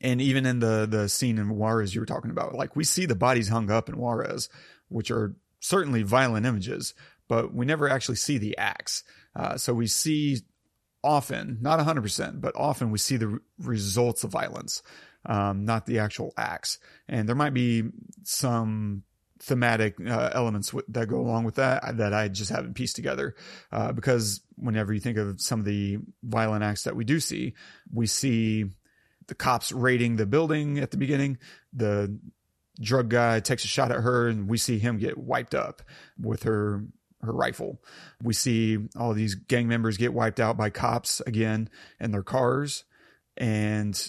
And 0.00 0.20
even 0.20 0.46
in 0.46 0.60
the 0.60 0.86
the 0.88 1.08
scene 1.08 1.38
in 1.38 1.50
Juarez 1.50 1.94
you 1.94 2.00
were 2.00 2.06
talking 2.06 2.30
about, 2.30 2.54
like 2.54 2.76
we 2.76 2.84
see 2.84 3.06
the 3.06 3.14
bodies 3.14 3.48
hung 3.48 3.70
up 3.70 3.88
in 3.88 3.96
Juarez, 3.96 4.48
which 4.88 5.10
are 5.10 5.34
certainly 5.60 6.02
violent 6.02 6.46
images, 6.46 6.94
but 7.28 7.54
we 7.54 7.66
never 7.66 7.88
actually 7.88 8.16
see 8.16 8.38
the 8.38 8.56
acts. 8.58 9.04
Uh, 9.34 9.56
so 9.56 9.74
we 9.74 9.86
see 9.86 10.38
often, 11.02 11.58
not 11.60 11.78
100%, 11.78 12.40
but 12.40 12.54
often 12.56 12.90
we 12.90 12.98
see 12.98 13.16
the 13.16 13.28
re- 13.28 13.38
results 13.58 14.24
of 14.24 14.30
violence, 14.30 14.82
um, 15.26 15.64
not 15.64 15.86
the 15.86 15.98
actual 15.98 16.32
acts. 16.36 16.78
And 17.08 17.28
there 17.28 17.36
might 17.36 17.54
be 17.54 17.84
some 18.22 19.02
thematic 19.40 19.96
uh, 20.00 20.30
elements 20.32 20.68
w- 20.68 20.86
that 20.88 21.08
go 21.08 21.20
along 21.20 21.44
with 21.44 21.56
that 21.56 21.98
that 21.98 22.14
I 22.14 22.28
just 22.28 22.50
haven't 22.50 22.74
pieced 22.74 22.96
together. 22.96 23.34
Uh, 23.70 23.92
because 23.92 24.40
whenever 24.56 24.92
you 24.92 25.00
think 25.00 25.18
of 25.18 25.40
some 25.40 25.60
of 25.60 25.66
the 25.66 25.98
violent 26.22 26.64
acts 26.64 26.84
that 26.84 26.96
we 26.96 27.04
do 27.04 27.20
see, 27.20 27.54
we 27.92 28.06
see 28.06 28.64
the 29.26 29.34
cops 29.34 29.72
raiding 29.72 30.16
the 30.16 30.26
building 30.26 30.78
at 30.78 30.90
the 30.90 30.96
beginning. 30.96 31.38
The 31.72 32.18
drug 32.80 33.08
guy 33.08 33.40
takes 33.40 33.64
a 33.64 33.68
shot 33.68 33.92
at 33.92 34.00
her, 34.00 34.28
and 34.28 34.48
we 34.48 34.58
see 34.58 34.78
him 34.78 34.98
get 34.98 35.18
wiped 35.18 35.54
up 35.54 35.82
with 36.18 36.44
her 36.44 36.84
her 37.24 37.32
rifle. 37.32 37.80
We 38.22 38.34
see 38.34 38.78
all 38.98 39.12
these 39.14 39.34
gang 39.34 39.68
members 39.68 39.96
get 39.96 40.14
wiped 40.14 40.40
out 40.40 40.56
by 40.56 40.70
cops 40.70 41.20
again 41.20 41.68
in 42.00 42.12
their 42.12 42.22
cars, 42.22 42.84
and 43.36 44.00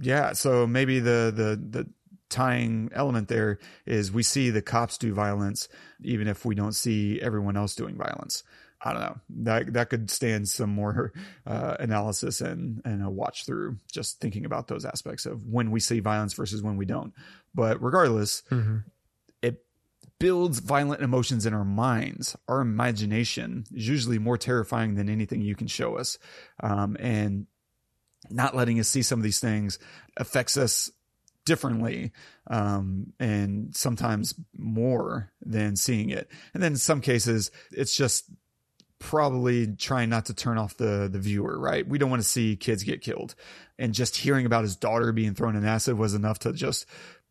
yeah, 0.00 0.32
so 0.32 0.66
maybe 0.66 1.00
the 1.00 1.32
the 1.34 1.80
the 1.80 1.90
tying 2.30 2.90
element 2.92 3.28
there 3.28 3.58
is 3.86 4.10
we 4.10 4.22
see 4.22 4.50
the 4.50 4.62
cops 4.62 4.98
do 4.98 5.14
violence 5.14 5.68
even 6.02 6.26
if 6.26 6.44
we 6.44 6.54
don't 6.54 6.72
see 6.74 7.20
everyone 7.20 7.56
else 7.56 7.74
doing 7.74 7.96
violence. 7.96 8.42
I 8.86 8.92
don't 8.92 9.02
know. 9.02 9.16
That 9.44 9.72
that 9.72 9.88
could 9.88 10.10
stand 10.10 10.48
some 10.48 10.70
more 10.70 11.12
uh, 11.46 11.76
analysis 11.78 12.40
and 12.40 12.82
and 12.84 13.02
a 13.02 13.08
watch 13.08 13.46
through. 13.46 13.78
Just 13.90 14.20
thinking 14.20 14.44
about 14.44 14.68
those 14.68 14.84
aspects 14.84 15.26
of 15.26 15.46
when 15.46 15.70
we 15.70 15.80
see 15.80 16.00
violence 16.00 16.34
versus 16.34 16.62
when 16.62 16.76
we 16.76 16.84
don't. 16.84 17.14
But 17.54 17.82
regardless, 17.82 18.42
Mm-hmm. 18.50 18.78
Builds 20.24 20.60
violent 20.60 21.02
emotions 21.02 21.44
in 21.44 21.52
our 21.52 21.66
minds. 21.66 22.34
Our 22.48 22.62
imagination 22.62 23.66
is 23.74 23.86
usually 23.86 24.18
more 24.18 24.38
terrifying 24.38 24.94
than 24.94 25.10
anything 25.10 25.42
you 25.42 25.54
can 25.54 25.66
show 25.66 25.98
us, 25.98 26.18
um, 26.62 26.96
and 26.98 27.46
not 28.30 28.56
letting 28.56 28.80
us 28.80 28.88
see 28.88 29.02
some 29.02 29.18
of 29.18 29.22
these 29.22 29.38
things 29.38 29.78
affects 30.16 30.56
us 30.56 30.90
differently 31.44 32.12
um, 32.46 33.12
and 33.20 33.76
sometimes 33.76 34.34
more 34.56 35.30
than 35.42 35.76
seeing 35.76 36.08
it. 36.08 36.30
And 36.54 36.62
then 36.62 36.72
in 36.72 36.78
some 36.78 37.02
cases, 37.02 37.50
it's 37.70 37.94
just 37.94 38.24
probably 38.98 39.76
trying 39.76 40.08
not 40.08 40.24
to 40.24 40.32
turn 40.32 40.56
off 40.56 40.78
the 40.78 41.10
the 41.12 41.18
viewer, 41.18 41.58
right? 41.58 41.86
We 41.86 41.98
don't 41.98 42.08
want 42.08 42.22
to 42.22 42.28
see 42.28 42.56
kids 42.56 42.82
get 42.82 43.02
killed. 43.02 43.34
And 43.78 43.92
just 43.92 44.16
hearing 44.16 44.46
about 44.46 44.62
his 44.62 44.74
daughter 44.74 45.12
being 45.12 45.34
thrown 45.34 45.54
in 45.54 45.66
acid 45.66 45.98
was 45.98 46.14
enough 46.14 46.38
to 46.38 46.54
just 46.54 46.86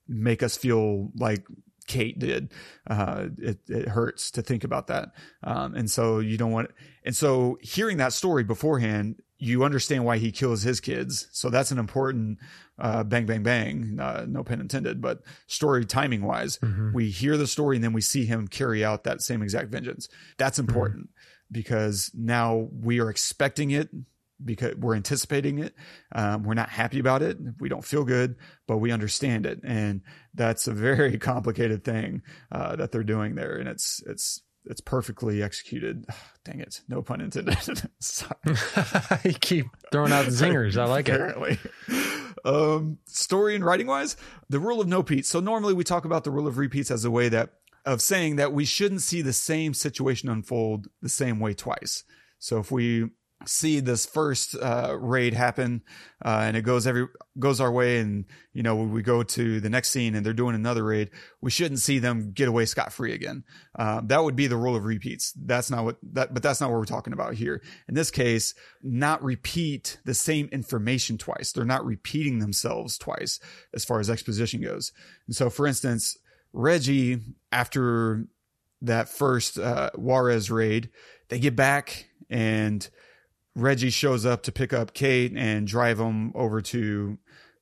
make 0.07 0.43
us 0.43 0.55
feel 0.55 1.09
like 1.15 1.43
Kate 1.87 2.17
did. 2.17 2.51
Uh, 2.89 3.27
it, 3.37 3.59
it 3.67 3.87
hurts 3.87 4.31
to 4.31 4.41
think 4.41 4.63
about 4.63 4.87
that. 4.87 5.09
Um, 5.43 5.75
and 5.75 5.89
so 5.89 6.19
you 6.19 6.37
don't 6.37 6.51
want, 6.51 6.71
and 7.03 7.15
so 7.15 7.57
hearing 7.61 7.97
that 7.97 8.13
story 8.13 8.43
beforehand, 8.43 9.21
you 9.37 9.63
understand 9.65 10.05
why 10.05 10.17
he 10.17 10.31
kills 10.31 10.63
his 10.63 10.79
kids. 10.79 11.27
So 11.33 11.49
that's 11.49 11.71
an 11.71 11.77
important, 11.77 12.39
uh, 12.79 13.03
bang, 13.03 13.25
bang, 13.25 13.43
bang, 13.43 13.97
uh, 13.99 14.25
no 14.27 14.43
pun 14.43 14.61
intended, 14.61 15.01
but 15.01 15.21
story 15.47 15.85
timing 15.85 16.23
wise, 16.23 16.59
we 16.93 17.09
hear 17.09 17.35
the 17.35 17.47
story 17.47 17.75
and 17.75 17.83
then 17.83 17.93
we 17.93 18.01
see 18.01 18.25
him 18.25 18.47
carry 18.47 18.85
out 18.85 19.03
that 19.03 19.21
same 19.21 19.41
exact 19.41 19.69
vengeance. 19.69 20.07
That's 20.37 20.59
important 20.59 21.09
because 21.51 22.09
now 22.13 22.69
we 22.71 23.01
are 23.01 23.09
expecting 23.09 23.71
it 23.71 23.89
because 24.43 24.75
we're 24.75 24.95
anticipating 24.95 25.59
it. 25.59 25.73
Um, 26.13 26.43
we're 26.43 26.53
not 26.53 26.69
happy 26.69 26.99
about 26.99 27.21
it. 27.21 27.37
We 27.59 27.69
don't 27.69 27.85
feel 27.85 28.03
good, 28.03 28.35
but 28.67 28.77
we 28.77 28.91
understand 28.91 29.45
it. 29.45 29.59
And 29.63 30.01
that's 30.33 30.67
a 30.67 30.73
very 30.73 31.17
complicated 31.19 31.83
thing, 31.83 32.21
uh, 32.51 32.75
that 32.75 32.91
they're 32.91 33.03
doing 33.03 33.35
there. 33.35 33.57
And 33.57 33.67
it's, 33.67 34.01
it's, 34.05 34.41
it's 34.65 34.81
perfectly 34.81 35.43
executed. 35.43 36.05
Dang 36.45 36.59
it. 36.59 36.81
No 36.87 37.01
pun 37.01 37.21
intended. 37.21 37.57
Sorry. 37.99 38.33
you 39.23 39.33
keep 39.33 39.67
throwing 39.91 40.11
out 40.11 40.25
zingers. 40.27 40.77
I 40.77 40.85
like 40.85 41.09
it. 41.09 41.15
Apparently. 41.15 41.57
Um, 42.45 42.97
story 43.05 43.55
and 43.55 43.63
writing 43.63 43.87
wise, 43.87 44.17
the 44.49 44.59
rule 44.59 44.81
of 44.81 44.87
no 44.87 45.01
Pete. 45.01 45.25
So 45.25 45.39
normally 45.39 45.73
we 45.73 45.83
talk 45.83 46.03
about 46.05 46.25
the 46.25 46.31
rule 46.31 46.47
of 46.47 46.57
repeats 46.57 46.91
as 46.91 47.05
a 47.05 47.11
way 47.11 47.29
that 47.29 47.53
of 47.85 48.01
saying 48.01 48.37
that 48.37 48.53
we 48.53 48.65
shouldn't 48.65 49.01
see 49.01 49.21
the 49.21 49.33
same 49.33 49.73
situation 49.73 50.29
unfold 50.29 50.87
the 51.01 51.09
same 51.09 51.39
way 51.39 51.53
twice. 51.53 52.03
So 52.39 52.59
if 52.59 52.71
we 52.71 53.09
see 53.45 53.79
this 53.79 54.05
first 54.05 54.55
uh, 54.55 54.95
raid 54.99 55.33
happen 55.33 55.81
uh, 56.23 56.41
and 56.43 56.55
it 56.55 56.61
goes 56.61 56.87
every 56.87 57.07
goes 57.39 57.59
our 57.59 57.71
way 57.71 57.99
and 57.99 58.25
you 58.53 58.63
know 58.63 58.75
we 58.75 59.01
go 59.01 59.23
to 59.23 59.59
the 59.59 59.69
next 59.69 59.89
scene 59.89 60.15
and 60.15 60.25
they're 60.25 60.33
doing 60.33 60.55
another 60.55 60.83
raid 60.83 61.09
we 61.41 61.51
shouldn't 61.51 61.79
see 61.79 61.99
them 61.99 62.31
get 62.31 62.47
away 62.47 62.65
scot-free 62.65 63.13
again. 63.13 63.43
Uh, 63.77 64.01
that 64.05 64.23
would 64.23 64.35
be 64.35 64.47
the 64.47 64.57
rule 64.57 64.75
of 64.75 64.85
repeats. 64.85 65.33
That's 65.33 65.69
not 65.69 65.83
what 65.83 65.97
that 66.13 66.33
but 66.33 66.43
that's 66.43 66.61
not 66.61 66.69
what 66.69 66.79
we're 66.79 66.85
talking 66.85 67.13
about 67.13 67.33
here. 67.33 67.61
In 67.87 67.95
this 67.95 68.11
case 68.11 68.53
not 68.81 69.23
repeat 69.23 69.99
the 70.05 70.13
same 70.13 70.47
information 70.51 71.17
twice. 71.17 71.51
They're 71.51 71.65
not 71.65 71.85
repeating 71.85 72.39
themselves 72.39 72.97
twice 72.97 73.39
as 73.73 73.85
far 73.85 73.99
as 73.99 74.09
exposition 74.09 74.61
goes. 74.61 74.91
And 75.27 75.35
so 75.35 75.49
for 75.49 75.67
instance 75.67 76.17
reggie 76.53 77.19
after 77.51 78.27
that 78.81 79.09
first 79.09 79.57
uh, 79.57 79.89
juarez 79.95 80.51
raid 80.51 80.89
they 81.29 81.39
get 81.39 81.55
back 81.55 82.09
and 82.29 82.89
Reggie 83.55 83.89
shows 83.89 84.25
up 84.25 84.43
to 84.43 84.51
pick 84.51 84.73
up 84.73 84.93
Kate 84.93 85.33
and 85.35 85.67
drive 85.67 85.97
them 85.97 86.31
over 86.35 86.61
to 86.61 87.17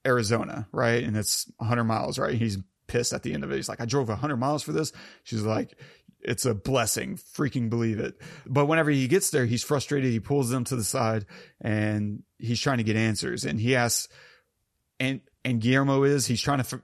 Arizona, 0.05 0.67
right? 0.71 1.03
And 1.03 1.17
it's 1.17 1.51
100 1.57 1.83
miles, 1.83 2.17
right? 2.17 2.35
He's 2.35 2.57
pissed 2.87 3.13
at 3.13 3.23
the 3.23 3.33
end 3.33 3.43
of 3.43 3.51
it. 3.51 3.57
He's 3.57 3.69
like, 3.69 3.81
I 3.81 3.85
drove 3.85 4.07
100 4.07 4.37
miles 4.37 4.63
for 4.63 4.71
this. 4.71 4.91
She's 5.23 5.43
like, 5.43 5.77
it's 6.21 6.45
a 6.45 6.53
blessing. 6.53 7.17
Freaking 7.17 7.69
believe 7.69 7.99
it. 7.99 8.15
But 8.45 8.67
whenever 8.67 8.91
he 8.91 9.07
gets 9.07 9.29
there, 9.31 9.45
he's 9.45 9.63
frustrated. 9.63 10.11
He 10.11 10.19
pulls 10.19 10.49
them 10.49 10.63
to 10.65 10.75
the 10.75 10.83
side 10.83 11.25
and 11.59 12.23
he's 12.37 12.59
trying 12.59 12.77
to 12.77 12.83
get 12.83 12.95
answers. 12.95 13.43
And 13.43 13.59
he 13.59 13.75
asks, 13.75 14.07
and, 14.99 15.21
and 15.43 15.59
Guillermo 15.59 16.03
is, 16.03 16.25
he's 16.25 16.41
trying 16.41 16.63
to, 16.63 16.81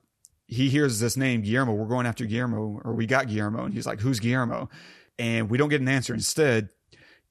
he 0.47 0.69
hears 0.69 0.99
this 0.99 1.17
name, 1.17 1.41
Guillermo. 1.41 1.73
We're 1.73 1.87
going 1.87 2.07
after 2.07 2.25
Guillermo, 2.25 2.81
or 2.83 2.93
we 2.93 3.05
got 3.05 3.27
Guillermo. 3.27 3.65
And 3.65 3.73
he's 3.73 3.85
like, 3.85 3.99
who's 3.99 4.19
Guillermo? 4.19 4.69
And 5.19 5.49
we 5.49 5.57
don't 5.57 5.69
get 5.69 5.81
an 5.81 5.87
answer. 5.87 6.13
Instead, 6.13 6.69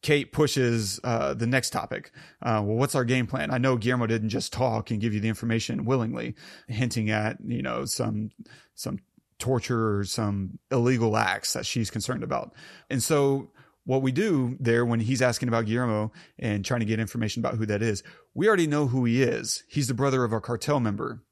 Kate 0.06 0.30
pushes 0.30 1.00
uh, 1.02 1.34
the 1.34 1.48
next 1.48 1.70
topic. 1.70 2.12
Uh, 2.40 2.62
well, 2.64 2.76
what's 2.76 2.94
our 2.94 3.04
game 3.04 3.26
plan? 3.26 3.50
I 3.50 3.58
know 3.58 3.76
Guillermo 3.76 4.06
didn't 4.06 4.28
just 4.28 4.52
talk 4.52 4.92
and 4.92 5.00
give 5.00 5.12
you 5.12 5.18
the 5.18 5.28
information 5.28 5.84
willingly, 5.84 6.36
hinting 6.68 7.10
at 7.10 7.38
you 7.44 7.60
know 7.60 7.86
some 7.86 8.30
some 8.76 9.00
torture 9.40 9.98
or 9.98 10.04
some 10.04 10.60
illegal 10.70 11.16
acts 11.16 11.54
that 11.54 11.66
she's 11.66 11.90
concerned 11.90 12.22
about. 12.22 12.54
And 12.88 13.02
so 13.02 13.50
what 13.84 14.00
we 14.00 14.12
do 14.12 14.56
there 14.60 14.86
when 14.86 15.00
he's 15.00 15.20
asking 15.20 15.48
about 15.48 15.66
Guillermo 15.66 16.12
and 16.38 16.64
trying 16.64 16.80
to 16.80 16.86
get 16.86 17.00
information 17.00 17.40
about 17.40 17.56
who 17.56 17.66
that 17.66 17.82
is, 17.82 18.04
we 18.32 18.46
already 18.46 18.68
know 18.68 18.86
who 18.86 19.04
he 19.06 19.24
is. 19.24 19.64
He's 19.66 19.88
the 19.88 19.94
brother 19.94 20.22
of 20.22 20.32
a 20.32 20.40
cartel 20.40 20.78
member. 20.78 21.24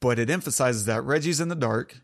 But 0.00 0.18
it 0.18 0.28
emphasizes 0.28 0.84
that 0.84 1.04
Reggie's 1.04 1.40
in 1.40 1.48
the 1.48 1.54
dark 1.54 2.02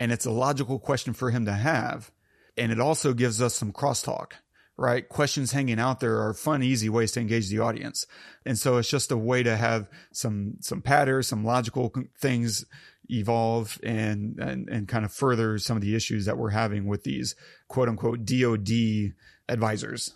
and 0.00 0.10
it's 0.10 0.26
a 0.26 0.32
logical 0.32 0.80
question 0.80 1.12
for 1.12 1.30
him 1.30 1.44
to 1.44 1.52
have. 1.52 2.10
And 2.56 2.72
it 2.72 2.80
also 2.80 3.12
gives 3.14 3.40
us 3.40 3.54
some 3.54 3.72
crosstalk 3.72 4.32
right? 4.78 5.08
Questions 5.08 5.50
hanging 5.50 5.80
out 5.80 5.98
there 5.98 6.22
are 6.22 6.32
fun, 6.32 6.62
easy 6.62 6.88
ways 6.88 7.10
to 7.12 7.20
engage 7.20 7.48
the 7.48 7.58
audience. 7.58 8.06
And 8.46 8.56
so 8.56 8.76
it's 8.76 8.88
just 8.88 9.10
a 9.10 9.16
way 9.16 9.42
to 9.42 9.56
have 9.56 9.88
some, 10.12 10.54
some 10.60 10.80
pattern, 10.80 11.24
some 11.24 11.44
logical 11.44 11.92
things 12.20 12.64
evolve 13.10 13.80
and, 13.82 14.38
and, 14.38 14.68
and 14.68 14.86
kind 14.86 15.04
of 15.04 15.12
further 15.12 15.58
some 15.58 15.76
of 15.76 15.82
the 15.82 15.96
issues 15.96 16.26
that 16.26 16.38
we're 16.38 16.50
having 16.50 16.86
with 16.86 17.02
these 17.02 17.34
quote 17.66 17.88
unquote 17.88 18.24
DOD 18.24 19.14
advisors. 19.48 20.14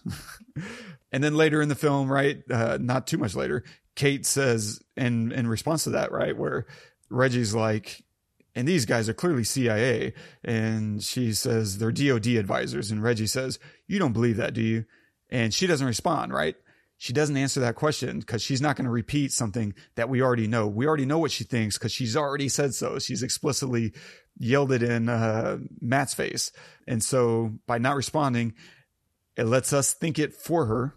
and 1.12 1.24
then 1.24 1.34
later 1.34 1.60
in 1.60 1.68
the 1.68 1.74
film, 1.74 2.10
right? 2.10 2.42
Uh, 2.48 2.78
not 2.80 3.08
too 3.08 3.18
much 3.18 3.34
later, 3.34 3.64
Kate 3.96 4.24
says 4.24 4.80
in, 4.96 5.32
in 5.32 5.48
response 5.48 5.84
to 5.84 5.90
that, 5.90 6.12
right? 6.12 6.36
Where 6.36 6.66
Reggie's 7.10 7.54
like, 7.54 8.04
and 8.54 8.68
these 8.68 8.84
guys 8.84 9.08
are 9.08 9.14
clearly 9.14 9.44
CIA. 9.44 10.12
And 10.44 11.02
she 11.02 11.32
says 11.32 11.78
they're 11.78 11.92
DOD 11.92 12.26
advisors. 12.28 12.90
And 12.90 13.02
Reggie 13.02 13.26
says, 13.26 13.58
You 13.86 13.98
don't 13.98 14.12
believe 14.12 14.36
that, 14.36 14.54
do 14.54 14.62
you? 14.62 14.84
And 15.30 15.54
she 15.54 15.66
doesn't 15.66 15.86
respond, 15.86 16.32
right? 16.32 16.56
She 16.98 17.12
doesn't 17.12 17.36
answer 17.36 17.58
that 17.60 17.74
question 17.74 18.20
because 18.20 18.42
she's 18.42 18.60
not 18.60 18.76
going 18.76 18.84
to 18.84 18.90
repeat 18.90 19.32
something 19.32 19.74
that 19.96 20.08
we 20.08 20.22
already 20.22 20.46
know. 20.46 20.68
We 20.68 20.86
already 20.86 21.06
know 21.06 21.18
what 21.18 21.32
she 21.32 21.42
thinks 21.42 21.76
because 21.76 21.90
she's 21.90 22.16
already 22.16 22.48
said 22.48 22.74
so. 22.74 22.98
She's 23.00 23.24
explicitly 23.24 23.92
yelled 24.38 24.70
it 24.70 24.84
in 24.84 25.08
uh, 25.08 25.58
Matt's 25.80 26.14
face. 26.14 26.52
And 26.86 27.02
so 27.02 27.54
by 27.66 27.78
not 27.78 27.96
responding, 27.96 28.54
it 29.36 29.46
lets 29.46 29.72
us 29.72 29.94
think 29.94 30.18
it 30.18 30.34
for 30.34 30.66
her 30.66 30.94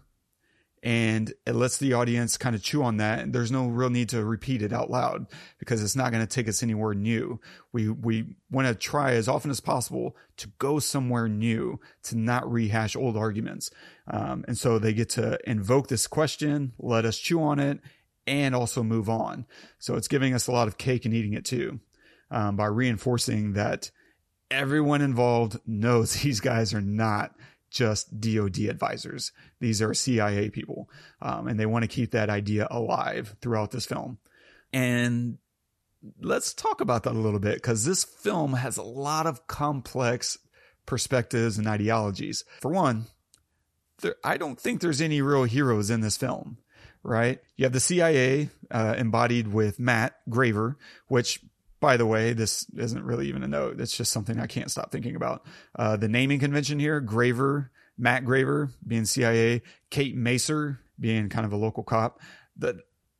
and 0.86 1.34
it 1.44 1.56
lets 1.56 1.78
the 1.78 1.94
audience 1.94 2.36
kind 2.36 2.54
of 2.54 2.62
chew 2.62 2.80
on 2.80 2.98
that 2.98 3.18
and 3.18 3.32
there's 3.32 3.50
no 3.50 3.66
real 3.66 3.90
need 3.90 4.08
to 4.08 4.24
repeat 4.24 4.62
it 4.62 4.72
out 4.72 4.88
loud 4.88 5.26
because 5.58 5.82
it's 5.82 5.96
not 5.96 6.12
going 6.12 6.24
to 6.24 6.32
take 6.32 6.48
us 6.48 6.62
anywhere 6.62 6.94
new. 6.94 7.40
We 7.72 7.88
we 7.88 8.36
want 8.52 8.68
to 8.68 8.74
try 8.76 9.14
as 9.14 9.26
often 9.26 9.50
as 9.50 9.58
possible 9.58 10.16
to 10.36 10.46
go 10.58 10.78
somewhere 10.78 11.26
new 11.28 11.80
to 12.04 12.16
not 12.16 12.48
rehash 12.48 12.94
old 12.94 13.16
arguments. 13.16 13.68
Um, 14.06 14.44
and 14.46 14.56
so 14.56 14.78
they 14.78 14.92
get 14.92 15.08
to 15.10 15.40
invoke 15.44 15.88
this 15.88 16.06
question 16.06 16.72
let 16.78 17.04
us 17.04 17.18
chew 17.18 17.42
on 17.42 17.58
it 17.58 17.80
and 18.24 18.54
also 18.54 18.84
move 18.84 19.10
on. 19.10 19.44
So 19.80 19.96
it's 19.96 20.06
giving 20.06 20.34
us 20.34 20.46
a 20.46 20.52
lot 20.52 20.68
of 20.68 20.78
cake 20.78 21.04
and 21.04 21.12
eating 21.12 21.32
it 21.32 21.44
too 21.44 21.80
um, 22.30 22.54
by 22.54 22.66
reinforcing 22.66 23.54
that 23.54 23.90
everyone 24.52 25.02
involved 25.02 25.58
knows 25.66 26.14
these 26.22 26.38
guys 26.38 26.72
are 26.72 26.80
not 26.80 27.34
just 27.76 28.20
DoD 28.20 28.58
advisors. 28.70 29.32
These 29.60 29.82
are 29.82 29.92
CIA 29.92 30.48
people, 30.48 30.88
um, 31.20 31.46
and 31.46 31.60
they 31.60 31.66
want 31.66 31.82
to 31.82 31.88
keep 31.88 32.12
that 32.12 32.30
idea 32.30 32.66
alive 32.70 33.36
throughout 33.42 33.70
this 33.70 33.84
film. 33.84 34.18
And 34.72 35.36
let's 36.20 36.54
talk 36.54 36.80
about 36.80 37.02
that 37.02 37.12
a 37.12 37.18
little 37.18 37.38
bit 37.38 37.56
because 37.56 37.84
this 37.84 38.02
film 38.02 38.54
has 38.54 38.78
a 38.78 38.82
lot 38.82 39.26
of 39.26 39.46
complex 39.46 40.38
perspectives 40.86 41.58
and 41.58 41.66
ideologies. 41.66 42.44
For 42.60 42.70
one, 42.70 43.06
there, 44.00 44.16
I 44.24 44.38
don't 44.38 44.58
think 44.58 44.80
there's 44.80 45.02
any 45.02 45.20
real 45.20 45.44
heroes 45.44 45.90
in 45.90 46.00
this 46.00 46.16
film, 46.16 46.56
right? 47.02 47.40
You 47.56 47.66
have 47.66 47.72
the 47.74 47.80
CIA 47.80 48.48
uh, 48.70 48.94
embodied 48.96 49.52
with 49.52 49.78
Matt 49.78 50.16
Graver, 50.30 50.78
which 51.08 51.40
by 51.80 51.96
the 51.96 52.06
way, 52.06 52.32
this 52.32 52.66
isn't 52.76 53.04
really 53.04 53.28
even 53.28 53.42
a 53.42 53.48
note. 53.48 53.80
It's 53.80 53.96
just 53.96 54.12
something 54.12 54.40
I 54.40 54.46
can't 54.46 54.70
stop 54.70 54.90
thinking 54.90 55.16
about. 55.16 55.44
Uh, 55.74 55.96
the 55.96 56.08
naming 56.08 56.38
convention 56.38 56.78
here, 56.78 57.00
Graver, 57.00 57.70
Matt 57.98 58.24
Graver 58.24 58.70
being 58.86 59.04
CIA, 59.04 59.62
Kate 59.90 60.16
Macer 60.16 60.78
being 60.98 61.28
kind 61.28 61.46
of 61.46 61.52
a 61.52 61.56
local 61.56 61.82
cop. 61.82 62.20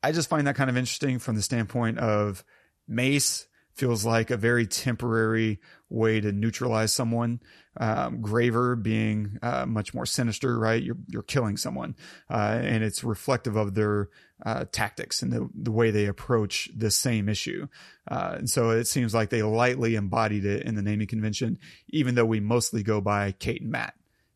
I 0.02 0.12
just 0.12 0.28
find 0.28 0.46
that 0.46 0.56
kind 0.56 0.70
of 0.70 0.76
interesting 0.76 1.18
from 1.18 1.36
the 1.36 1.42
standpoint 1.42 1.98
of 1.98 2.44
Mace 2.86 3.46
feels 3.74 4.04
like 4.04 4.30
a 4.30 4.36
very 4.36 4.66
temporary 4.66 5.60
way 5.90 6.20
to 6.20 6.32
neutralize 6.32 6.92
someone. 6.92 7.40
Um, 7.78 8.22
Graver 8.22 8.74
being 8.74 9.38
uh, 9.42 9.66
much 9.66 9.92
more 9.92 10.06
sinister, 10.06 10.58
right? 10.58 10.82
You're 10.82 10.96
you're 11.08 11.22
killing 11.22 11.56
someone, 11.56 11.94
uh, 12.30 12.58
and 12.62 12.82
it's 12.82 13.04
reflective 13.04 13.56
of 13.56 13.74
their 13.74 14.08
uh, 14.44 14.64
tactics 14.70 15.22
and 15.22 15.32
the 15.32 15.48
the 15.54 15.70
way 15.70 15.90
they 15.90 16.06
approach 16.06 16.70
the 16.76 16.90
same 16.90 17.28
issue. 17.28 17.66
Uh, 18.08 18.34
and 18.38 18.50
so 18.50 18.70
it 18.70 18.86
seems 18.86 19.14
like 19.14 19.30
they 19.30 19.42
lightly 19.42 19.94
embodied 19.94 20.44
it 20.44 20.62
in 20.64 20.74
the 20.74 20.82
naming 20.82 21.06
convention, 21.06 21.58
even 21.88 22.14
though 22.14 22.24
we 22.24 22.40
mostly 22.40 22.82
go 22.82 23.00
by 23.00 23.32
Kate 23.32 23.62
and 23.62 23.70
Matt. 23.70 23.94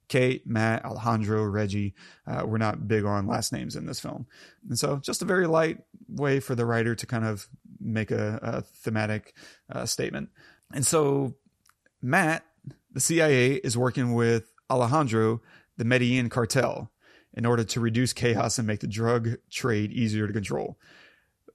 Kate, 0.08 0.44
Matt, 0.44 0.84
Alejandro, 0.84 1.44
Reggie. 1.44 1.94
Uh, 2.26 2.42
we're 2.44 2.58
not 2.58 2.88
big 2.88 3.04
on 3.04 3.28
last 3.28 3.52
names 3.52 3.76
in 3.76 3.86
this 3.86 4.00
film. 4.00 4.26
And 4.68 4.76
so 4.76 4.96
just 4.96 5.22
a 5.22 5.24
very 5.24 5.46
light 5.46 5.78
way 6.08 6.40
for 6.40 6.56
the 6.56 6.66
writer 6.66 6.96
to 6.96 7.06
kind 7.06 7.24
of 7.24 7.46
make 7.78 8.10
a, 8.10 8.40
a 8.42 8.62
thematic 8.62 9.34
uh, 9.70 9.86
statement. 9.86 10.30
And 10.74 10.84
so 10.84 11.36
Matt, 12.02 12.44
the 12.92 12.98
CIA, 12.98 13.54
is 13.54 13.78
working 13.78 14.14
with 14.14 14.52
Alejandro, 14.68 15.42
the 15.76 15.84
Medellin 15.84 16.28
cartel, 16.28 16.90
in 17.34 17.46
order 17.46 17.64
to 17.64 17.80
reduce 17.80 18.12
chaos 18.12 18.58
and 18.58 18.66
make 18.66 18.80
the 18.80 18.86
drug 18.86 19.36
trade 19.50 19.92
easier 19.92 20.26
to 20.26 20.32
control. 20.32 20.78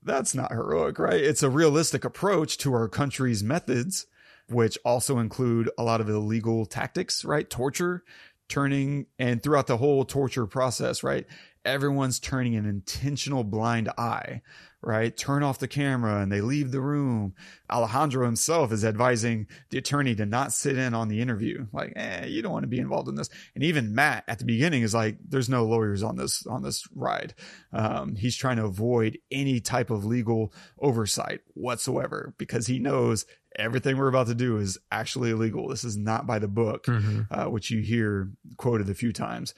That's 0.04 0.36
not 0.36 0.52
heroic, 0.52 1.00
right? 1.00 1.20
It's 1.20 1.44
a 1.44 1.50
realistic 1.50 2.06
approach 2.06 2.58
to 2.60 2.74
our 2.74 2.88
country's 2.88 3.44
methods, 3.44 4.06
which 4.48 4.78
also 4.86 5.18
include 5.18 5.70
a 5.78 5.84
lot 5.84 6.02
of 6.02 6.10
illegal 6.10 6.66
tactics, 6.66 7.26
right? 7.26 7.50
Torture, 7.50 8.04
turning, 8.48 9.08
and 9.18 9.42
throughout 9.42 9.68
the 9.68 9.78
whole 9.78 10.06
torture 10.06 10.46
process, 10.46 11.04
right? 11.04 11.26
Everyone's 11.66 12.20
turning 12.20 12.56
an 12.56 12.66
intentional 12.66 13.44
blind 13.44 13.90
eye 13.98 14.44
right? 14.86 15.16
Turn 15.16 15.44
off 15.44 15.60
the 15.60 15.68
camera 15.68 16.22
and 16.22 16.32
they 16.32 16.42
leave 16.42 16.72
the 16.72 16.82
room. 16.82 17.34
Alejandro 17.72 18.26
himself 18.26 18.72
is 18.72 18.86
advising 18.86 19.48
the 19.72 19.78
attorney 19.78 20.16
to 20.16 20.26
not 20.26 20.54
sit 20.54 20.78
in 20.78 20.94
on 20.94 21.08
the 21.08 21.22
interview. 21.22 21.66
Like, 21.74 21.94
eh, 21.96 22.26
you 22.26 22.42
don't 22.42 22.52
want 22.52 22.64
to 22.64 22.68
be 22.68 22.80
involved 22.80 23.10
in 23.10 23.16
this. 23.16 23.30
And 23.56 23.64
even 23.64 23.96
Matt 23.96 24.24
at 24.28 24.40
the 24.40 24.46
beginning 24.46 24.84
is 24.84 24.94
like, 24.94 25.18
there's 25.28 25.50
no 25.50 25.66
lawyers 25.66 26.04
on 26.04 26.16
this, 26.16 26.46
on 26.46 26.62
this 26.62 26.88
ride. 26.94 27.34
Um, 27.74 28.16
he's 28.16 28.36
trying 28.36 28.58
to 28.58 28.66
avoid 28.66 29.18
any 29.32 29.60
type 29.60 29.90
of 29.90 30.06
legal 30.06 30.54
oversight 30.80 31.42
whatsoever 31.56 32.36
because 32.38 32.68
he 32.68 32.78
knows 32.78 33.26
everything 33.58 33.98
we're 33.98 34.08
about 34.08 34.28
to 34.28 34.36
do 34.36 34.58
is 34.58 34.78
actually 34.92 35.32
illegal. 35.32 35.68
This 35.68 35.84
is 35.84 35.98
not 35.98 36.28
by 36.28 36.40
the 36.40 36.48
book, 36.48 36.86
mm-hmm. 36.86 37.22
uh, 37.32 37.50
which 37.50 37.72
you 37.72 37.82
hear 37.82 38.30
quoted 38.58 38.90
a 38.90 38.94
few 38.94 39.12
times. 39.12 39.54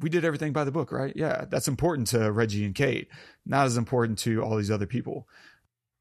We 0.00 0.10
did 0.10 0.24
everything 0.24 0.52
by 0.52 0.64
the 0.64 0.70
book, 0.70 0.92
right? 0.92 1.12
Yeah, 1.16 1.44
that's 1.48 1.68
important 1.68 2.08
to 2.08 2.30
Reggie 2.30 2.64
and 2.64 2.74
Kate, 2.74 3.08
not 3.46 3.66
as 3.66 3.76
important 3.76 4.18
to 4.20 4.42
all 4.42 4.56
these 4.56 4.70
other 4.70 4.86
people. 4.86 5.28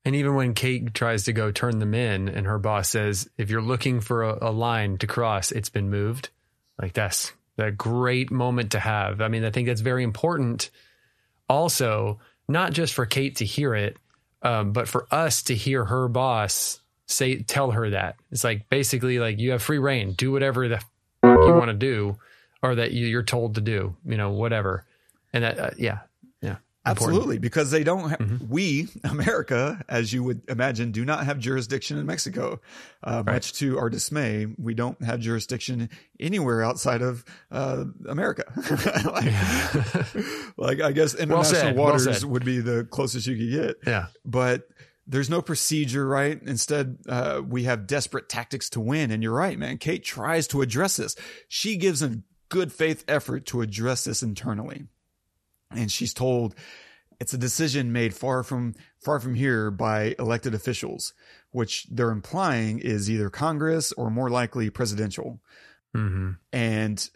And 0.06 0.16
even 0.16 0.36
when 0.36 0.54
Kate 0.54 0.93
tries 0.93 1.26
to 1.26 1.34
go 1.34 1.52
turn 1.52 1.80
them 1.80 1.93
in, 1.93 2.30
and 2.30 2.48
her 2.48 2.60
boss 2.60 2.89
says, 2.89 3.30
"If 3.38 3.50
you're 3.50 3.62
looking 3.62 4.00
for 4.00 4.24
a, 4.24 4.50
a 4.50 4.52
line 4.52 4.98
to 5.00 5.08
cross, 5.08 5.52
it's 5.52 5.70
been 5.70 5.89
moved." 5.89 6.30
Like 6.82 6.93
that's 6.93 7.34
a 7.58 7.72
great 7.72 8.32
moment 8.32 8.72
to 8.72 8.80
have. 8.80 9.20
I 9.20 9.28
mean, 9.28 9.43
I 9.43 9.52
think 9.52 9.68
that's 9.68 9.82
very 9.82 10.04
important. 10.04 10.70
Also, 11.50 12.20
not 12.48 12.72
just 12.72 12.93
for 12.93 13.06
Kate 13.06 13.38
to 13.38 13.45
hear 13.45 13.74
it, 13.74 13.98
um, 14.41 14.72
but 14.72 14.88
for 14.88 15.08
us 15.12 15.43
to 15.43 15.56
hear 15.56 15.84
her 15.86 16.08
boss 16.08 16.80
say 17.08 17.41
tell 17.41 17.72
her 17.72 17.89
that. 17.91 18.18
It's 18.32 18.43
like 18.43 18.70
basically 18.70 19.20
like 19.20 19.39
you 19.39 19.51
have 19.51 19.64
free 19.64 19.80
rein. 19.80 20.14
Do 20.14 20.32
whatever 20.32 20.68
the 20.68 20.82
you 21.24 21.53
want 21.53 21.70
to 21.70 21.74
do 21.74 22.18
or 22.62 22.76
that 22.76 22.91
you, 22.91 23.18
are 23.18 23.24
told 23.24 23.55
to 23.55 23.62
do 23.62 23.95
you 24.05 24.18
know 24.18 24.32
whatever. 24.32 24.86
And 25.34 25.43
that 25.43 25.60
uh, 25.60 25.70
yeah 25.78 25.99
yeah 26.41 26.58
absolutely 26.86 27.38
because 27.38 27.70
they 27.70 27.84
don't 27.84 28.10
ha- 28.10 28.16
mm-hmm. 28.16 28.47
we 28.49 28.88
america 29.03 29.84
as 29.89 30.14
you 30.14 30.24
would 30.24 30.41
imagine 30.49 30.91
do 30.91 31.03
not 31.03 31.26
have 31.26 31.38
jurisdiction 31.38 31.97
in 31.97 32.05
mexico 32.05 32.62
uh, 33.03 33.24
right. 33.26 33.34
much 33.34 33.53
to 33.53 33.78
our 33.78 33.89
dismay 33.89 34.47
we 34.58 34.74
don't 34.74 35.03
have 35.03 35.20
jurisdiction 35.20 35.89
anywhere 36.20 36.64
outside 36.64 37.01
of 37.01 37.26
uh, 37.51 37.84
america. 38.08 38.45
Like, 39.05 40.58
like, 40.58 40.82
i 40.82 40.91
guess 40.93 41.14
international 41.14 41.76
well 41.76 41.86
waters 41.86 42.24
well 42.24 42.32
would 42.32 42.45
be 42.45 42.62
the 42.62 42.86
closest 42.86 43.28
you 43.28 43.36
could 43.36 43.51
get. 43.51 43.76
Yeah. 43.86 44.08
But 44.26 44.68
there's 45.08 45.30
no 45.30 45.41
procedure, 45.41 46.05
right? 46.05 46.39
Instead, 46.43 46.97
uh, 47.08 47.41
we 47.47 47.64
have 47.64 47.88
desperate 47.88 48.28
tactics 48.28 48.70
to 48.72 48.82
win. 48.82 49.10
And 49.10 49.24
you're 49.24 49.34
right, 49.34 49.58
man. 49.58 49.78
Kate 49.78 50.03
tries 50.03 50.47
to 50.47 50.62
address 50.62 50.97
this. 50.97 51.16
She 51.47 51.78
gives 51.78 52.03
a 52.03 52.22
good 52.49 52.72
faith 52.74 53.05
effort 53.08 53.45
to 53.47 53.62
address 53.62 54.03
this 54.03 54.22
internally. 54.22 54.86
And 55.72 55.91
she's 55.91 56.14
told 56.14 56.55
it's 57.20 57.34
a 57.34 57.38
decision 57.38 57.91
made 57.91 58.14
far 58.14 58.43
from, 58.43 58.76
far 58.99 59.20
from 59.20 59.34
here 59.34 59.72
by 59.72 60.16
elected 60.20 60.53
officials, 60.53 61.14
which 61.51 61.88
they're 61.89 62.12
implying 62.12 62.80
is 62.80 63.10
either 63.10 63.30
Congress 63.30 63.93
or 63.93 64.10
more 64.10 64.30
likely 64.30 64.70
presidential. 64.70 65.39
Mm-hmm. 65.95 66.32
And 66.51 67.10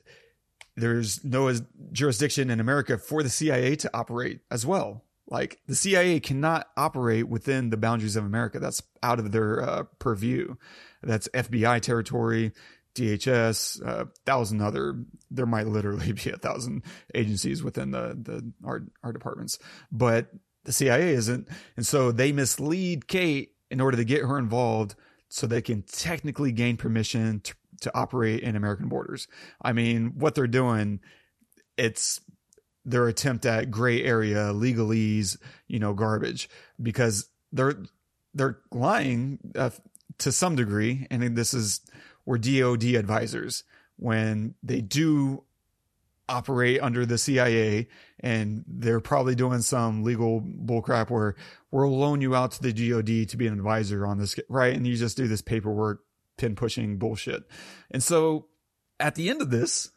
there's 0.75 1.23
no 1.23 1.53
jurisdiction 1.91 2.49
in 2.49 2.59
America 2.59 2.97
for 2.97 3.21
the 3.21 3.29
CIA 3.29 3.75
to 3.77 3.91
operate 3.93 4.39
as 4.49 4.65
well. 4.65 5.03
Like 5.31 5.61
the 5.65 5.75
CIA 5.75 6.19
cannot 6.19 6.67
operate 6.75 7.29
within 7.29 7.69
the 7.69 7.77
boundaries 7.77 8.17
of 8.17 8.25
America. 8.25 8.59
That's 8.59 8.83
out 9.01 9.17
of 9.17 9.31
their 9.31 9.61
uh, 9.61 9.83
purview. 9.97 10.55
That's 11.01 11.29
FBI 11.29 11.79
territory, 11.79 12.51
DHS, 12.95 13.81
a 13.81 13.85
uh, 13.85 14.05
thousand 14.25 14.61
other. 14.61 15.03
There 15.31 15.45
might 15.45 15.67
literally 15.67 16.11
be 16.23 16.29
a 16.31 16.37
thousand 16.37 16.83
agencies 17.15 17.63
within 17.63 17.91
the 17.91 18.17
the 18.21 18.51
our 18.65 18.83
our 19.03 19.13
departments, 19.13 19.57
but 19.89 20.27
the 20.65 20.73
CIA 20.73 21.13
isn't, 21.13 21.47
and 21.77 21.87
so 21.87 22.11
they 22.11 22.33
mislead 22.33 23.07
Kate 23.07 23.53
in 23.71 23.79
order 23.79 23.95
to 23.95 24.03
get 24.03 24.23
her 24.23 24.37
involved, 24.37 24.95
so 25.29 25.47
they 25.47 25.61
can 25.61 25.81
technically 25.83 26.51
gain 26.51 26.75
permission 26.75 27.39
to 27.39 27.55
to 27.79 27.97
operate 27.97 28.43
in 28.43 28.55
American 28.57 28.89
borders. 28.89 29.27
I 29.61 29.73
mean, 29.73 30.13
what 30.19 30.35
they're 30.35 30.45
doing, 30.45 30.99
it's 31.77 32.19
their 32.85 33.07
attempt 33.07 33.45
at 33.45 33.71
gray 33.71 34.03
area 34.03 34.51
legalese, 34.53 35.37
you 35.67 35.79
know, 35.79 35.93
garbage 35.93 36.49
because 36.81 37.29
they're 37.51 37.83
they're 38.33 38.59
lying 38.71 39.39
uh, 39.55 39.71
to 40.19 40.31
some 40.31 40.55
degree, 40.55 41.07
and 41.11 41.35
this 41.35 41.53
is 41.53 41.81
we're 42.25 42.37
DoD 42.37 42.83
advisors 42.95 43.63
when 43.97 44.55
they 44.63 44.81
do 44.81 45.43
operate 46.29 46.81
under 46.81 47.05
the 47.05 47.17
CIA 47.17 47.87
and 48.19 48.63
they're 48.67 49.01
probably 49.01 49.35
doing 49.35 49.61
some 49.61 50.03
legal 50.03 50.41
bullcrap 50.41 51.09
where 51.09 51.35
we'll 51.71 51.97
loan 51.97 52.21
you 52.21 52.33
out 52.35 52.51
to 52.53 52.61
the 52.61 52.71
DOD 52.71 53.27
to 53.29 53.37
be 53.37 53.47
an 53.47 53.53
advisor 53.53 54.07
on 54.07 54.17
this, 54.17 54.39
right? 54.47 54.73
And 54.73 54.87
you 54.87 54.95
just 54.95 55.17
do 55.17 55.27
this 55.27 55.41
paperwork, 55.41 56.01
pin 56.37 56.55
pushing 56.55 56.97
bullshit. 56.97 57.43
And 57.91 58.01
so 58.01 58.47
at 58.99 59.15
the 59.15 59.29
end 59.29 59.41
of 59.41 59.49
this, 59.49 59.91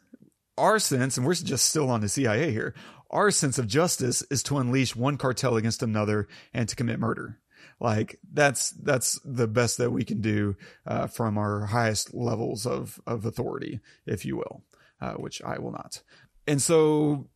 our 0.57 0.79
sense, 0.79 1.17
and 1.17 1.25
we're 1.25 1.33
just 1.35 1.65
still 1.65 1.89
on 1.89 2.01
the 2.01 2.09
CIA 2.09 2.51
here, 2.51 2.73
our 3.09 3.31
sense 3.31 3.59
of 3.59 3.67
justice 3.67 4.23
is 4.29 4.43
to 4.43 4.57
unleash 4.57 4.95
one 4.95 5.17
cartel 5.17 5.57
against 5.57 5.83
another 5.83 6.27
and 6.53 6.67
to 6.69 6.75
commit 6.75 6.99
murder. 6.99 7.39
Like 7.79 8.19
that's 8.31 8.71
that's 8.71 9.19
the 9.25 9.47
best 9.47 9.77
that 9.79 9.91
we 9.91 10.03
can 10.05 10.21
do 10.21 10.55
uh, 10.87 11.07
from 11.07 11.37
our 11.37 11.65
highest 11.65 12.13
levels 12.13 12.65
of 12.65 12.99
of 13.05 13.25
authority, 13.25 13.81
if 14.05 14.25
you 14.25 14.37
will, 14.37 14.63
uh, 15.01 15.13
which 15.13 15.41
I 15.41 15.59
will 15.59 15.71
not. 15.71 16.01
And 16.47 16.61
so, 16.61 17.27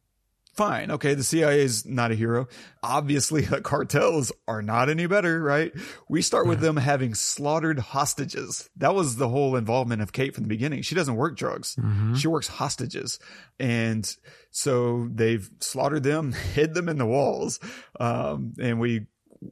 fine, 0.59 0.91
okay, 0.91 1.13
the 1.13 1.23
CIA 1.23 1.61
is 1.61 1.85
not 1.85 2.11
a 2.11 2.15
hero. 2.15 2.49
Obviously, 2.83 3.41
the 3.45 3.61
cartels 3.61 4.33
are 4.45 4.61
not 4.61 4.89
any 4.89 5.07
better, 5.07 5.41
right? 5.41 5.71
We 6.09 6.21
start 6.21 6.47
with 6.47 6.59
them 6.59 6.75
having 6.75 7.13
slaughtered 7.13 7.79
hostages. 7.79 8.69
That 8.75 8.93
was 8.93 9.15
the 9.15 9.29
whole 9.29 9.55
involvement 9.55 10.01
of 10.01 10.11
Kate 10.11 10.35
from 10.35 10.43
the 10.43 10.49
beginning. 10.49 10.81
She 10.81 10.95
doesn't 10.95 11.15
work 11.15 11.37
drugs; 11.37 11.77
she 12.17 12.27
works 12.27 12.49
hostages, 12.49 13.19
and 13.57 14.13
so 14.51 15.07
they've 15.09 15.49
slaughtered 15.61 16.03
them, 16.03 16.33
hid 16.53 16.73
them 16.73 16.89
in 16.89 16.97
the 16.97 17.05
walls, 17.05 17.61
um, 17.97 18.53
and 18.59 18.81
we 18.81 19.07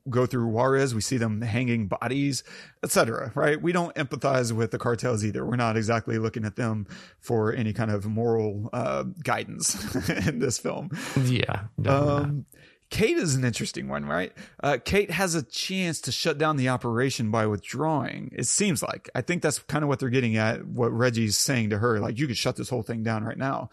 go 0.09 0.25
through 0.25 0.47
Juarez, 0.47 0.93
we 0.93 1.01
see 1.01 1.17
them 1.17 1.41
hanging 1.41 1.87
bodies, 1.87 2.43
etc. 2.83 3.31
Right? 3.35 3.61
We 3.61 3.71
don't 3.71 3.95
empathize 3.95 4.51
with 4.51 4.71
the 4.71 4.77
cartels 4.77 5.23
either. 5.23 5.45
We're 5.45 5.55
not 5.55 5.77
exactly 5.77 6.17
looking 6.17 6.45
at 6.45 6.55
them 6.55 6.87
for 7.19 7.53
any 7.53 7.73
kind 7.73 7.91
of 7.91 8.05
moral 8.05 8.69
uh, 8.73 9.03
guidance 9.23 9.95
in 10.27 10.39
this 10.39 10.57
film. 10.57 10.89
Yeah. 11.23 11.65
Um, 11.85 12.45
Kate 12.89 13.17
is 13.17 13.35
an 13.35 13.43
interesting 13.43 13.89
one, 13.89 14.05
right? 14.05 14.31
Uh, 14.63 14.77
Kate 14.83 15.11
has 15.11 15.35
a 15.35 15.43
chance 15.43 15.99
to 16.01 16.11
shut 16.11 16.37
down 16.37 16.55
the 16.55 16.69
operation 16.69 17.31
by 17.31 17.45
withdrawing. 17.45 18.31
It 18.33 18.47
seems 18.47 18.81
like. 18.81 19.09
I 19.13 19.21
think 19.21 19.41
that's 19.41 19.59
kind 19.59 19.83
of 19.83 19.89
what 19.89 19.99
they're 19.99 20.09
getting 20.09 20.37
at. 20.37 20.65
What 20.65 20.93
Reggie's 20.93 21.35
saying 21.35 21.71
to 21.71 21.79
her, 21.79 21.99
like, 21.99 22.17
you 22.17 22.27
could 22.27 22.37
shut 22.37 22.55
this 22.55 22.69
whole 22.69 22.83
thing 22.83 23.03
down 23.03 23.25
right 23.25 23.37
now 23.37 23.69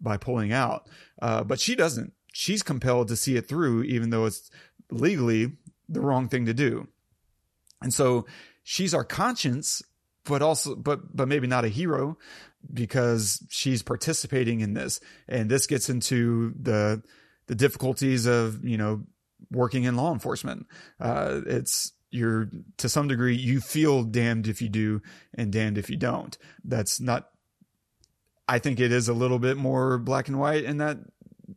by 0.00 0.18
pulling 0.18 0.52
out. 0.52 0.88
Uh, 1.20 1.44
but 1.44 1.60
she 1.60 1.74
doesn't. 1.74 2.12
She's 2.34 2.62
compelled 2.62 3.08
to 3.08 3.16
see 3.16 3.36
it 3.36 3.48
through, 3.48 3.84
even 3.84 4.10
though 4.10 4.26
it's 4.26 4.50
legally 4.90 5.52
the 5.88 6.00
wrong 6.00 6.28
thing 6.28 6.46
to 6.46 6.54
do. 6.54 6.88
And 7.80 7.92
so 7.92 8.26
she's 8.62 8.94
our 8.94 9.04
conscience, 9.04 9.82
but 10.24 10.42
also, 10.42 10.74
but, 10.74 11.16
but 11.16 11.28
maybe 11.28 11.46
not 11.46 11.64
a 11.64 11.68
hero 11.68 12.18
because 12.72 13.44
she's 13.48 13.82
participating 13.82 14.60
in 14.60 14.74
this. 14.74 15.00
And 15.28 15.50
this 15.50 15.66
gets 15.66 15.88
into 15.88 16.52
the, 16.60 17.02
the 17.46 17.54
difficulties 17.54 18.26
of, 18.26 18.64
you 18.64 18.76
know, 18.76 19.04
working 19.50 19.84
in 19.84 19.96
law 19.96 20.12
enforcement. 20.12 20.66
Uh, 21.00 21.40
it's, 21.46 21.92
you're 22.10 22.50
to 22.78 22.88
some 22.88 23.06
degree, 23.06 23.36
you 23.36 23.60
feel 23.60 24.02
damned 24.02 24.48
if 24.48 24.62
you 24.62 24.68
do 24.68 25.02
and 25.34 25.52
damned 25.52 25.78
if 25.78 25.90
you 25.90 25.96
don't. 25.96 26.36
That's 26.64 27.00
not, 27.00 27.28
I 28.48 28.58
think 28.58 28.80
it 28.80 28.92
is 28.92 29.08
a 29.08 29.14
little 29.14 29.38
bit 29.38 29.56
more 29.56 29.98
black 29.98 30.28
and 30.28 30.40
white 30.40 30.64
in 30.64 30.78
that 30.78 30.98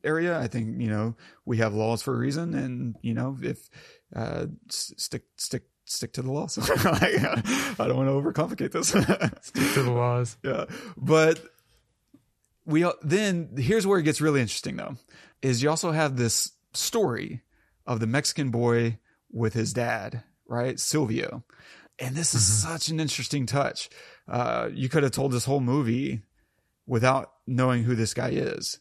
area. 0.04 0.40
I 0.40 0.48
think, 0.48 0.82
you 0.82 0.90
know, 0.90 1.16
we 1.46 1.58
have 1.58 1.74
laws 1.74 2.02
for 2.02 2.14
a 2.14 2.18
reason 2.18 2.54
and, 2.54 2.96
you 3.02 3.14
know, 3.14 3.38
if, 3.42 3.70
uh, 4.16 4.48
s- 4.70 4.94
stick, 4.98 5.24
stick, 5.38 5.64
stick 5.86 6.14
to 6.14 6.22
the 6.22 6.32
laws. 6.32 6.58
I 6.86 7.76
don't 7.78 7.98
want 7.98 8.10
to 8.10 8.14
overcomplicate 8.14 8.72
this. 8.72 8.90
Stick 9.42 9.74
to 9.74 9.84
the 9.84 9.92
laws. 9.92 10.38
yeah. 10.44 10.66
But 10.96 11.40
we 12.66 12.86
then 13.02 13.50
here's 13.58 13.86
where 13.88 14.00
it 14.00 14.04
gets 14.04 14.22
really 14.22 14.40
interesting 14.42 14.78
though, 14.78 14.96
is 15.42 15.62
you 15.64 15.70
also 15.70 15.92
have 15.92 16.16
this 16.16 16.52
story 16.74 17.42
of 17.86 18.00
the 18.00 18.08
Mexican 18.08 18.52
boy 18.52 19.00
with 19.32 19.54
his 19.54 19.74
dad, 19.74 20.24
right? 20.48 20.80
Silvio. 20.80 21.44
And 22.00 22.16
this 22.16 22.34
is 22.34 22.44
such 22.46 22.88
an 22.90 23.00
interesting 23.00 23.46
touch. 23.46 23.90
Uh, 24.28 24.70
you 24.74 24.88
could 24.90 25.04
have 25.04 25.12
told 25.12 25.32
this 25.32 25.46
whole 25.46 25.60
movie 25.60 26.22
without 26.88 27.32
knowing 27.46 27.84
who 27.84 27.96
this 27.96 28.14
guy 28.14 28.30
is, 28.30 28.80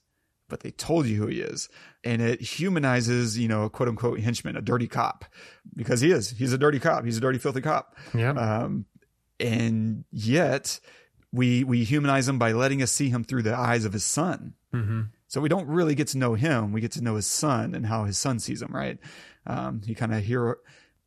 but 0.51 0.61
they 0.61 0.73
told 0.73 1.07
you 1.07 1.17
who 1.17 1.27
he 1.29 1.41
is. 1.41 1.69
And 2.05 2.21
it 2.21 2.41
humanizes, 2.41 3.39
you 3.39 3.49
know, 3.49 3.65
a 3.65 3.71
quote 3.71 3.89
unquote 3.89 4.21
henchman, 4.21 4.57
a 4.57 4.61
dirty 4.61 4.89
cop, 4.89 5.25
because 5.75 6.01
he 6.01 6.11
is. 6.11 6.31
He's 6.31 6.53
a 6.53 6.59
dirty 6.59 6.79
cop. 6.81 7.05
He's 7.05 7.17
a 7.17 7.21
dirty, 7.21 7.39
filthy 7.39 7.61
cop. 7.63 7.97
Yeah. 8.15 8.33
Um, 8.33 8.85
and 9.39 10.05
yet 10.11 10.81
we 11.33 11.65
we 11.65 11.85
humanize 11.85 12.29
him 12.29 12.39
by 12.39 12.53
letting 12.53 12.83
us 12.83 12.93
see 12.93 13.09
him 13.09 13.25
through 13.25 13.43
the 13.43 13.57
eyes 13.57 13.85
of 13.85 13.93
his 13.93 14.05
son. 14.05 14.55
hmm 14.73 15.03
So 15.29 15.41
we 15.41 15.49
don't 15.49 15.69
really 15.69 15.95
get 15.95 16.09
to 16.09 16.19
know 16.19 16.35
him. 16.35 16.73
We 16.73 16.81
get 16.81 16.93
to 16.93 17.03
know 17.03 17.15
his 17.17 17.27
son 17.27 17.75
and 17.75 17.87
how 17.87 18.05
his 18.05 18.19
son 18.19 18.39
sees 18.41 18.61
him. 18.63 18.75
Right? 18.75 18.99
Um, 19.47 19.81
he 19.87 19.95
kind 19.95 20.13
of 20.15 20.23
hero 20.23 20.57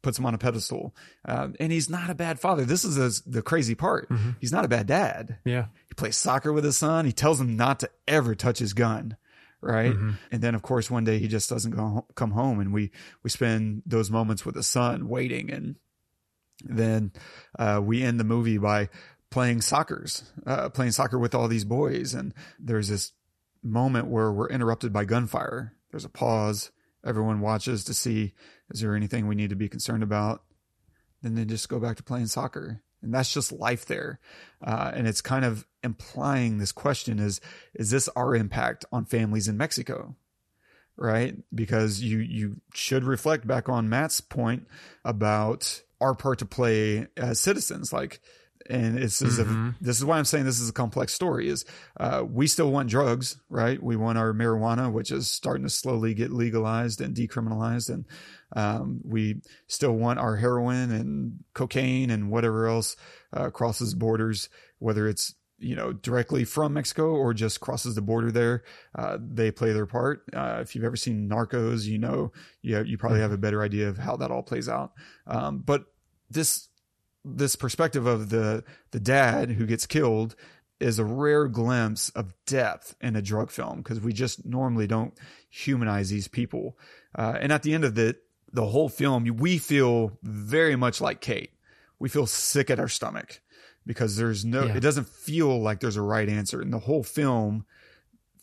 puts 0.02 0.20
him 0.20 0.26
on 0.26 0.34
a 0.34 0.38
pedestal, 0.38 0.94
um, 1.26 1.56
and 1.62 1.72
he's 1.72 1.90
not 1.90 2.10
a 2.10 2.16
bad 2.16 2.38
father. 2.38 2.66
This 2.66 2.84
is 2.84 2.96
the, 2.96 3.32
the 3.38 3.42
crazy 3.42 3.74
part. 3.74 4.10
He's 4.42 4.52
not 4.52 4.66
a 4.66 4.68
bad 4.68 4.86
dad. 4.86 5.38
Yeah. 5.46 5.68
He 5.88 5.94
plays 5.96 6.18
soccer 6.18 6.52
with 6.52 6.66
his 6.66 6.76
son. 6.78 7.06
He 7.06 7.14
tells 7.14 7.40
him 7.40 7.56
not 7.56 7.80
to 7.82 7.90
ever 8.06 8.36
touch 8.36 8.60
his 8.60 8.74
gun. 8.74 9.16
Right. 9.64 9.94
And 10.32 10.42
then 10.42 10.56
of 10.56 10.62
course 10.62 10.92
one 10.92 11.06
day 11.06 11.20
he 11.20 11.28
just 11.28 11.50
doesn't 11.50 11.72
go 11.72 12.06
come 12.16 12.32
home 12.32 12.60
and 12.60 12.74
we, 12.74 12.92
we 13.24 13.30
spend 13.30 13.84
those 13.86 14.12
moments 14.12 14.46
with 14.46 14.56
the 14.56 14.64
son 14.64 15.08
waiting. 15.08 15.50
And 15.50 15.78
then, 16.64 17.12
uh, 17.58 17.82
we 17.84 18.04
end 18.04 18.20
the 18.20 18.26
movie 18.26 18.58
by 18.58 18.90
playing 19.30 19.62
soccer's, 19.62 20.32
uh, 20.46 20.70
playing 20.70 20.92
soccer 20.92 21.18
with 21.18 21.34
all 21.34 21.48
these 21.48 21.66
boys. 21.66 22.14
And 22.14 22.34
there's 22.60 22.90
this 22.90 23.14
moment 23.64 24.08
where 24.08 24.32
we're 24.32 24.50
interrupted 24.50 24.92
by 24.92 25.06
gunfire. 25.06 25.74
There's 25.92 26.06
a 26.06 26.10
pause. 26.10 26.72
Everyone 27.06 27.40
watches 27.40 27.84
to 27.86 27.94
see, 27.94 28.34
is 28.70 28.82
there 28.82 28.96
anything 28.96 29.28
we 29.28 29.36
need 29.36 29.50
to 29.50 29.56
be 29.56 29.70
concerned 29.70 30.04
about? 30.04 30.44
Then 31.22 31.36
they 31.36 31.46
just 31.46 31.70
go 31.70 31.80
back 31.80 31.98
to 31.98 32.04
playing 32.04 32.28
soccer. 32.28 32.82
And 33.04 33.14
that's 33.14 33.34
just 33.34 33.52
life 33.52 33.86
there. 33.86 34.20
Uh, 34.66 34.92
and 34.94 35.08
it's 35.08 35.22
kind 35.22 35.46
of 35.46 35.68
implying 35.84 36.58
this 36.58 36.72
question 36.72 37.20
is, 37.20 37.42
is 37.74 37.92
this 37.92 38.10
our 38.16 38.36
impact 38.36 38.86
on 38.92 39.06
families 39.06 39.48
in 39.48 39.58
Mexico? 39.58 40.16
Right? 40.96 41.36
Because 41.54 42.02
you, 42.02 42.20
you 42.20 42.62
should 42.74 43.04
reflect 43.04 43.46
back 43.46 43.68
on 43.68 43.90
Matt's 43.90 44.22
point 44.22 44.68
about 45.04 45.82
our 46.00 46.16
part 46.16 46.40
to 46.40 46.46
play 46.46 47.08
as 47.18 47.40
citizens. 47.40 47.92
Like, 47.92 48.22
and 48.70 48.98
this 48.98 49.22
is 49.22 49.40
a, 49.40 49.76
this 49.82 49.98
is 49.98 50.06
why 50.06 50.18
I'm 50.18 50.26
saying 50.26 50.46
this 50.46 50.60
is 50.60 50.70
a 50.70 50.74
complex 50.74 51.14
story 51.14 51.50
is, 51.50 51.66
uh, 52.00 52.24
we 52.28 52.48
still 52.48 52.72
want 52.72 52.90
drugs, 52.90 53.38
right? 53.50 53.82
We 53.82 53.96
want 53.96 54.18
our 54.18 54.34
marijuana, 54.34 54.92
which 54.92 55.12
is 55.12 55.30
starting 55.30 55.64
to 55.64 55.70
slowly 55.70 56.14
get 56.14 56.32
legalized 56.32 57.02
and 57.02 57.16
decriminalized. 57.16 57.90
And, 57.90 58.06
um, 58.56 59.02
we 59.04 59.42
still 59.68 59.94
want 59.94 60.20
our 60.20 60.38
heroin 60.38 60.92
and 60.92 61.44
cocaine 61.54 62.10
and 62.10 62.30
whatever 62.30 62.68
else, 62.68 62.96
uh, 63.34 63.50
crosses 63.50 63.94
borders, 63.94 64.50
whether 64.80 65.08
it's, 65.08 65.36
you 65.60 65.76
know, 65.76 65.94
directly 65.94 66.44
from 66.44 66.74
Mexico 66.74 67.12
or 67.12 67.34
just 67.34 67.62
crosses 67.62 67.96
the 67.96 68.02
border 68.02 68.32
there. 68.32 68.64
Uh, 68.96 69.18
they 69.22 69.50
play 69.52 69.72
their 69.72 69.86
part. 69.86 70.24
Uh, 70.34 70.60
if 70.62 70.76
you've 70.76 70.84
ever 70.84 70.98
seen 70.98 71.30
Narcos, 71.30 71.86
you 71.86 71.98
know, 71.98 72.32
you, 72.62 72.82
you 72.84 72.98
probably 72.98 73.22
have 73.22 73.32
a 73.32 73.38
better 73.38 73.62
idea 73.62 73.88
of 73.88 73.98
how 73.98 74.18
that 74.18 74.32
all 74.32 74.44
plays 74.44 74.68
out. 74.68 74.92
Um, 75.26 75.60
but 75.60 75.86
this, 76.30 76.68
this 77.26 77.56
perspective 77.56 78.06
of 78.06 78.30
the 78.30 78.64
the 78.92 79.00
dad 79.00 79.52
who 79.52 79.66
gets 79.66 79.86
killed 79.86 80.36
is 80.80 81.00
a 81.00 81.06
rare 81.06 81.48
glimpse 81.48 82.10
of 82.10 82.34
depth 82.46 82.96
in 83.02 83.16
a 83.16 83.22
drug 83.22 83.50
film 83.50 83.78
because 83.78 84.02
we 84.02 84.12
just 84.12 84.46
normally 84.46 84.88
don't 84.88 85.14
humanize 85.50 86.10
these 86.10 86.28
people. 86.28 86.78
Uh, 87.16 87.38
and 87.40 87.52
at 87.52 87.64
the 87.64 87.74
end 87.74 87.86
of 87.86 87.96
the 87.96 88.16
the 88.52 88.68
whole 88.68 88.90
film, 88.90 89.26
we 89.38 89.58
feel 89.58 90.18
very 90.22 90.76
much 90.76 91.02
like 91.02 91.22
Kate. 91.22 91.52
We 92.00 92.10
feel 92.10 92.28
sick 92.28 92.70
at 92.70 92.80
our 92.80 92.88
stomach 92.88 93.42
because 93.86 94.18
there's 94.18 94.46
no. 94.46 94.66
Yeah. 94.66 94.76
It 94.76 94.82
doesn't 94.82 95.08
feel 95.08 95.62
like 95.62 95.80
there's 95.80 95.98
a 95.98 96.02
right 96.02 96.30
answer, 96.30 96.62
and 96.62 96.72
the 96.72 96.80
whole 96.80 97.04
film 97.04 97.66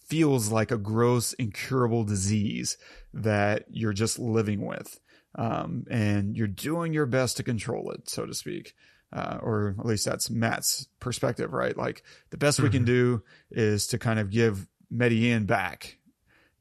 feels 0.07 0.51
like 0.51 0.72
a 0.72 0.78
gross, 0.78 1.33
incurable 1.35 2.03
disease 2.03 2.76
that 3.14 3.66
you're 3.70 3.93
just 3.93 4.18
living 4.18 4.66
with 4.66 4.99
um, 5.35 5.85
and 5.91 6.37
you're 6.37 6.47
doing 6.47 6.93
your 6.93 7.07
best 7.07 7.37
to 7.37 7.43
control 7.43 7.91
it, 7.93 8.09
so 8.09 8.26
to 8.26 8.35
speak. 8.35 8.74
Uh, 9.12 9.39
or 9.43 9.74
at 9.78 9.87
least 9.87 10.05
that's 10.05 10.31
Matt's 10.31 10.87
perspective, 11.01 11.53
right? 11.53 11.76
Like 11.76 12.05
the 12.31 12.37
best 12.37 12.61
we 12.61 12.70
can 12.70 12.85
do 12.85 13.24
is 13.51 13.89
to 13.89 13.99
kind 13.99 14.20
of 14.20 14.31
give 14.31 14.68
Medellin 14.89 15.47
back 15.47 15.99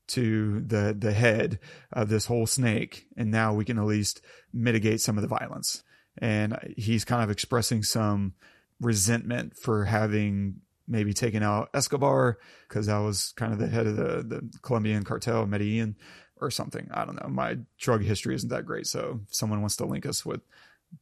to 0.07 0.61
the 0.61 0.95
the 0.97 1.13
head 1.13 1.59
of 1.93 2.09
this 2.09 2.25
whole 2.25 2.47
snake, 2.47 3.05
and 3.15 3.29
now 3.29 3.53
we 3.53 3.65
can 3.65 3.77
at 3.77 3.85
least 3.85 4.21
mitigate 4.51 4.99
some 4.99 5.17
of 5.17 5.21
the 5.21 5.27
violence. 5.27 5.83
And 6.17 6.57
he's 6.75 7.05
kind 7.05 7.23
of 7.23 7.29
expressing 7.29 7.83
some 7.83 8.33
resentment 8.81 9.55
for 9.55 9.85
having 9.85 10.61
maybe 10.87 11.13
taken 11.13 11.43
out 11.43 11.69
Escobar 11.75 12.39
because 12.67 12.87
that 12.87 12.97
was 12.97 13.31
kind 13.37 13.53
of 13.53 13.59
the 13.59 13.67
head 13.67 13.85
of 13.85 13.95
the 13.95 14.23
the 14.23 14.49
Colombian 14.63 15.03
cartel, 15.03 15.45
Medellin 15.45 15.95
or 16.41 16.51
something. 16.51 16.89
I 16.91 17.05
don't 17.05 17.21
know. 17.21 17.29
My 17.29 17.57
drug 17.77 18.03
history 18.03 18.35
isn't 18.35 18.49
that 18.49 18.65
great, 18.65 18.87
so 18.87 19.21
if 19.27 19.33
someone 19.33 19.61
wants 19.61 19.75
to 19.77 19.85
link 19.85 20.05
us 20.05 20.25
with 20.25 20.41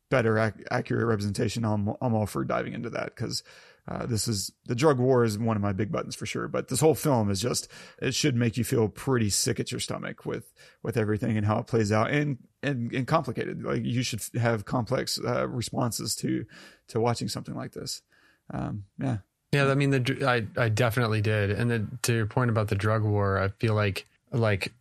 better 0.10 0.38
ac- 0.38 0.66
accurate 0.72 1.08
representation, 1.08 1.66
I'm 1.66 1.90
I'm 2.02 2.14
all 2.14 2.26
for 2.26 2.44
diving 2.44 2.74
into 2.74 2.90
that 2.92 3.16
because 3.16 3.44
uh, 3.88 4.06
this 4.06 4.28
is 4.28 4.52
the 4.66 4.76
drug 4.76 5.00
war 5.00 5.24
is 5.24 5.38
one 5.38 5.56
of 5.56 5.62
my 5.62 5.72
big 5.72 5.92
buttons 5.92 6.16
for 6.16 6.26
sure. 6.26 6.48
But 6.48 6.68
this 6.68 6.82
whole 6.82 6.96
film 6.96 7.30
is 7.30 7.42
just 7.42 7.70
it 8.02 8.14
should 8.14 8.36
make 8.36 8.58
you 8.58 8.64
feel 8.64 8.90
pretty 8.90 9.30
sick 9.30 9.60
at 9.60 9.72
your 9.72 9.80
stomach 9.80 10.26
with 10.26 10.52
with 10.84 10.98
everything 10.98 11.38
and 11.38 11.46
how 11.46 11.60
it 11.60 11.68
plays 11.68 11.92
out 11.92 12.12
and 12.12 12.38
and, 12.62 12.92
and 12.94 13.08
complicated. 13.08 13.64
Like 13.64 13.86
you 13.86 14.04
should 14.04 14.22
have 14.36 14.66
complex 14.66 15.20
uh, 15.24 15.48
responses 15.48 16.16
to 16.18 16.46
to 16.90 17.00
watching 17.00 17.30
something 17.30 17.56
like 17.56 17.72
this. 17.72 18.02
Um, 18.50 18.86
yeah, 18.98 19.18
Yeah, 19.52 19.70
I 19.70 19.76
mean, 19.76 19.92
the 19.92 20.26
I 20.28 20.46
I 20.62 20.70
definitely 20.70 21.22
did, 21.22 21.52
and 21.52 21.72
then 21.72 22.00
to 22.04 22.14
your 22.14 22.26
point 22.26 22.50
about 22.50 22.68
the 22.68 22.76
drug 22.76 23.04
war, 23.04 23.38
I 23.38 23.50
feel 23.50 23.74
like 23.74 24.06
like, 24.32 24.74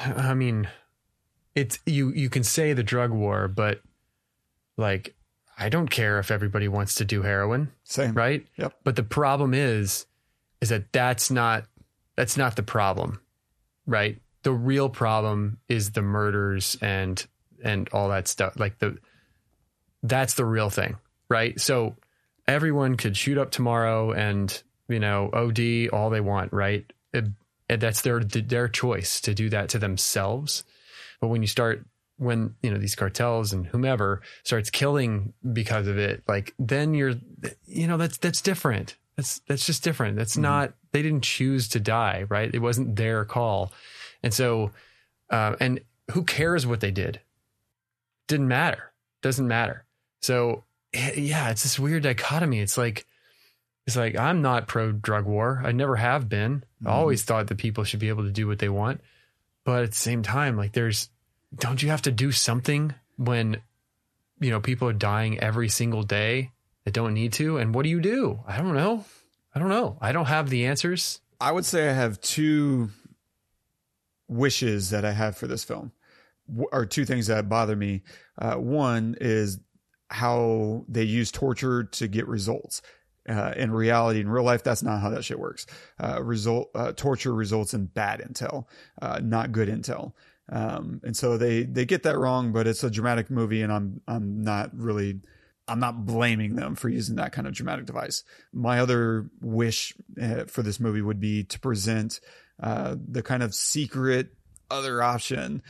I 0.00 0.34
mean, 0.34 0.68
it's 1.54 1.78
you 1.86 2.10
you 2.10 2.30
can 2.30 2.44
say 2.44 2.72
the 2.72 2.82
drug 2.82 3.10
war, 3.10 3.48
but 3.48 3.80
like, 4.76 5.14
I 5.58 5.68
don't 5.68 5.88
care 5.88 6.18
if 6.18 6.30
everybody 6.30 6.68
wants 6.68 6.94
to 6.96 7.04
do 7.04 7.22
heroin, 7.22 7.72
same. 7.84 8.14
right? 8.14 8.46
Yep. 8.56 8.74
But 8.84 8.96
the 8.96 9.02
problem 9.02 9.54
is, 9.54 10.06
is 10.60 10.70
that 10.70 10.92
that's 10.92 11.30
not 11.30 11.64
that's 12.16 12.36
not 12.36 12.56
the 12.56 12.62
problem, 12.62 13.20
right? 13.86 14.18
The 14.42 14.52
real 14.52 14.88
problem 14.88 15.58
is 15.68 15.92
the 15.92 16.02
murders 16.02 16.76
and 16.80 17.24
and 17.62 17.88
all 17.92 18.08
that 18.08 18.28
stuff. 18.28 18.58
Like 18.58 18.78
the 18.78 18.98
that's 20.02 20.34
the 20.34 20.44
real 20.44 20.70
thing, 20.70 20.96
right? 21.28 21.60
So 21.60 21.96
everyone 22.48 22.96
could 22.96 23.16
shoot 23.16 23.38
up 23.38 23.50
tomorrow 23.50 24.12
and 24.12 24.62
you 24.88 25.00
know 25.00 25.30
OD 25.32 25.88
all 25.92 26.10
they 26.10 26.20
want, 26.20 26.52
right? 26.52 26.90
It, 27.12 27.26
that's 27.80 28.02
their 28.02 28.20
their 28.20 28.68
choice 28.68 29.20
to 29.22 29.34
do 29.34 29.48
that 29.50 29.68
to 29.70 29.78
themselves. 29.78 30.64
But 31.20 31.28
when 31.28 31.42
you 31.42 31.48
start 31.48 31.84
when 32.18 32.54
you 32.62 32.70
know 32.70 32.78
these 32.78 32.94
cartels 32.94 33.52
and 33.52 33.66
whomever 33.66 34.22
starts 34.44 34.70
killing 34.70 35.32
because 35.52 35.86
of 35.86 35.98
it, 35.98 36.22
like 36.28 36.54
then 36.58 36.94
you're 36.94 37.14
you 37.66 37.86
know 37.86 37.96
that's 37.96 38.18
that's 38.18 38.40
different. 38.40 38.96
That's 39.16 39.40
that's 39.40 39.66
just 39.66 39.84
different. 39.84 40.16
That's 40.16 40.36
not 40.36 40.72
they 40.92 41.02
didn't 41.02 41.24
choose 41.24 41.68
to 41.68 41.80
die, 41.80 42.24
right? 42.28 42.52
It 42.52 42.60
wasn't 42.60 42.96
their 42.96 43.24
call, 43.24 43.72
and 44.22 44.32
so 44.32 44.70
uh, 45.30 45.56
and 45.60 45.80
who 46.12 46.24
cares 46.24 46.66
what 46.66 46.80
they 46.80 46.90
did? 46.90 47.20
Didn't 48.28 48.48
matter. 48.48 48.92
Doesn't 49.22 49.48
matter. 49.48 49.84
So 50.20 50.64
yeah, 50.94 51.50
it's 51.50 51.62
this 51.62 51.78
weird 51.78 52.02
dichotomy. 52.02 52.60
It's 52.60 52.78
like 52.78 53.06
it's 53.86 53.96
like 53.96 54.16
I'm 54.16 54.42
not 54.42 54.68
pro 54.68 54.92
drug 54.92 55.26
war. 55.26 55.62
I 55.64 55.72
never 55.72 55.96
have 55.96 56.28
been. 56.28 56.64
I 56.84 56.90
always 56.90 57.22
thought 57.22 57.48
that 57.48 57.58
people 57.58 57.84
should 57.84 58.00
be 58.00 58.08
able 58.08 58.24
to 58.24 58.30
do 58.30 58.46
what 58.46 58.58
they 58.58 58.68
want, 58.68 59.00
but 59.64 59.82
at 59.82 59.90
the 59.90 59.96
same 59.96 60.22
time, 60.22 60.56
like 60.56 60.72
there's 60.72 61.08
don't 61.54 61.82
you 61.82 61.90
have 61.90 62.02
to 62.02 62.12
do 62.12 62.32
something 62.32 62.94
when 63.16 63.60
you 64.40 64.50
know 64.50 64.60
people 64.60 64.88
are 64.88 64.92
dying 64.92 65.38
every 65.40 65.68
single 65.68 66.02
day 66.02 66.50
that 66.84 66.94
don't 66.94 67.14
need 67.14 67.32
to? 67.34 67.58
And 67.58 67.74
what 67.74 67.82
do 67.82 67.88
you 67.88 68.00
do? 68.00 68.40
I 68.46 68.58
don't 68.58 68.74
know. 68.74 69.04
I 69.54 69.58
don't 69.58 69.68
know. 69.68 69.98
I 70.00 70.12
don't 70.12 70.26
have 70.26 70.48
the 70.48 70.66
answers. 70.66 71.20
I 71.40 71.52
would 71.52 71.64
say 71.64 71.88
I 71.88 71.92
have 71.92 72.20
two 72.20 72.90
wishes 74.28 74.90
that 74.90 75.04
I 75.04 75.12
have 75.12 75.36
for 75.36 75.46
this 75.46 75.64
film, 75.64 75.92
or 76.72 76.86
two 76.86 77.04
things 77.04 77.26
that 77.26 77.48
bother 77.48 77.76
me. 77.76 78.02
Uh, 78.38 78.54
one 78.54 79.16
is 79.20 79.58
how 80.08 80.84
they 80.88 81.02
use 81.02 81.32
torture 81.32 81.84
to 81.84 82.06
get 82.06 82.28
results. 82.28 82.82
Uh, 83.28 83.52
in 83.56 83.70
reality, 83.70 84.20
in 84.20 84.28
real 84.28 84.44
life, 84.44 84.64
that's 84.64 84.82
not 84.82 85.00
how 85.00 85.10
that 85.10 85.24
shit 85.24 85.38
works. 85.38 85.66
Uh, 86.02 86.20
result 86.22 86.70
uh, 86.74 86.92
torture 86.92 87.32
results 87.32 87.72
in 87.72 87.86
bad 87.86 88.20
intel, 88.20 88.64
uh, 89.00 89.20
not 89.22 89.52
good 89.52 89.68
intel. 89.68 90.12
Um, 90.48 91.00
and 91.04 91.16
so 91.16 91.38
they 91.38 91.62
they 91.62 91.84
get 91.84 92.02
that 92.02 92.18
wrong, 92.18 92.52
but 92.52 92.66
it's 92.66 92.82
a 92.82 92.90
dramatic 92.90 93.30
movie, 93.30 93.62
and 93.62 93.72
I'm 93.72 94.00
I'm 94.08 94.42
not 94.42 94.70
really 94.74 95.20
I'm 95.68 95.78
not 95.78 96.04
blaming 96.04 96.56
them 96.56 96.74
for 96.74 96.88
using 96.88 97.16
that 97.16 97.32
kind 97.32 97.46
of 97.46 97.54
dramatic 97.54 97.86
device. 97.86 98.24
My 98.52 98.80
other 98.80 99.30
wish 99.40 99.94
uh, 100.20 100.44
for 100.46 100.62
this 100.62 100.80
movie 100.80 101.02
would 101.02 101.20
be 101.20 101.44
to 101.44 101.60
present 101.60 102.18
uh, 102.60 102.96
the 103.08 103.22
kind 103.22 103.44
of 103.44 103.54
secret 103.54 104.30
other 104.68 105.00
option, 105.02 105.62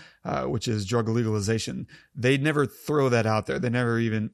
which 0.45 0.69
is 0.69 0.87
drug 0.87 1.09
legalization. 1.09 1.87
They 2.15 2.39
never 2.39 2.65
throw 2.65 3.11
that 3.11 3.27
out 3.27 3.45
there. 3.47 3.59
They 3.59 3.69
never 3.69 3.99
even. 3.99 4.31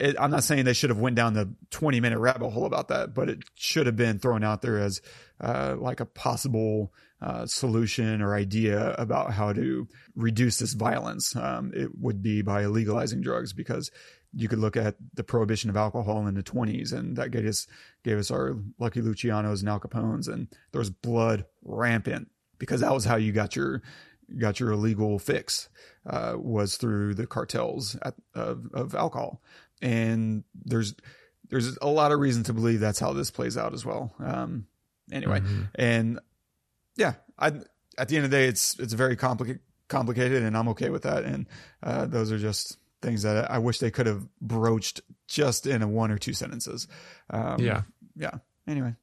It, 0.00 0.16
I'm 0.18 0.30
not 0.30 0.44
saying 0.44 0.64
they 0.64 0.72
should 0.72 0.90
have 0.90 0.98
went 0.98 1.16
down 1.16 1.34
the 1.34 1.52
20 1.70 2.00
minute 2.00 2.18
rabbit 2.18 2.50
hole 2.50 2.66
about 2.66 2.88
that, 2.88 3.14
but 3.14 3.28
it 3.28 3.40
should 3.54 3.86
have 3.86 3.96
been 3.96 4.18
thrown 4.18 4.44
out 4.44 4.62
there 4.62 4.78
as 4.78 5.00
uh, 5.40 5.76
like 5.78 6.00
a 6.00 6.06
possible 6.06 6.92
uh, 7.20 7.46
solution 7.46 8.22
or 8.22 8.34
idea 8.34 8.94
about 8.94 9.32
how 9.32 9.52
to 9.52 9.88
reduce 10.14 10.58
this 10.58 10.74
violence. 10.74 11.34
Um, 11.34 11.72
it 11.74 11.98
would 11.98 12.22
be 12.22 12.42
by 12.42 12.66
legalizing 12.66 13.20
drugs 13.20 13.52
because 13.52 13.90
you 14.34 14.48
could 14.48 14.58
look 14.58 14.76
at 14.76 14.96
the 15.14 15.24
prohibition 15.24 15.70
of 15.70 15.76
alcohol 15.76 16.26
in 16.26 16.34
the 16.34 16.42
20s 16.42 16.92
and 16.92 17.16
that 17.16 17.30
gave 17.30 17.46
us 17.46 17.66
gave 18.04 18.18
us 18.18 18.30
our 18.30 18.56
lucky 18.78 19.00
lucianos 19.00 19.60
and 19.60 19.68
al 19.68 19.80
capones 19.80 20.28
and 20.28 20.48
there 20.72 20.78
was 20.78 20.90
blood 20.90 21.46
rampant 21.64 22.28
because 22.58 22.80
that 22.80 22.92
was 22.92 23.06
how 23.06 23.16
you 23.16 23.32
got 23.32 23.56
your 23.56 23.82
got 24.38 24.60
your 24.60 24.72
illegal 24.72 25.18
fix 25.18 25.70
uh, 26.06 26.34
was 26.36 26.76
through 26.76 27.14
the 27.14 27.26
cartels 27.26 27.96
at, 28.02 28.14
of, 28.34 28.68
of 28.74 28.94
alcohol 28.94 29.40
and 29.82 30.44
there's 30.64 30.94
there's 31.50 31.76
a 31.80 31.86
lot 31.88 32.12
of 32.12 32.18
reason 32.20 32.42
to 32.44 32.52
believe 32.52 32.80
that's 32.80 32.98
how 32.98 33.12
this 33.12 33.30
plays 33.30 33.56
out 33.56 33.72
as 33.74 33.84
well 33.84 34.12
um, 34.20 34.66
anyway 35.12 35.40
and 35.76 36.18
yeah 36.96 37.14
i 37.38 37.48
at 37.96 38.08
the 38.08 38.16
end 38.16 38.24
of 38.24 38.30
the 38.30 38.36
day 38.36 38.46
it's 38.46 38.78
it's 38.78 38.92
very 38.92 39.16
complicated 39.16 39.60
complicated 39.88 40.42
and 40.42 40.56
i'm 40.56 40.68
okay 40.68 40.90
with 40.90 41.02
that 41.02 41.24
and 41.24 41.46
uh, 41.82 42.04
those 42.06 42.30
are 42.30 42.38
just 42.38 42.76
things 43.00 43.22
that 43.22 43.50
i 43.50 43.58
wish 43.58 43.78
they 43.78 43.90
could 43.90 44.06
have 44.06 44.26
broached 44.40 45.00
just 45.26 45.66
in 45.66 45.80
a 45.82 45.88
one 45.88 46.10
or 46.10 46.18
two 46.18 46.32
sentences 46.34 46.86
um, 47.30 47.60
Yeah. 47.60 47.82
yeah 48.16 48.32
anyway 48.66 48.94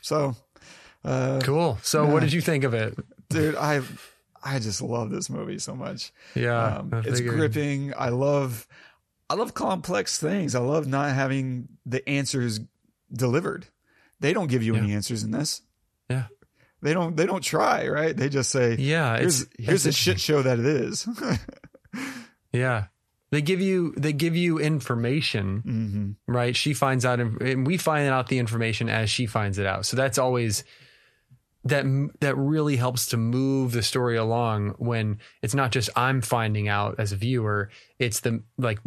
so 0.00 0.36
uh, 1.04 1.40
Cool. 1.42 1.78
So 1.82 2.04
Yeah. 2.06 2.12
what 2.12 2.20
did 2.20 2.32
you 2.32 2.40
think 2.40 2.64
of 2.64 2.74
it? 2.74 2.96
dude 3.30 3.56
i 3.56 3.80
i 4.42 4.58
just 4.58 4.80
love 4.82 5.10
this 5.10 5.28
movie 5.30 5.58
so 5.58 5.74
much 5.74 6.12
Yeah. 6.34 6.76
um, 6.78 6.90
it's 7.04 7.20
gripping 7.20 7.92
i 7.98 8.10
love 8.10 8.66
i 9.30 9.34
love 9.34 9.54
complex 9.54 10.18
things 10.18 10.54
i 10.54 10.60
love 10.60 10.86
not 10.86 11.14
having 11.14 11.68
the 11.86 12.06
answers 12.08 12.60
delivered 13.12 13.66
they 14.20 14.32
don't 14.32 14.48
give 14.48 14.62
you 14.62 14.74
any 14.74 14.92
answers 14.92 15.22
in 15.22 15.30
this 15.30 15.62
Yeah. 16.10 16.24
they 16.82 16.92
don't 16.94 17.16
they 17.16 17.26
don't 17.26 17.42
try 17.42 17.88
right 17.88 18.16
they 18.16 18.28
just 18.28 18.50
say 18.50 18.76
Yeah. 18.76 19.18
here's 19.18 19.42
it's, 19.42 19.50
here's 19.58 19.82
the 19.84 19.92
shit 19.92 20.20
show 20.20 20.42
that 20.42 20.58
it 20.58 20.66
is 20.66 21.06
Yeah. 22.52 22.86
They 23.30 23.42
give 23.42 23.60
you 23.60 23.92
they 23.96 24.12
give 24.12 24.36
you 24.36 24.60
information, 24.60 26.16
hmm 26.26 26.32
right? 26.32 26.54
She 26.54 26.72
finds 26.72 27.04
out 27.04 27.18
and 27.18 27.66
we 27.66 27.76
find 27.78 28.08
out 28.08 28.28
the 28.28 28.38
information 28.38 28.88
as 28.88 29.10
she 29.10 29.26
finds 29.26 29.58
it 29.58 29.66
out. 29.66 29.86
So 29.86 29.96
that's 29.96 30.18
always 30.18 30.62
that 31.64 31.84
that 32.20 32.36
really 32.36 32.76
helps 32.76 33.06
to 33.06 33.16
move 33.16 33.72
the 33.72 33.82
story 33.82 34.16
along 34.16 34.74
when 34.78 35.18
it's 35.42 35.54
not 35.54 35.72
just 35.72 35.90
I'm 35.96 36.20
finding 36.20 36.68
out 36.68 36.96
as 36.98 37.10
a 37.10 37.16
viewer, 37.16 37.70
it's 37.98 38.20
the 38.20 38.42
like 38.56 38.78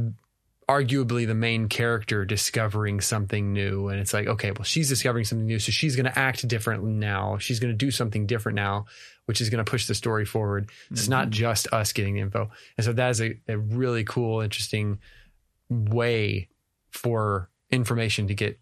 arguably 0.69 1.25
the 1.25 1.35
main 1.35 1.69
character 1.69 2.25
discovering 2.25 2.99
something 2.99 3.53
new. 3.53 3.87
And 3.87 3.99
it's 3.99 4.13
like 4.13 4.27
okay 4.27 4.51
well 4.51 4.63
she's 4.63 4.89
discovering 4.89 5.25
something 5.25 5.45
new 5.45 5.59
so 5.59 5.71
she's 5.71 5.95
going 5.95 6.05
to 6.05 6.17
act 6.17 6.47
different 6.47 6.83
now. 6.83 7.37
She's 7.37 7.59
going 7.59 7.71
to 7.71 7.77
do 7.77 7.91
something 7.91 8.25
different 8.25 8.55
now 8.55 8.85
which 9.27 9.41
is 9.41 9.49
going 9.49 9.63
to 9.63 9.69
push 9.69 9.87
the 9.87 9.93
story 9.93 10.25
forward. 10.25 10.71
It's 10.89 11.09
not 11.09 11.25
mm-hmm. 11.25 11.31
just 11.31 11.67
us 11.73 11.91
getting 11.91 12.13
the 12.13 12.21
info. 12.21 12.49
And 12.77 12.85
so 12.85 12.93
that 12.93 13.09
is 13.09 13.21
a, 13.21 13.37
a 13.49 13.57
really 13.57 14.05
cool 14.05 14.39
interesting 14.39 14.99
way 15.69 16.47
for 16.91 17.49
information 17.69 18.27
to 18.27 18.33
get 18.33 18.57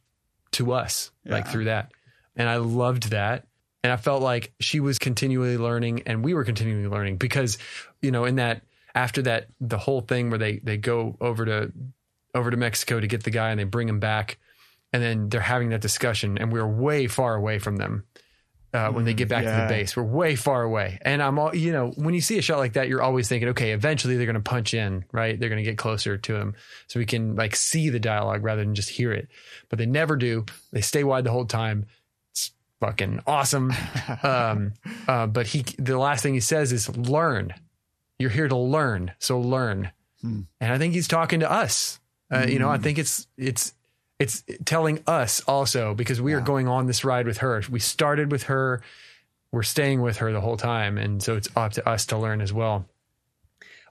to 0.53 0.71
us 0.71 1.11
like 1.23 1.47
through 1.47 1.65
that. 1.65 1.91
And 2.35 2.49
i 2.49 2.57
loved 2.57 3.11
that. 3.11 3.45
And 3.83 3.93
i 3.93 3.97
felt 3.97 4.23
like 4.23 4.53
she 4.59 4.79
was 4.79 4.97
continually 4.97 5.57
learning 5.57 6.01
and 6.07 6.23
we 6.23 6.33
were 6.33 6.43
continually 6.43 6.87
learning 6.87 7.17
because 7.17 7.59
you 8.01 8.09
know 8.09 8.25
in 8.25 8.35
that 8.35 8.63
after 8.95 9.21
that 9.23 9.47
the 9.59 9.77
whole 9.77 10.01
thing 10.01 10.29
where 10.29 10.39
they 10.39 10.59
they 10.63 10.77
go 10.77 11.17
over 11.21 11.45
to 11.45 11.71
over 12.33 12.49
to 12.49 12.57
mexico 12.57 12.99
to 12.99 13.07
get 13.07 13.23
the 13.23 13.29
guy 13.29 13.51
and 13.51 13.59
they 13.59 13.65
bring 13.65 13.87
him 13.87 13.99
back. 13.99 14.37
And 14.93 15.03
then 15.03 15.27
they're 15.27 15.41
having 15.41 15.69
that 15.69 15.81
discussion 15.81 16.37
and 16.37 16.53
we're 16.53 16.65
way 16.65 17.07
far 17.07 17.35
away 17.35 17.59
from 17.59 17.75
them 17.75 18.05
uh, 18.73 18.91
when 18.91 19.03
they 19.03 19.13
get 19.13 19.27
back 19.27 19.43
to 19.43 19.49
the 19.49 19.67
base. 19.67 19.95
We're 19.97 20.03
way 20.03 20.35
far 20.35 20.63
away. 20.63 20.99
And 21.01 21.21
i'm 21.21 21.37
all 21.37 21.53
you 21.53 21.73
know 21.73 21.91
when 21.95 22.13
you 22.13 22.21
see 22.21 22.37
a 22.37 22.41
shot 22.41 22.59
like 22.59 22.73
that 22.73 22.87
you're 22.87 23.01
always 23.01 23.27
thinking 23.27 23.49
okay 23.49 23.71
eventually 23.71 24.15
they're 24.15 24.25
going 24.25 24.35
to 24.35 24.41
punch 24.41 24.73
in 24.73 25.03
right? 25.11 25.37
They're 25.37 25.49
going 25.49 25.63
to 25.63 25.69
get 25.69 25.77
closer 25.77 26.17
to 26.17 26.35
him 26.35 26.55
so 26.87 26.99
we 26.99 27.05
can 27.05 27.35
like 27.35 27.57
see 27.57 27.89
the 27.89 27.99
dialogue 27.99 28.43
rather 28.43 28.63
than 28.63 28.73
just 28.73 28.89
hear 28.89 29.11
it. 29.11 29.27
But 29.69 29.79
they 29.79 29.85
never 29.85 30.15
do. 30.15 30.45
They 30.71 30.81
stay 30.81 31.03
wide 31.03 31.25
the 31.25 31.31
whole 31.31 31.45
time. 31.45 31.87
It's 32.31 32.51
fucking 32.79 33.21
awesome. 33.27 33.73
Um 34.23 34.73
uh, 35.07 35.27
but 35.27 35.47
he 35.47 35.65
the 35.77 35.97
last 35.97 36.23
thing 36.23 36.33
he 36.33 36.39
says 36.39 36.71
is 36.71 36.95
learn 36.95 37.53
you're 38.19 38.29
here 38.29 38.47
to 38.47 38.55
learn 38.57 39.11
so 39.19 39.39
learn 39.39 39.91
Hmm. 40.21 40.41
and 40.61 40.71
i 40.73 40.77
think 40.77 40.93
he's 40.93 41.07
talking 41.07 41.41
to 41.41 41.51
us 41.51 41.99
uh, 42.31 42.45
you 42.47 42.57
know 42.59 42.69
i 42.69 42.77
think 42.77 42.97
it's 42.97 43.27
it's 43.37 43.73
it's 44.17 44.43
telling 44.63 45.03
us 45.07 45.41
also 45.47 45.93
because 45.93 46.21
we 46.21 46.33
are 46.33 46.41
going 46.41 46.67
on 46.67 46.87
this 46.87 47.03
ride 47.03 47.27
with 47.27 47.37
her 47.39 47.61
we 47.69 47.79
started 47.79 48.31
with 48.31 48.43
her 48.43 48.81
we're 49.51 49.61
staying 49.63 50.01
with 50.01 50.17
her 50.17 50.31
the 50.31 50.41
whole 50.41 50.57
time 50.57 50.97
and 50.97 51.21
so 51.21 51.35
it's 51.35 51.49
up 51.55 51.73
to 51.73 51.87
us 51.87 52.05
to 52.07 52.17
learn 52.17 52.39
as 52.41 52.51
well 52.53 52.85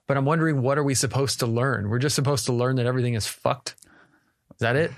but 0.07 0.17
i'm 0.17 0.25
wondering 0.25 0.63
what 0.63 0.79
are 0.79 0.83
we 0.85 0.95
supposed 0.95 1.41
to 1.41 1.47
learn 1.47 1.89
we're 1.91 1.99
just 1.99 2.15
supposed 2.17 2.47
to 2.47 2.53
learn 2.53 2.77
that 2.77 2.87
everything 2.87 3.15
is 3.15 3.27
fucked 3.27 3.75
is 4.53 4.59
that 4.61 4.77
it 4.77 4.91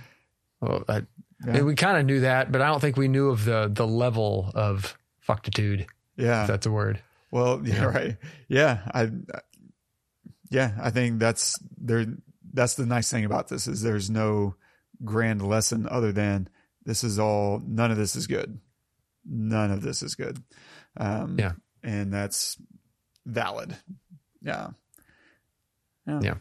Well, 0.60 0.84
I, 0.88 1.02
Yeah. 1.44 1.62
we 1.62 1.74
kind 1.74 1.98
of 1.98 2.06
knew 2.06 2.20
that, 2.20 2.50
but 2.50 2.62
I 2.62 2.68
don't 2.68 2.80
think 2.80 2.96
we 2.96 3.08
knew 3.08 3.28
of 3.28 3.44
the 3.44 3.68
the 3.70 3.86
level 3.86 4.50
of 4.54 4.96
fucktitude. 5.28 5.80
If 5.82 5.88
Yeah. 6.16 6.46
that's 6.46 6.64
a 6.64 6.70
word. 6.70 7.02
Well, 7.30 7.60
yeah, 7.66 7.74
Yeah. 7.74 7.84
right. 7.84 8.16
Yeah, 8.48 8.78
I, 8.94 9.10
yeah, 10.50 10.72
I 10.80 10.90
think 10.90 11.18
that's 11.18 11.58
there. 11.78 12.06
That's 12.52 12.74
the 12.74 12.86
nice 12.86 13.10
thing 13.10 13.24
about 13.24 13.48
this 13.48 13.66
is 13.66 13.82
there's 13.82 14.08
no 14.08 14.54
grand 15.04 15.46
lesson 15.46 15.86
other 15.90 16.12
than 16.12 16.48
this 16.84 17.04
is 17.04 17.18
all. 17.18 17.60
None 17.66 17.90
of 17.90 17.96
this 17.98 18.16
is 18.16 18.26
good. 18.26 18.58
None 19.28 19.70
of 19.72 19.82
this 19.82 20.02
is 20.02 20.14
good. 20.14 20.42
Um, 20.96 21.36
Yeah. 21.38 21.52
and 21.82 22.12
that's 22.14 22.56
valid. 23.26 23.76
Yeah. 24.40 24.68
Yeah. 26.06 26.34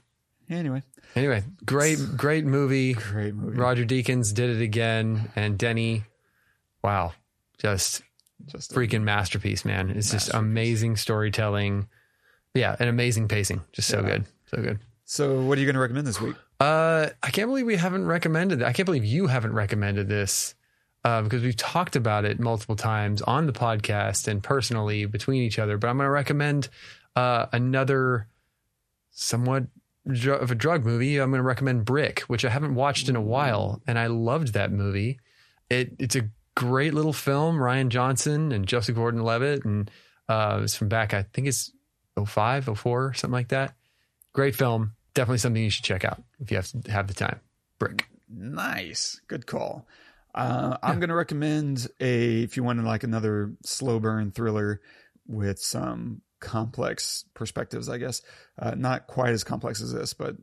Anyway, 0.47 0.83
Anyway, 1.15 1.43
great 1.65 1.97
great 2.15 2.45
movie. 2.45 2.93
great 2.93 3.33
movie. 3.33 3.57
Roger 3.57 3.83
Deakins 3.83 4.31
did 4.33 4.51
it 4.55 4.61
again, 4.61 5.31
and 5.35 5.57
Denny, 5.57 6.03
wow, 6.83 7.13
just 7.57 8.03
Just 8.47 8.71
a- 8.71 8.75
freaking 8.75 9.03
masterpiece, 9.03 9.65
man. 9.65 9.89
It's 9.89 10.11
just 10.11 10.33
amazing 10.33 10.97
storytelling. 10.97 11.87
Yeah, 12.53 12.75
and 12.79 12.89
amazing 12.89 13.27
pacing. 13.27 13.61
Just 13.73 13.87
so 13.89 14.01
Yeah. 14.01 14.07
good. 14.07 14.25
So 14.47 14.61
good. 14.61 14.79
So, 15.05 15.41
what 15.41 15.57
are 15.57 15.61
you 15.61 15.67
going 15.67 15.75
to 15.75 15.79
recommend 15.81 16.07
this 16.07 16.19
week? 16.21 16.35
Uh, 16.59 17.09
I 17.21 17.29
can't 17.31 17.49
believe 17.49 17.65
we 17.65 17.75
haven't 17.75 18.05
recommended 18.05 18.63
I 18.63 18.71
can't 18.71 18.85
believe 18.85 19.03
you 19.05 19.27
haven't 19.27 19.53
recommended 19.53 20.07
this 20.07 20.55
uh, 21.03 21.21
because 21.21 21.43
we've 21.43 21.57
talked 21.57 21.95
about 21.95 22.23
it 22.25 22.39
multiple 22.39 22.75
times 22.77 23.21
on 23.23 23.45
the 23.45 23.51
podcast 23.53 24.27
and 24.27 24.41
personally 24.41 25.05
between 25.05 25.41
each 25.43 25.59
other. 25.59 25.77
But 25.77 25.89
I'm 25.89 25.97
going 25.97 26.07
to 26.07 26.11
recommend 26.11 26.69
uh, 27.15 27.45
another 27.51 28.27
somewhat 29.11 29.65
dr- 30.07 30.41
of 30.41 30.51
a 30.51 30.55
drug 30.55 30.85
movie. 30.85 31.17
I'm 31.17 31.29
going 31.31 31.39
to 31.39 31.43
recommend 31.43 31.85
Brick, 31.85 32.21
which 32.21 32.45
I 32.45 32.49
haven't 32.49 32.75
watched 32.75 33.09
in 33.09 33.15
a 33.15 33.21
while, 33.21 33.81
and 33.87 33.99
I 33.99 34.07
loved 34.07 34.53
that 34.53 34.71
movie. 34.71 35.19
It 35.69 35.95
it's 35.99 36.15
a 36.15 36.29
great 36.55 36.93
little 36.93 37.13
film. 37.13 37.57
Rian 37.57 37.89
Johnson 37.89 38.51
and 38.51 38.65
Joseph 38.65 38.95
Gordon-Levitt, 38.95 39.65
and 39.65 39.91
uh, 40.27 40.61
it's 40.63 40.75
from 40.75 40.89
back 40.89 41.13
I 41.13 41.23
think 41.23 41.47
it's 41.47 41.71
05, 42.23 42.77
04, 42.77 43.13
something 43.13 43.33
like 43.33 43.49
that. 43.49 43.75
Great 44.33 44.55
film. 44.55 44.93
Definitely 45.13 45.37
something 45.39 45.63
you 45.63 45.69
should 45.69 45.85
check 45.85 46.03
out 46.03 46.21
if 46.39 46.51
you 46.51 46.57
have 46.57 46.67
to 46.83 46.91
have 46.91 47.07
the 47.07 47.13
time. 47.13 47.39
Brick. 47.79 48.07
Nice. 48.29 49.21
Good 49.27 49.45
call. 49.45 49.87
Uh, 50.33 50.77
I'm 50.83 50.99
going 50.99 51.09
to 51.09 51.15
recommend 51.15 51.87
a, 52.01 52.43
if 52.43 52.57
you 52.57 52.63
want 52.63 52.83
like 52.83 53.03
another 53.03 53.53
slow 53.63 53.99
burn 53.99 54.31
thriller 54.31 54.81
with 55.27 55.59
some 55.59 56.21
complex 56.41 57.23
perspectives, 57.33 57.87
I 57.87 57.97
guess. 57.97 58.21
Uh, 58.59 58.75
not 58.75 59.07
quite 59.07 59.31
as 59.31 59.45
complex 59.45 59.81
as 59.81 59.93
this, 59.93 60.13
but 60.13 60.35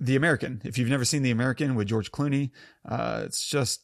The 0.00 0.16
American. 0.16 0.60
If 0.64 0.76
you've 0.76 0.90
never 0.90 1.06
seen 1.06 1.22
The 1.22 1.30
American 1.30 1.74
with 1.74 1.88
George 1.88 2.12
Clooney, 2.12 2.50
uh, 2.86 3.22
it's 3.24 3.46
just, 3.48 3.82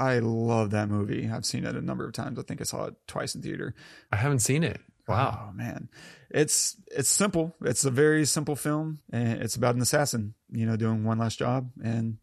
I 0.00 0.18
love 0.20 0.70
that 0.70 0.88
movie. 0.88 1.28
I've 1.30 1.44
seen 1.44 1.66
it 1.66 1.76
a 1.76 1.82
number 1.82 2.06
of 2.06 2.14
times. 2.14 2.38
I 2.38 2.42
think 2.42 2.62
I 2.62 2.64
saw 2.64 2.86
it 2.86 2.94
twice 3.06 3.34
in 3.34 3.42
theater. 3.42 3.74
I 4.10 4.16
haven't 4.16 4.38
seen 4.38 4.64
it. 4.64 4.80
Wow. 5.06 5.48
Oh 5.48 5.52
man, 5.52 5.90
it's 6.30 6.76
it's 6.90 7.10
simple. 7.10 7.54
It's 7.62 7.84
a 7.84 7.90
very 7.90 8.24
simple 8.24 8.56
film, 8.56 9.00
and 9.12 9.42
it's 9.42 9.56
about 9.56 9.74
an 9.74 9.82
assassin, 9.82 10.34
you 10.50 10.64
know, 10.64 10.76
doing 10.76 11.04
one 11.04 11.18
last 11.18 11.38
job, 11.38 11.70
and 11.84 12.16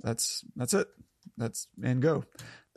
that's 0.00 0.44
that's 0.56 0.72
it. 0.72 0.88
That's 1.36 1.66
and 1.82 2.00
go. 2.00 2.24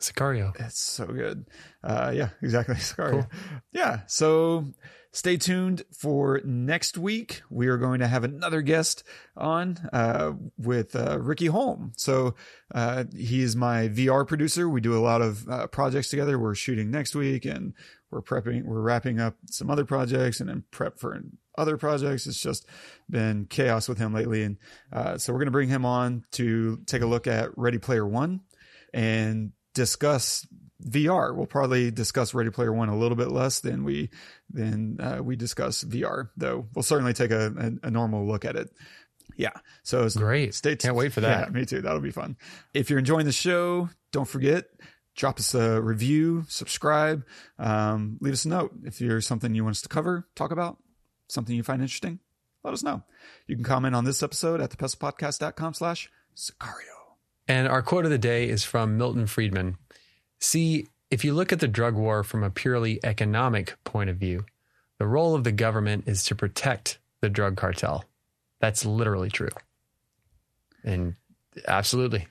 Sicario. 0.02 0.60
It's 0.60 0.80
so 0.80 1.06
good. 1.06 1.46
Uh, 1.82 2.12
yeah, 2.14 2.30
exactly. 2.42 2.76
Sorry. 2.80 3.24
Yeah. 3.72 4.02
So 4.08 4.66
stay 5.14 5.38
tuned 5.38 5.84
for 5.96 6.42
next 6.44 6.98
week. 6.98 7.44
We 7.50 7.68
are 7.68 7.78
going 7.78 8.00
to 8.00 8.08
have 8.08 8.24
another 8.24 8.62
guest 8.62 9.04
on 9.38 9.78
uh, 9.94 10.34
with 10.58 10.96
uh, 10.96 11.20
Ricky 11.22 11.46
Holm. 11.46 11.94
So 11.96 12.36
uh, 12.74 13.06
he 13.16 13.42
is 13.42 13.56
my 13.56 13.88
VR 13.88 14.28
producer. 14.28 14.68
We 14.68 14.82
do 14.82 14.98
a 14.98 15.00
lot 15.00 15.22
of 15.22 15.48
uh, 15.48 15.68
projects 15.68 16.10
together. 16.10 16.38
We're 16.38 16.56
shooting 16.56 16.92
next 16.92 17.16
week 17.16 17.46
and 17.46 17.74
we're 18.10 18.24
prepping, 18.24 18.64
we're 18.64 18.82
wrapping 18.82 19.20
up 19.20 19.36
some 19.46 19.70
other 19.70 19.86
projects 19.86 20.40
and 20.40 20.50
then 20.50 20.64
prep 20.72 21.00
for 21.00 21.22
other 21.58 21.78
projects. 21.78 22.26
It's 22.26 22.42
just 22.42 22.68
been 23.10 23.46
chaos 23.46 23.88
with 23.88 24.00
him 24.00 24.14
lately. 24.14 24.44
And 24.44 24.58
uh, 24.92 25.18
so 25.20 25.32
we're 25.32 25.40
going 25.40 25.48
to 25.48 25.52
bring 25.52 25.70
him 25.70 25.86
on 25.86 26.26
to 26.32 26.82
take 26.88 27.04
a 27.04 27.08
look 27.08 27.28
at 27.28 27.56
Ready 27.56 27.78
Player 27.78 28.06
One 28.06 28.42
and 28.94 29.52
discuss 29.76 30.48
VR. 30.84 31.36
We'll 31.36 31.46
probably 31.46 31.92
discuss 31.92 32.34
Ready 32.34 32.50
Player 32.50 32.72
One 32.74 32.90
a 32.90 32.98
little 32.98 33.18
bit 33.18 33.30
less 33.32 33.60
than 33.60 33.84
we 33.84 34.10
than 34.50 35.00
uh, 35.00 35.20
we 35.24 35.36
discuss 35.36 35.84
VR, 35.84 36.30
though. 36.38 36.68
We'll 36.74 36.84
certainly 36.84 37.14
take 37.14 37.32
a, 37.32 37.54
a, 37.84 37.88
a 37.88 37.92
normal 37.92 38.26
look 38.28 38.46
at 38.46 38.56
it. 38.56 38.70
Yeah. 39.38 39.52
So 39.84 40.00
it's- 40.00 40.16
Great. 40.18 40.54
Stay 40.56 40.76
Can't 40.76 40.96
wait 40.96 41.14
for 41.14 41.22
that. 41.22 41.48
Yeah, 41.48 41.54
me 41.54 41.66
too. 41.66 41.82
That'll 41.82 42.02
be 42.02 42.12
fun. 42.12 42.38
If 42.74 42.90
you're 42.90 43.00
enjoying 43.00 43.26
the 43.26 43.32
show, 43.32 43.90
don't 44.12 44.28
forget 44.28 44.66
drop 45.16 45.38
us 45.38 45.54
a 45.54 45.80
review, 45.80 46.44
subscribe, 46.48 47.24
um, 47.60 48.18
leave 48.20 48.34
us 48.34 48.46
a 48.46 48.50
note 48.50 48.72
if 48.84 48.98
there's 48.98 49.28
something 49.28 49.54
you 49.54 49.64
want 49.64 49.76
us 49.76 49.82
to 49.84 49.88
cover, 49.90 50.28
talk 50.36 50.50
about, 50.52 50.78
something 51.28 51.56
you 51.56 51.62
find 51.62 51.84
interesting. 51.84 52.18
Let 52.64 52.74
us 52.74 52.82
know. 52.82 53.04
You 53.46 53.56
can 53.56 53.64
comment 53.64 53.94
on 53.94 54.06
this 54.06 54.24
episode 54.24 54.60
at 54.60 54.72
thepestlepodcast.com 54.72 55.76
slash 55.76 56.10
Sicario. 56.36 56.74
And 57.48 57.68
our 57.68 57.82
quote 57.84 58.06
of 58.06 58.12
the 58.12 58.18
day 58.18 58.50
is 58.50 58.64
from 58.64 58.98
Milton 58.98 59.28
Friedman. 59.28 59.78
See, 60.44 60.88
if 61.10 61.24
you 61.24 61.34
look 61.34 61.54
at 61.54 61.62
the 61.62 61.70
drug 61.70 61.96
war 61.96 62.22
from 62.22 62.44
a 62.44 62.50
purely 62.50 63.00
economic 63.02 63.82
point 63.86 64.10
of 64.10 64.18
view, 64.18 64.46
the 65.00 65.08
role 65.08 65.36
of 65.36 65.46
the 65.46 65.54
government 65.54 66.04
is 66.06 66.26
to 66.26 66.36
protect 66.36 67.00
the 67.22 67.30
drug 67.30 67.56
cartel. 67.56 68.04
That's 68.60 68.86
literally 68.86 69.30
true. 69.30 69.56
And 70.84 71.16
absolutely. 71.66 72.28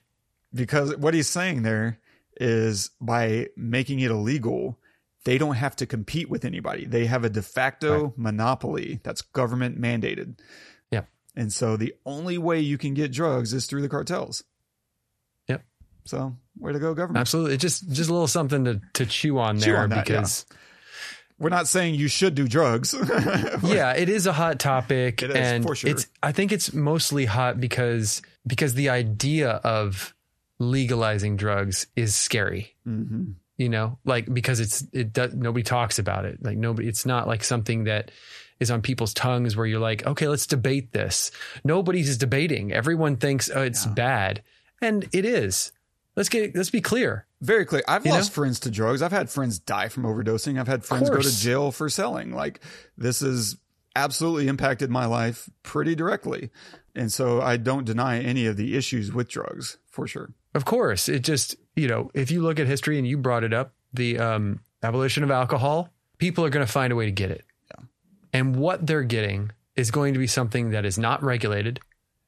because 0.53 0.95
what 0.99 1.15
he's 1.15 1.29
saying 1.29 1.63
there 1.63 2.01
is 2.39 2.91
by 3.01 3.49
making 3.57 4.01
it 4.01 4.11
illegal, 4.11 4.79
they 5.25 5.39
don't 5.39 5.55
have 5.55 5.75
to 5.77 5.87
compete 5.87 6.29
with 6.29 6.45
anybody. 6.45 6.85
They 6.85 7.07
have 7.07 7.25
a 7.25 7.31
de 7.31 7.41
facto 7.41 8.13
monopoly 8.19 9.01
that's 9.03 9.23
government 9.23 9.81
mandated. 9.81 10.39
Yep. 10.91 11.09
And 11.35 11.51
so 11.51 11.79
the 11.79 11.95
only 12.05 12.37
way 12.37 12.61
you 12.61 12.77
can 12.77 12.93
get 12.93 13.11
drugs 13.11 13.55
is 13.55 13.65
through 13.65 13.81
the 13.81 13.89
cartels. 13.89 14.45
So 16.05 16.37
way 16.59 16.73
to 16.73 16.79
go, 16.79 16.95
government. 16.95 17.21
Absolutely. 17.21 17.57
Just 17.57 17.89
just 17.91 18.11
a 18.11 18.13
little 18.13 18.27
something 18.29 18.65
to, 18.65 18.81
to 18.95 19.07
chew 19.07 19.39
on 19.39 19.59
Chew 19.59 19.73
there 19.73 19.81
on 19.83 19.91
that, 19.91 19.97
yeah. 19.97 20.03
because 20.03 20.47
We're 21.39 21.49
not 21.51 21.67
saying 21.69 21.95
you 21.97 22.09
should 22.09 22.35
do 22.35 22.47
drugs. 22.49 22.95
yeah, 23.63 23.93
it 23.95 24.09
is 24.09 24.27
a 24.27 24.33
hot 24.33 24.59
topic, 24.59 25.23
It 25.23 25.31
is, 25.31 25.37
and 25.37 25.77
sure. 25.77 25.91
it's. 25.91 26.07
I 26.23 26.33
think 26.33 26.53
it's 26.53 26.73
mostly 26.73 27.25
hot 27.25 27.61
because 27.61 28.23
because 28.47 28.75
the 28.75 28.89
idea 28.91 29.51
of 29.51 30.15
legalizing 30.59 31.37
drugs 31.37 31.87
is 31.97 32.15
scary. 32.15 32.75
hmm 32.85 33.33
You 33.57 33.69
know, 33.69 33.99
like 34.05 34.33
because 34.33 34.61
it's 34.61 34.85
it 34.93 35.13
does 35.13 35.35
nobody 35.35 35.63
talks 35.63 35.99
about 35.99 36.25
it. 36.25 36.39
Like 36.43 36.57
nobody. 36.59 36.89
It's 36.89 37.07
not 37.07 37.27
like 37.27 37.45
something 37.45 37.85
that 37.85 38.11
is 38.61 38.71
on 38.71 38.81
people's 38.83 39.13
tongues 39.15 39.57
where 39.57 39.67
you're 39.67 39.81
like, 39.81 40.07
okay, 40.07 40.29
let's 40.29 40.47
debate 40.47 40.93
this. 40.93 41.31
Nobody's 41.65 42.17
debating. 42.17 42.73
Everyone 42.73 43.17
thinks 43.17 43.51
oh, 43.53 43.63
it's 43.63 43.87
Yeah. 43.87 43.93
bad, 43.93 44.43
and 44.81 45.09
it 45.13 45.25
is. 45.25 45.73
Let's 46.17 46.29
get 46.29 46.55
let's 46.55 46.71
be 46.71 46.81
clear. 46.81 47.27
Very 47.41 47.65
clear. 47.65 47.83
I've 47.89 48.05
You 48.05 48.13
lost 48.13 48.31
know? 48.31 48.43
friends 48.43 48.61
to 48.61 48.71
drugs. 48.71 49.01
I've 49.03 49.13
had 49.13 49.31
friends 49.31 49.59
die 49.59 49.89
from 49.89 50.05
overdosing. 50.05 50.61
I've 50.61 50.69
had 50.69 50.85
friends 50.85 51.09
go 51.11 51.21
to 51.21 51.37
jail 51.41 51.73
for 51.73 51.89
selling. 51.89 52.33
Like 52.33 52.61
this 52.99 53.21
has 53.21 53.57
absolutely 53.97 54.49
impacted 54.49 54.91
my 54.91 55.07
life 55.07 55.49
pretty 55.63 55.95
directly. 55.95 56.51
And 56.95 57.11
so 57.13 57.41
I 57.41 57.57
don't 57.57 57.85
deny 57.85 58.19
any 58.21 58.47
of 58.47 58.57
the 58.57 58.77
issues 58.77 59.13
with 59.13 59.29
drugs 59.29 59.79
for 59.87 60.07
sure. 60.07 60.33
Of 60.55 60.65
course, 60.67 61.09
it 61.09 61.21
just 61.21 61.57
you 61.77 61.89
know 61.89 62.11
if 62.15 62.31
you 62.31 62.43
look 62.43 62.61
at 62.61 62.67
history 62.67 62.99
and 62.99 63.07
you 63.07 63.17
brought 63.17 63.45
it 63.45 63.55
up, 63.55 63.73
the 63.95 64.19
um, 64.19 64.61
abolition 64.83 65.25
of 65.25 65.31
alcohol, 65.31 65.89
people 66.19 66.45
are 66.45 66.51
going 66.51 66.65
to 66.67 66.71
find 66.71 66.93
a 66.93 66.97
way 66.97 67.07
to 67.07 67.11
get 67.13 67.31
it, 67.31 67.45
Yeah. 67.71 67.85
and 68.35 68.57
what 68.57 68.87
they're 68.87 69.03
getting 69.03 69.51
is 69.77 69.91
going 69.91 70.13
to 70.13 70.19
be 70.19 70.27
something 70.27 70.71
that 70.71 70.85
is 70.85 70.99
not 70.99 71.23
regulated. 71.23 71.81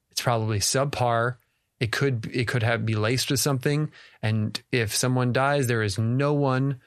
It's 0.09 0.21
probably 0.21 0.57
subpar. 0.59 1.35
It 1.79 1.91
could 1.91 2.29
it 2.33 2.47
could 2.47 2.63
have 2.63 2.85
be 2.85 2.95
laced 2.95 3.29
with 3.29 3.39
something, 3.39 3.91
and 4.21 4.61
if 4.71 4.95
someone 4.95 5.33
dies, 5.33 5.67
there 5.67 5.83
is 5.83 5.97
no 5.97 6.33
one 6.33 6.79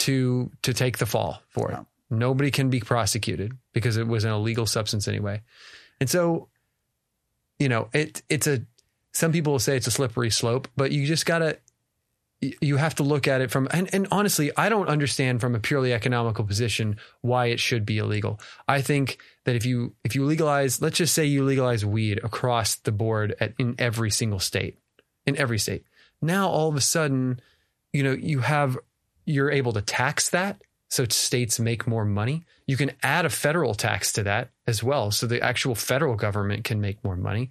to 0.00 0.50
to 0.62 0.74
take 0.74 0.98
the 0.98 1.06
fall 1.06 1.42
for 1.48 1.70
it. 1.70 1.74
Yeah. 1.74 1.84
Nobody 2.10 2.50
can 2.50 2.68
be 2.68 2.80
prosecuted 2.80 3.56
because 3.72 3.96
it 3.96 4.06
was 4.06 4.24
an 4.24 4.32
illegal 4.32 4.66
substance 4.66 5.06
anyway, 5.06 5.42
and 6.00 6.10
so 6.10 6.48
you 7.58 7.68
know 7.68 7.88
it 7.92 8.22
it's 8.28 8.46
a 8.46 8.62
some 9.12 9.30
people 9.30 9.52
will 9.52 9.60
say 9.60 9.76
it's 9.76 9.86
a 9.86 9.92
slippery 9.92 10.30
slope, 10.30 10.68
but 10.76 10.90
you 10.90 11.06
just 11.06 11.26
gotta 11.26 11.58
you 12.60 12.76
have 12.76 12.96
to 12.96 13.04
look 13.04 13.28
at 13.28 13.40
it 13.40 13.52
from 13.52 13.68
and, 13.70 13.88
and 13.94 14.08
honestly, 14.10 14.50
I 14.56 14.68
don't 14.68 14.88
understand 14.88 15.40
from 15.40 15.54
a 15.54 15.60
purely 15.60 15.92
economical 15.92 16.44
position 16.44 16.96
why 17.20 17.46
it 17.46 17.60
should 17.60 17.86
be 17.86 17.98
illegal. 17.98 18.40
I 18.66 18.82
think 18.82 19.18
that 19.44 19.54
if 19.54 19.64
you 19.64 19.94
if 20.02 20.16
you 20.16 20.24
legalize, 20.24 20.82
let's 20.82 20.98
just 20.98 21.14
say 21.14 21.24
you 21.24 21.44
legalize 21.44 21.86
weed 21.86 22.18
across 22.24 22.76
the 22.76 22.90
board 22.90 23.36
at, 23.38 23.54
in 23.58 23.76
every 23.78 24.10
single 24.10 24.40
state, 24.40 24.78
in 25.24 25.36
every 25.36 25.58
state. 25.58 25.84
Now 26.20 26.48
all 26.48 26.68
of 26.68 26.74
a 26.76 26.80
sudden, 26.80 27.40
you 27.92 28.02
know, 28.02 28.12
you 28.12 28.40
have 28.40 28.76
you're 29.24 29.50
able 29.50 29.72
to 29.74 29.82
tax 29.82 30.30
that. 30.30 30.60
so 30.88 31.04
states 31.06 31.60
make 31.60 31.86
more 31.86 32.04
money. 32.04 32.44
You 32.66 32.76
can 32.76 32.90
add 33.02 33.24
a 33.24 33.30
federal 33.30 33.74
tax 33.74 34.12
to 34.14 34.24
that 34.24 34.50
as 34.66 34.82
well, 34.82 35.12
so 35.12 35.26
the 35.26 35.40
actual 35.40 35.74
federal 35.74 36.16
government 36.16 36.64
can 36.64 36.80
make 36.80 37.04
more 37.04 37.16
money. 37.16 37.50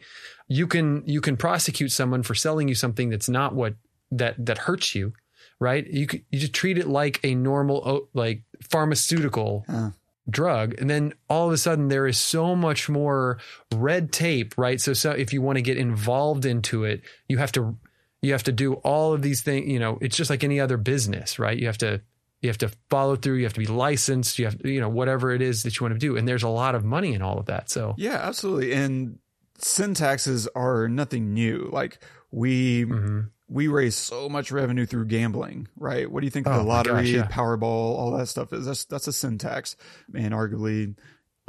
You 0.50 0.68
can 0.68 1.04
you 1.06 1.22
can 1.22 1.38
prosecute 1.38 1.94
someone 1.94 2.24
for 2.24 2.36
selling 2.36 2.68
you 2.68 2.76
something 2.76 3.10
that's 3.10 3.30
not 3.30 3.56
what 3.56 3.76
that 4.12 4.46
that 4.46 4.58
hurts 4.60 4.94
you, 4.96 5.14
right? 5.60 5.86
You 5.88 6.08
you 6.30 6.40
just 6.40 6.54
treat 6.54 6.78
it 6.78 6.88
like 6.88 7.20
a 7.24 7.36
normal 7.36 8.10
like 8.14 8.44
pharmaceutical 8.70 9.66
Uh. 9.68 9.92
drug, 10.30 10.76
and 10.80 10.90
then 10.90 11.14
all 11.30 11.48
of 11.48 11.54
a 11.54 11.58
sudden 11.58 11.88
there 11.88 12.08
is 12.08 12.18
so 12.18 12.56
much 12.56 12.90
more 12.90 13.38
red 13.74 14.12
tape, 14.12 14.58
right? 14.58 14.80
So 14.80 14.94
so 14.94 15.12
if 15.12 15.34
you 15.34 15.42
want 15.42 15.58
to 15.58 15.62
get 15.62 15.78
involved 15.78 16.46
into 16.46 16.84
it, 16.84 17.02
you 17.28 17.38
have 17.38 17.52
to 17.54 17.78
you 18.22 18.34
have 18.34 18.44
to 18.44 18.52
do 18.52 18.74
all 18.76 19.14
of 19.14 19.22
these 19.22 19.42
things. 19.42 19.68
You 19.68 19.80
know, 19.80 19.98
it's 20.02 20.16
just 20.16 20.30
like 20.30 20.44
any 20.44 20.60
other 20.60 20.78
business, 20.78 21.40
right? 21.40 21.58
You 21.58 21.66
have 21.68 21.78
to 21.80 22.02
you 22.42 22.50
have 22.50 22.58
to 22.60 22.72
follow 22.90 23.16
through. 23.16 23.36
You 23.36 23.44
have 23.44 23.54
to 23.54 23.60
be 23.60 23.68
licensed. 23.68 24.40
You 24.40 24.46
have, 24.46 24.66
you 24.66 24.80
know, 24.82 24.90
whatever 24.90 25.32
it 25.32 25.42
is 25.44 25.62
that 25.64 25.80
you 25.80 25.84
want 25.84 25.94
to 25.94 26.00
do. 26.00 26.18
And 26.18 26.28
there's 26.28 26.42
a 26.44 26.50
lot 26.50 26.74
of 26.76 26.84
money 26.84 27.14
in 27.14 27.22
all 27.22 27.38
of 27.38 27.46
that. 27.46 27.70
So 27.70 27.94
Yeah, 27.98 28.16
absolutely. 28.16 28.74
And 28.74 29.20
sin 29.60 29.94
taxes 29.94 30.48
are 30.56 30.88
nothing 30.88 31.34
new. 31.34 31.70
Like 31.72 32.00
we 32.32 32.86
mhm. 32.86 33.30
We 33.52 33.68
raise 33.68 33.96
so 33.96 34.30
much 34.30 34.50
revenue 34.50 34.86
through 34.86 35.06
gambling, 35.06 35.68
right? 35.76 36.10
What 36.10 36.22
do 36.22 36.26
you 36.26 36.32
think 36.32 36.48
Oh 36.48 36.58
the 36.58 36.64
lottery, 36.64 37.04
gosh, 37.04 37.10
yeah. 37.10 37.28
Powerball, 37.28 37.64
all 37.64 38.12
that 38.18 38.28
stuff 38.28 38.54
is? 38.54 38.66
That's 38.66 38.86
that's 38.86 39.08
a 39.08 39.14
sin 39.14 39.38
tax, 39.38 39.76
and 40.16 40.34
arguably 40.34 40.96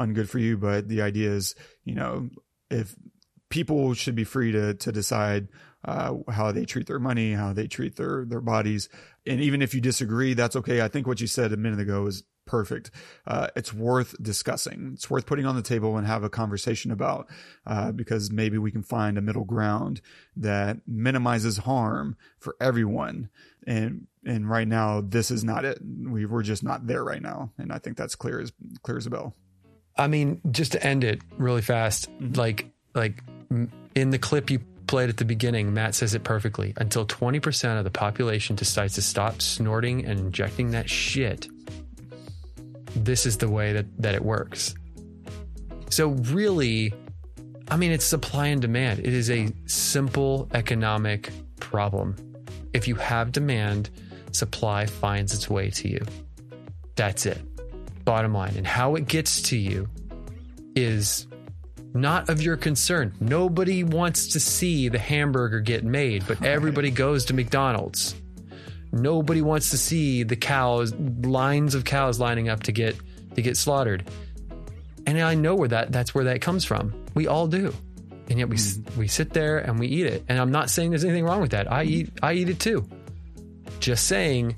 ungood 0.00 0.28
for 0.28 0.40
you. 0.40 0.58
But 0.58 0.88
the 0.88 1.00
idea 1.00 1.30
is, 1.30 1.54
you 1.84 1.94
know, 1.94 2.28
if 2.70 2.96
people 3.50 3.94
should 3.94 4.16
be 4.16 4.24
free 4.24 4.50
to 4.50 4.74
to 4.74 4.90
decide 4.90 5.46
uh, 5.84 6.14
how 6.28 6.50
they 6.50 6.64
treat 6.64 6.88
their 6.88 6.98
money, 6.98 7.34
how 7.34 7.52
they 7.52 7.68
treat 7.68 7.94
their 7.94 8.24
their 8.24 8.40
bodies, 8.40 8.88
and 9.24 9.40
even 9.40 9.62
if 9.62 9.72
you 9.72 9.80
disagree, 9.80 10.34
that's 10.34 10.56
okay. 10.56 10.82
I 10.82 10.88
think 10.88 11.06
what 11.06 11.20
you 11.20 11.28
said 11.28 11.52
a 11.52 11.56
minute 11.56 11.78
ago 11.78 12.06
is 12.06 12.24
perfect. 12.52 12.90
Uh, 13.26 13.48
it's 13.56 13.72
worth 13.72 14.14
discussing. 14.22 14.90
It's 14.92 15.08
worth 15.08 15.24
putting 15.24 15.46
on 15.46 15.56
the 15.56 15.62
table 15.62 15.96
and 15.96 16.06
have 16.06 16.22
a 16.22 16.28
conversation 16.28 16.90
about 16.90 17.30
uh, 17.66 17.92
because 17.92 18.30
maybe 18.30 18.58
we 18.58 18.70
can 18.70 18.82
find 18.82 19.16
a 19.16 19.22
middle 19.22 19.46
ground 19.46 20.02
that 20.36 20.76
minimizes 20.86 21.56
harm 21.56 22.14
for 22.38 22.54
everyone. 22.60 23.30
And 23.66 24.06
and 24.26 24.50
right 24.50 24.68
now, 24.68 25.00
this 25.00 25.30
is 25.30 25.42
not 25.42 25.64
it. 25.64 25.78
We 25.82 26.26
we're 26.26 26.42
just 26.42 26.62
not 26.62 26.86
there 26.86 27.02
right 27.02 27.22
now, 27.22 27.52
and 27.56 27.72
I 27.72 27.78
think 27.78 27.96
that's 27.96 28.16
clear 28.16 28.38
as 28.38 28.52
clear 28.82 28.98
as 28.98 29.06
a 29.06 29.10
bell. 29.10 29.34
I 29.96 30.08
mean, 30.08 30.42
just 30.50 30.72
to 30.72 30.86
end 30.86 31.04
it 31.04 31.22
really 31.38 31.62
fast, 31.62 32.10
like 32.20 32.66
like 32.94 33.22
in 33.94 34.10
the 34.10 34.18
clip 34.18 34.50
you 34.50 34.60
played 34.86 35.08
at 35.08 35.16
the 35.16 35.24
beginning, 35.24 35.72
Matt 35.72 35.94
says 35.94 36.12
it 36.12 36.22
perfectly. 36.22 36.74
Until 36.76 37.06
twenty 37.06 37.40
percent 37.40 37.78
of 37.78 37.84
the 37.84 37.90
population 37.90 38.56
decides 38.56 38.94
to 38.94 39.02
stop 39.02 39.40
snorting 39.40 40.04
and 40.04 40.20
injecting 40.20 40.72
that 40.72 40.90
shit, 40.90 41.48
this 42.96 43.26
is 43.26 43.38
the 43.38 43.48
way 43.48 43.72
that 43.72 43.86
that 43.98 44.14
it 44.14 44.24
works. 44.24 44.74
So 45.90 46.08
really, 46.08 46.92
I 47.68 47.76
mean, 47.76 47.92
it's 47.92 48.04
supply 48.04 48.46
and 48.46 48.60
demand. 48.60 49.00
It 49.00 49.12
is 49.12 49.30
a 49.30 49.48
simple 49.66 50.48
economic 50.54 51.30
problem. 51.60 52.16
If 52.72 52.88
you 52.88 52.94
have 52.96 53.32
demand, 53.32 53.90
supply 54.32 54.86
finds 54.86 55.34
its 55.34 55.50
way 55.50 55.70
to 55.70 55.88
you. 55.88 56.04
That's 56.96 57.26
it. 57.26 57.40
Bottom 58.04 58.32
line. 58.32 58.54
And 58.56 58.66
how 58.66 58.94
it 58.94 59.06
gets 59.06 59.42
to 59.42 59.56
you 59.56 59.88
is 60.74 61.26
not 61.94 62.28
of 62.30 62.40
your 62.40 62.56
concern. 62.56 63.12
Nobody 63.20 63.84
wants 63.84 64.28
to 64.28 64.40
see 64.40 64.88
the 64.88 64.98
hamburger 64.98 65.60
get 65.60 65.84
made, 65.84 66.26
but 66.26 66.42
everybody 66.42 66.90
goes 66.90 67.26
to 67.26 67.34
McDonald's. 67.34 68.14
Nobody 68.92 69.40
wants 69.40 69.70
to 69.70 69.78
see 69.78 70.22
the 70.22 70.36
cows, 70.36 70.94
lines 70.94 71.74
of 71.74 71.84
cows 71.84 72.20
lining 72.20 72.48
up 72.48 72.64
to 72.64 72.72
get 72.72 72.96
to 73.34 73.42
get 73.42 73.56
slaughtered. 73.56 74.04
And 75.06 75.18
I 75.20 75.34
know 75.34 75.54
where 75.54 75.68
that 75.68 75.90
that's 75.92 76.14
where 76.14 76.24
that 76.24 76.40
comes 76.40 76.64
from. 76.64 76.92
We 77.14 77.26
all 77.26 77.46
do. 77.46 77.74
And 78.28 78.38
yet 78.38 78.48
we 78.48 78.56
s 78.56 78.76
mm-hmm. 78.76 79.00
we 79.00 79.08
sit 79.08 79.32
there 79.32 79.58
and 79.58 79.78
we 79.78 79.86
eat 79.86 80.06
it. 80.06 80.24
And 80.28 80.38
I'm 80.38 80.52
not 80.52 80.70
saying 80.70 80.90
there's 80.90 81.04
anything 81.04 81.24
wrong 81.24 81.40
with 81.40 81.50
that. 81.52 81.70
I 81.72 81.84
eat 81.84 82.10
I 82.22 82.34
eat 82.34 82.48
it 82.48 82.60
too. 82.60 82.88
Just 83.80 84.06
saying 84.06 84.56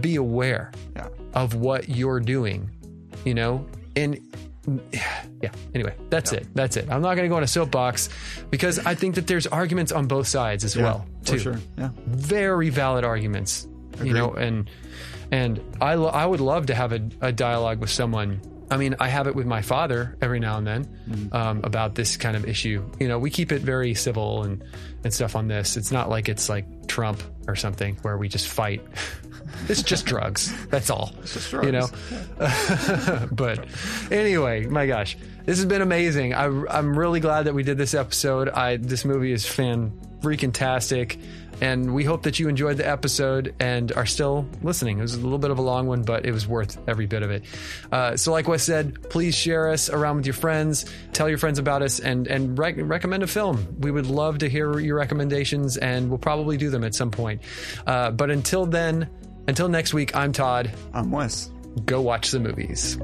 be 0.00 0.16
aware 0.16 0.70
Yeah. 0.94 1.08
of 1.34 1.54
what 1.54 1.88
you're 1.88 2.20
doing, 2.20 2.70
you 3.24 3.34
know? 3.34 3.66
And 3.96 4.18
yeah, 4.92 5.50
anyway, 5.74 5.94
that's 6.10 6.32
it. 6.32 6.46
That's 6.54 6.76
it. 6.76 6.88
I'm 6.90 7.00
not 7.02 7.14
going 7.14 7.24
to 7.24 7.28
go 7.28 7.36
on 7.36 7.42
a 7.42 7.46
soapbox 7.48 8.08
because 8.50 8.78
I 8.80 8.94
think 8.94 9.14
that 9.16 9.26
there's 9.26 9.46
arguments 9.46 9.92
on 9.92 10.06
both 10.06 10.26
sides 10.26 10.64
as 10.64 10.76
Yeah, 10.76 10.82
well, 10.82 11.06
for 11.22 11.32
too. 11.32 11.38
sure. 11.38 11.60
Yeah. 11.76 11.90
Very 12.06 12.68
valid 12.70 13.04
arguments, 13.04 13.66
you 14.02 14.12
know, 14.12 14.32
and 14.32 14.68
and 15.30 15.60
I 15.80 15.94
lo- 15.94 16.08
I 16.08 16.24
would 16.26 16.40
love 16.40 16.66
to 16.66 16.74
have 16.74 16.92
a, 16.92 17.00
a 17.20 17.32
dialogue 17.32 17.80
with 17.80 17.90
someone. 17.90 18.40
I 18.70 18.76
mean, 18.76 18.96
I 19.00 19.08
have 19.08 19.26
it 19.26 19.34
with 19.34 19.46
my 19.46 19.62
father 19.62 20.16
every 20.20 20.40
now 20.40 20.58
and 20.58 20.66
then 20.66 20.84
Mm-hmm. 21.08 21.34
um, 21.34 21.60
about 21.64 21.94
this 21.94 22.16
kind 22.18 22.36
of 22.36 22.44
issue. 22.46 22.84
You 23.00 23.08
know, 23.08 23.18
we 23.18 23.30
keep 23.30 23.50
it 23.52 23.62
very 23.62 23.94
civil 23.94 24.42
and 24.42 24.62
and 25.04 25.12
stuff 25.14 25.36
on 25.36 25.48
this. 25.48 25.76
It's 25.78 25.90
not 25.92 26.10
like 26.10 26.28
it's 26.28 26.48
like 26.50 26.66
Trump 26.86 27.22
or 27.46 27.56
something 27.56 27.96
where 28.02 28.18
we 28.18 28.28
just 28.28 28.48
fight. 28.48 28.82
It's 29.68 29.82
just 29.82 30.06
drugs. 30.06 30.52
That's 30.66 30.90
all. 30.90 31.12
just 31.24 31.52
You 31.52 31.72
know. 31.72 31.88
but 33.32 33.66
anyway, 34.10 34.66
my 34.66 34.86
gosh, 34.86 35.16
this 35.44 35.58
has 35.58 35.66
been 35.66 35.82
amazing. 35.82 36.34
I, 36.34 36.46
I'm 36.46 36.98
really 36.98 37.20
glad 37.20 37.44
that 37.44 37.54
we 37.54 37.62
did 37.62 37.78
this 37.78 37.94
episode. 37.94 38.48
I 38.48 38.76
this 38.76 39.04
movie 39.04 39.32
is 39.32 39.46
fan 39.46 39.92
freaking 40.20 40.52
tastic, 40.52 41.18
and 41.60 41.94
we 41.94 42.04
hope 42.04 42.22
that 42.24 42.38
you 42.38 42.48
enjoyed 42.48 42.76
the 42.76 42.88
episode 42.88 43.54
and 43.60 43.92
are 43.92 44.06
still 44.06 44.46
listening. 44.62 44.98
It 44.98 45.02
was 45.02 45.14
a 45.14 45.20
little 45.20 45.38
bit 45.38 45.50
of 45.50 45.58
a 45.58 45.62
long 45.62 45.86
one, 45.86 46.02
but 46.02 46.26
it 46.26 46.32
was 46.32 46.46
worth 46.46 46.78
every 46.88 47.06
bit 47.06 47.22
of 47.22 47.30
it. 47.30 47.44
Uh, 47.90 48.16
so, 48.16 48.32
like 48.32 48.48
Wes 48.48 48.62
said, 48.62 49.10
please 49.10 49.34
share 49.34 49.70
us 49.70 49.88
around 49.90 50.16
with 50.16 50.26
your 50.26 50.34
friends. 50.34 50.84
Tell 51.12 51.28
your 51.28 51.38
friends 51.38 51.58
about 51.58 51.82
us, 51.82 52.00
and 52.00 52.26
and 52.26 52.58
rec- 52.58 52.76
recommend 52.78 53.22
a 53.22 53.26
film. 53.26 53.76
We 53.80 53.90
would 53.90 54.06
love 54.06 54.38
to 54.38 54.48
hear 54.48 54.78
your 54.78 54.96
recommendations, 54.96 55.76
and 55.76 56.08
we'll 56.08 56.18
probably 56.18 56.56
do 56.56 56.70
them 56.70 56.84
at 56.84 56.94
some 56.94 57.10
point. 57.10 57.42
Uh, 57.86 58.10
but 58.10 58.30
until 58.30 58.66
then. 58.66 59.08
Until 59.48 59.70
next 59.70 59.94
week, 59.94 60.14
I'm 60.14 60.32
Todd. 60.32 60.70
I'm 60.92 61.10
Wes. 61.10 61.50
Go 61.86 62.02
watch 62.02 62.32
the 62.32 62.38
movies. 62.38 62.98